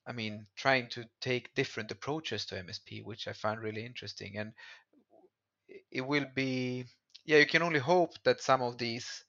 I 0.06 0.12
mean, 0.12 0.48
trying 0.56 0.90
to 0.90 1.06
take 1.22 1.56
different 1.56 1.92
approaches 1.92 2.46
to 2.48 2.56
MSP, 2.56 3.04
which 3.04 3.28
I 3.28 3.34
find 3.34 3.60
really 3.60 3.86
interesting. 3.86 4.38
And 4.38 4.54
it 5.92 6.02
will 6.02 6.28
be, 6.36 6.86
yeah, 7.26 7.38
you 7.38 7.48
can 7.48 7.64
only 7.64 7.80
hope 7.80 8.12
that 8.24 8.42
some 8.42 8.62
of 8.62 8.78
these 8.78 9.24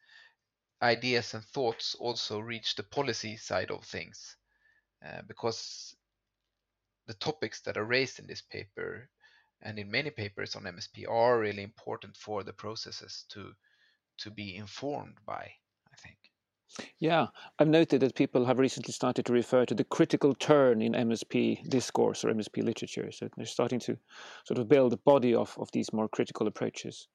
ideas 0.84 1.34
and 1.34 1.44
thoughts 1.44 1.96
also 1.98 2.38
reach 2.38 2.74
the 2.74 2.82
policy 2.82 3.36
side 3.36 3.70
of 3.70 3.84
things, 3.84 4.36
uh, 5.04 5.22
because 5.26 5.96
the 7.06 7.14
topics 7.14 7.62
that 7.62 7.76
are 7.76 7.84
raised 7.84 8.18
in 8.18 8.26
this 8.26 8.42
paper 8.42 9.08
and 9.62 9.78
in 9.78 9.90
many 9.90 10.10
papers 10.10 10.54
on 10.54 10.64
MSP 10.64 11.08
are 11.08 11.40
really 11.40 11.62
important 11.62 12.16
for 12.16 12.44
the 12.44 12.52
processes 12.52 13.24
to 13.30 13.52
to 14.18 14.30
be 14.30 14.56
informed 14.56 15.16
by. 15.26 15.50
I 15.92 15.96
think. 15.96 16.18
Yeah, 16.98 17.28
I've 17.58 17.68
noted 17.68 18.00
that 18.00 18.14
people 18.14 18.44
have 18.44 18.58
recently 18.58 18.92
started 18.92 19.26
to 19.26 19.32
refer 19.32 19.64
to 19.66 19.74
the 19.74 19.84
critical 19.84 20.34
turn 20.34 20.82
in 20.82 20.92
MSP 20.92 21.68
discourse 21.68 22.24
or 22.24 22.32
MSP 22.32 22.64
literature. 22.64 23.10
So 23.12 23.28
they're 23.36 23.46
starting 23.46 23.80
to 23.80 23.96
sort 24.44 24.58
of 24.58 24.68
build 24.68 24.92
a 24.92 24.98
body 24.98 25.34
of, 25.34 25.56
of 25.58 25.68
these 25.72 25.92
more 25.92 26.08
critical 26.08 26.46
approaches. 26.46 27.08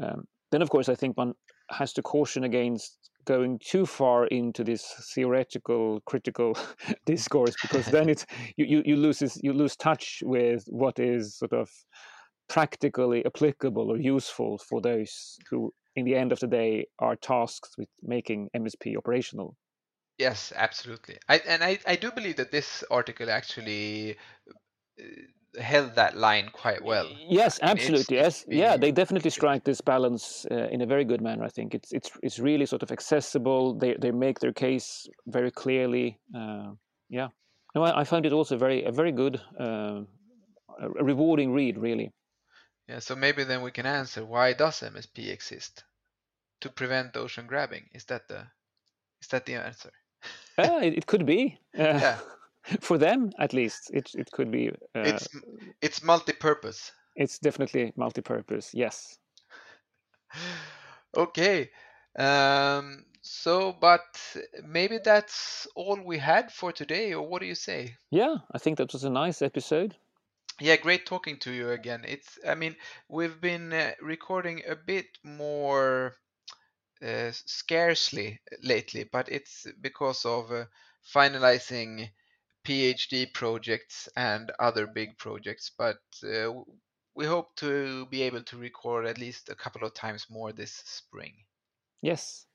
Um, 0.00 0.26
then, 0.50 0.62
of 0.62 0.70
course, 0.70 0.88
I 0.88 0.94
think 0.94 1.16
one 1.16 1.34
has 1.70 1.92
to 1.94 2.02
caution 2.02 2.44
against 2.44 3.10
going 3.24 3.58
too 3.58 3.84
far 3.84 4.26
into 4.28 4.64
this 4.64 4.82
theoretical 5.14 6.00
critical 6.06 6.56
discourse 7.06 7.54
because 7.60 7.86
then 7.86 8.08
it's 8.08 8.24
you, 8.56 8.64
you, 8.64 8.82
you 8.86 8.96
lose 8.96 9.18
this, 9.18 9.38
you 9.42 9.52
lose 9.52 9.76
touch 9.76 10.22
with 10.24 10.64
what 10.68 10.98
is 10.98 11.36
sort 11.36 11.52
of 11.52 11.68
practically 12.48 13.24
applicable 13.26 13.90
or 13.90 13.98
useful 13.98 14.58
for 14.58 14.80
those 14.80 15.36
who 15.50 15.72
in 15.96 16.04
the 16.04 16.14
end 16.14 16.32
of 16.32 16.40
the 16.40 16.46
day 16.46 16.86
are 16.98 17.16
tasked 17.16 17.74
with 17.76 17.88
making 18.02 18.48
MSP 18.56 18.96
operational. 18.96 19.56
Yes, 20.16 20.52
absolutely. 20.56 21.18
I, 21.28 21.38
and 21.46 21.62
I, 21.62 21.78
I 21.86 21.96
do 21.96 22.10
believe 22.10 22.36
that 22.36 22.50
this 22.50 22.82
article 22.90 23.30
actually 23.30 24.16
uh, 24.98 25.04
held 25.58 25.94
that 25.96 26.16
line 26.16 26.50
quite 26.52 26.82
well. 26.84 27.08
Yes, 27.28 27.58
I 27.62 27.66
mean, 27.66 27.76
it's- 27.76 27.90
absolutely. 27.90 28.16
Yes, 28.16 28.44
yeah, 28.48 28.76
they 28.76 28.92
definitely 28.92 29.30
strike 29.30 29.64
this 29.64 29.80
balance 29.80 30.46
uh, 30.50 30.68
in 30.70 30.80
a 30.80 30.86
very 30.86 31.04
good 31.04 31.20
manner. 31.20 31.44
I 31.44 31.48
think 31.48 31.74
it's 31.74 31.92
it's 31.92 32.10
it's 32.22 32.38
really 32.38 32.66
sort 32.66 32.82
of 32.82 32.90
accessible. 32.90 33.74
They 33.78 33.94
they 34.00 34.12
make 34.12 34.38
their 34.40 34.52
case 34.52 35.08
very 35.26 35.50
clearly. 35.50 36.18
Uh, 36.34 36.72
yeah, 37.08 37.28
no, 37.74 37.82
I, 37.82 38.00
I 38.00 38.04
found 38.04 38.26
it 38.26 38.32
also 38.32 38.56
very 38.56 38.84
a 38.84 38.92
very 38.92 39.12
good, 39.12 39.40
uh, 39.60 40.02
a 40.80 41.04
rewarding 41.04 41.52
read. 41.52 41.78
Really. 41.78 42.12
Yeah, 42.88 43.00
so 43.00 43.14
maybe 43.16 43.44
then 43.44 43.62
we 43.62 43.70
can 43.70 43.86
answer 43.86 44.24
why 44.24 44.54
does 44.54 44.80
MSP 44.80 45.28
exist? 45.30 45.84
To 46.60 46.68
prevent 46.70 47.16
ocean 47.16 47.46
grabbing. 47.46 47.88
Is 47.94 48.04
that 48.06 48.28
the 48.28 48.46
is 49.22 49.28
that 49.28 49.44
the 49.46 49.54
answer? 49.54 49.90
Uh, 50.58 50.80
it, 50.82 50.94
it 50.98 51.06
could 51.06 51.24
be. 51.26 51.58
Yeah. 51.74 52.18
For 52.80 52.98
them, 52.98 53.30
at 53.38 53.52
least, 53.52 53.90
it 53.92 54.10
it 54.14 54.30
could 54.30 54.50
be. 54.50 54.70
Uh, 54.94 55.04
It's 55.04 55.28
it's 55.80 56.02
multi-purpose. 56.02 56.92
it's 57.16 57.38
definitely 57.38 57.92
multi-purpose. 57.96 58.72
Yes. 58.74 59.18
Okay. 61.16 61.70
Um, 62.18 63.04
so, 63.22 63.72
but 63.72 64.36
maybe 64.64 64.98
that's 64.98 65.66
all 65.74 66.00
we 66.04 66.18
had 66.18 66.52
for 66.52 66.72
today, 66.72 67.12
or 67.14 67.26
what 67.26 67.40
do 67.40 67.46
you 67.46 67.54
say? 67.54 67.96
Yeah, 68.10 68.36
I 68.52 68.58
think 68.58 68.76
that 68.78 68.92
was 68.92 69.04
a 69.04 69.10
nice 69.10 69.40
episode. 69.40 69.96
Yeah, 70.60 70.76
great 70.76 71.04
talking 71.06 71.38
to 71.40 71.50
you 71.52 71.70
again. 71.70 72.04
It's, 72.06 72.38
I 72.46 72.54
mean, 72.54 72.76
we've 73.08 73.40
been 73.40 73.72
uh, 73.72 73.94
recording 74.00 74.62
a 74.66 74.76
bit 74.76 75.06
more 75.24 76.16
uh, 77.02 77.32
scarcely 77.32 78.40
lately, 78.62 79.04
but 79.04 79.28
it's 79.30 79.66
because 79.80 80.24
of 80.24 80.52
uh, 80.52 80.66
finalizing 81.14 82.10
PhD 82.66 83.32
projects 83.32 84.08
and 84.16 84.52
other 84.58 84.86
big 84.86 85.16
projects. 85.18 85.70
But 85.76 85.98
uh, 86.24 86.52
we 87.14 87.26
hope 87.26 87.54
to 87.56 88.06
be 88.06 88.22
able 88.22 88.42
to 88.42 88.56
record 88.56 89.06
at 89.06 89.18
least 89.18 89.48
a 89.48 89.54
couple 89.54 89.84
of 89.84 89.94
times 89.94 90.26
more 90.30 90.52
this 90.52 90.82
spring. 90.86 91.34
Yes. 92.02 92.46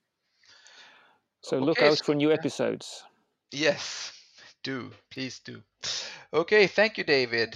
So 1.41 1.59
look 1.59 1.81
out 1.81 1.97
so- 1.97 2.03
for 2.05 2.15
new 2.15 2.31
episodes. 2.39 3.03
Yes, 3.51 4.11
do. 4.63 4.89
Please 5.11 5.39
do. 5.39 5.61
Okay, 6.33 6.65
thank 6.65 6.97
you, 6.97 7.03
David. 7.03 7.55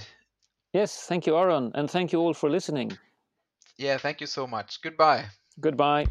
Yes, 0.74 1.08
thank 1.08 1.26
you, 1.26 1.36
Aaron, 1.36 1.72
and 1.74 1.90
thank 1.90 2.12
you 2.12 2.20
all 2.20 2.34
for 2.36 2.50
listening. 2.50 2.96
Yeah, 3.78 3.98
thank 3.98 4.22
you 4.22 4.28
so 4.28 4.46
much. 4.46 4.80
Goodbye. 4.82 5.26
Goodbye. 5.60 6.06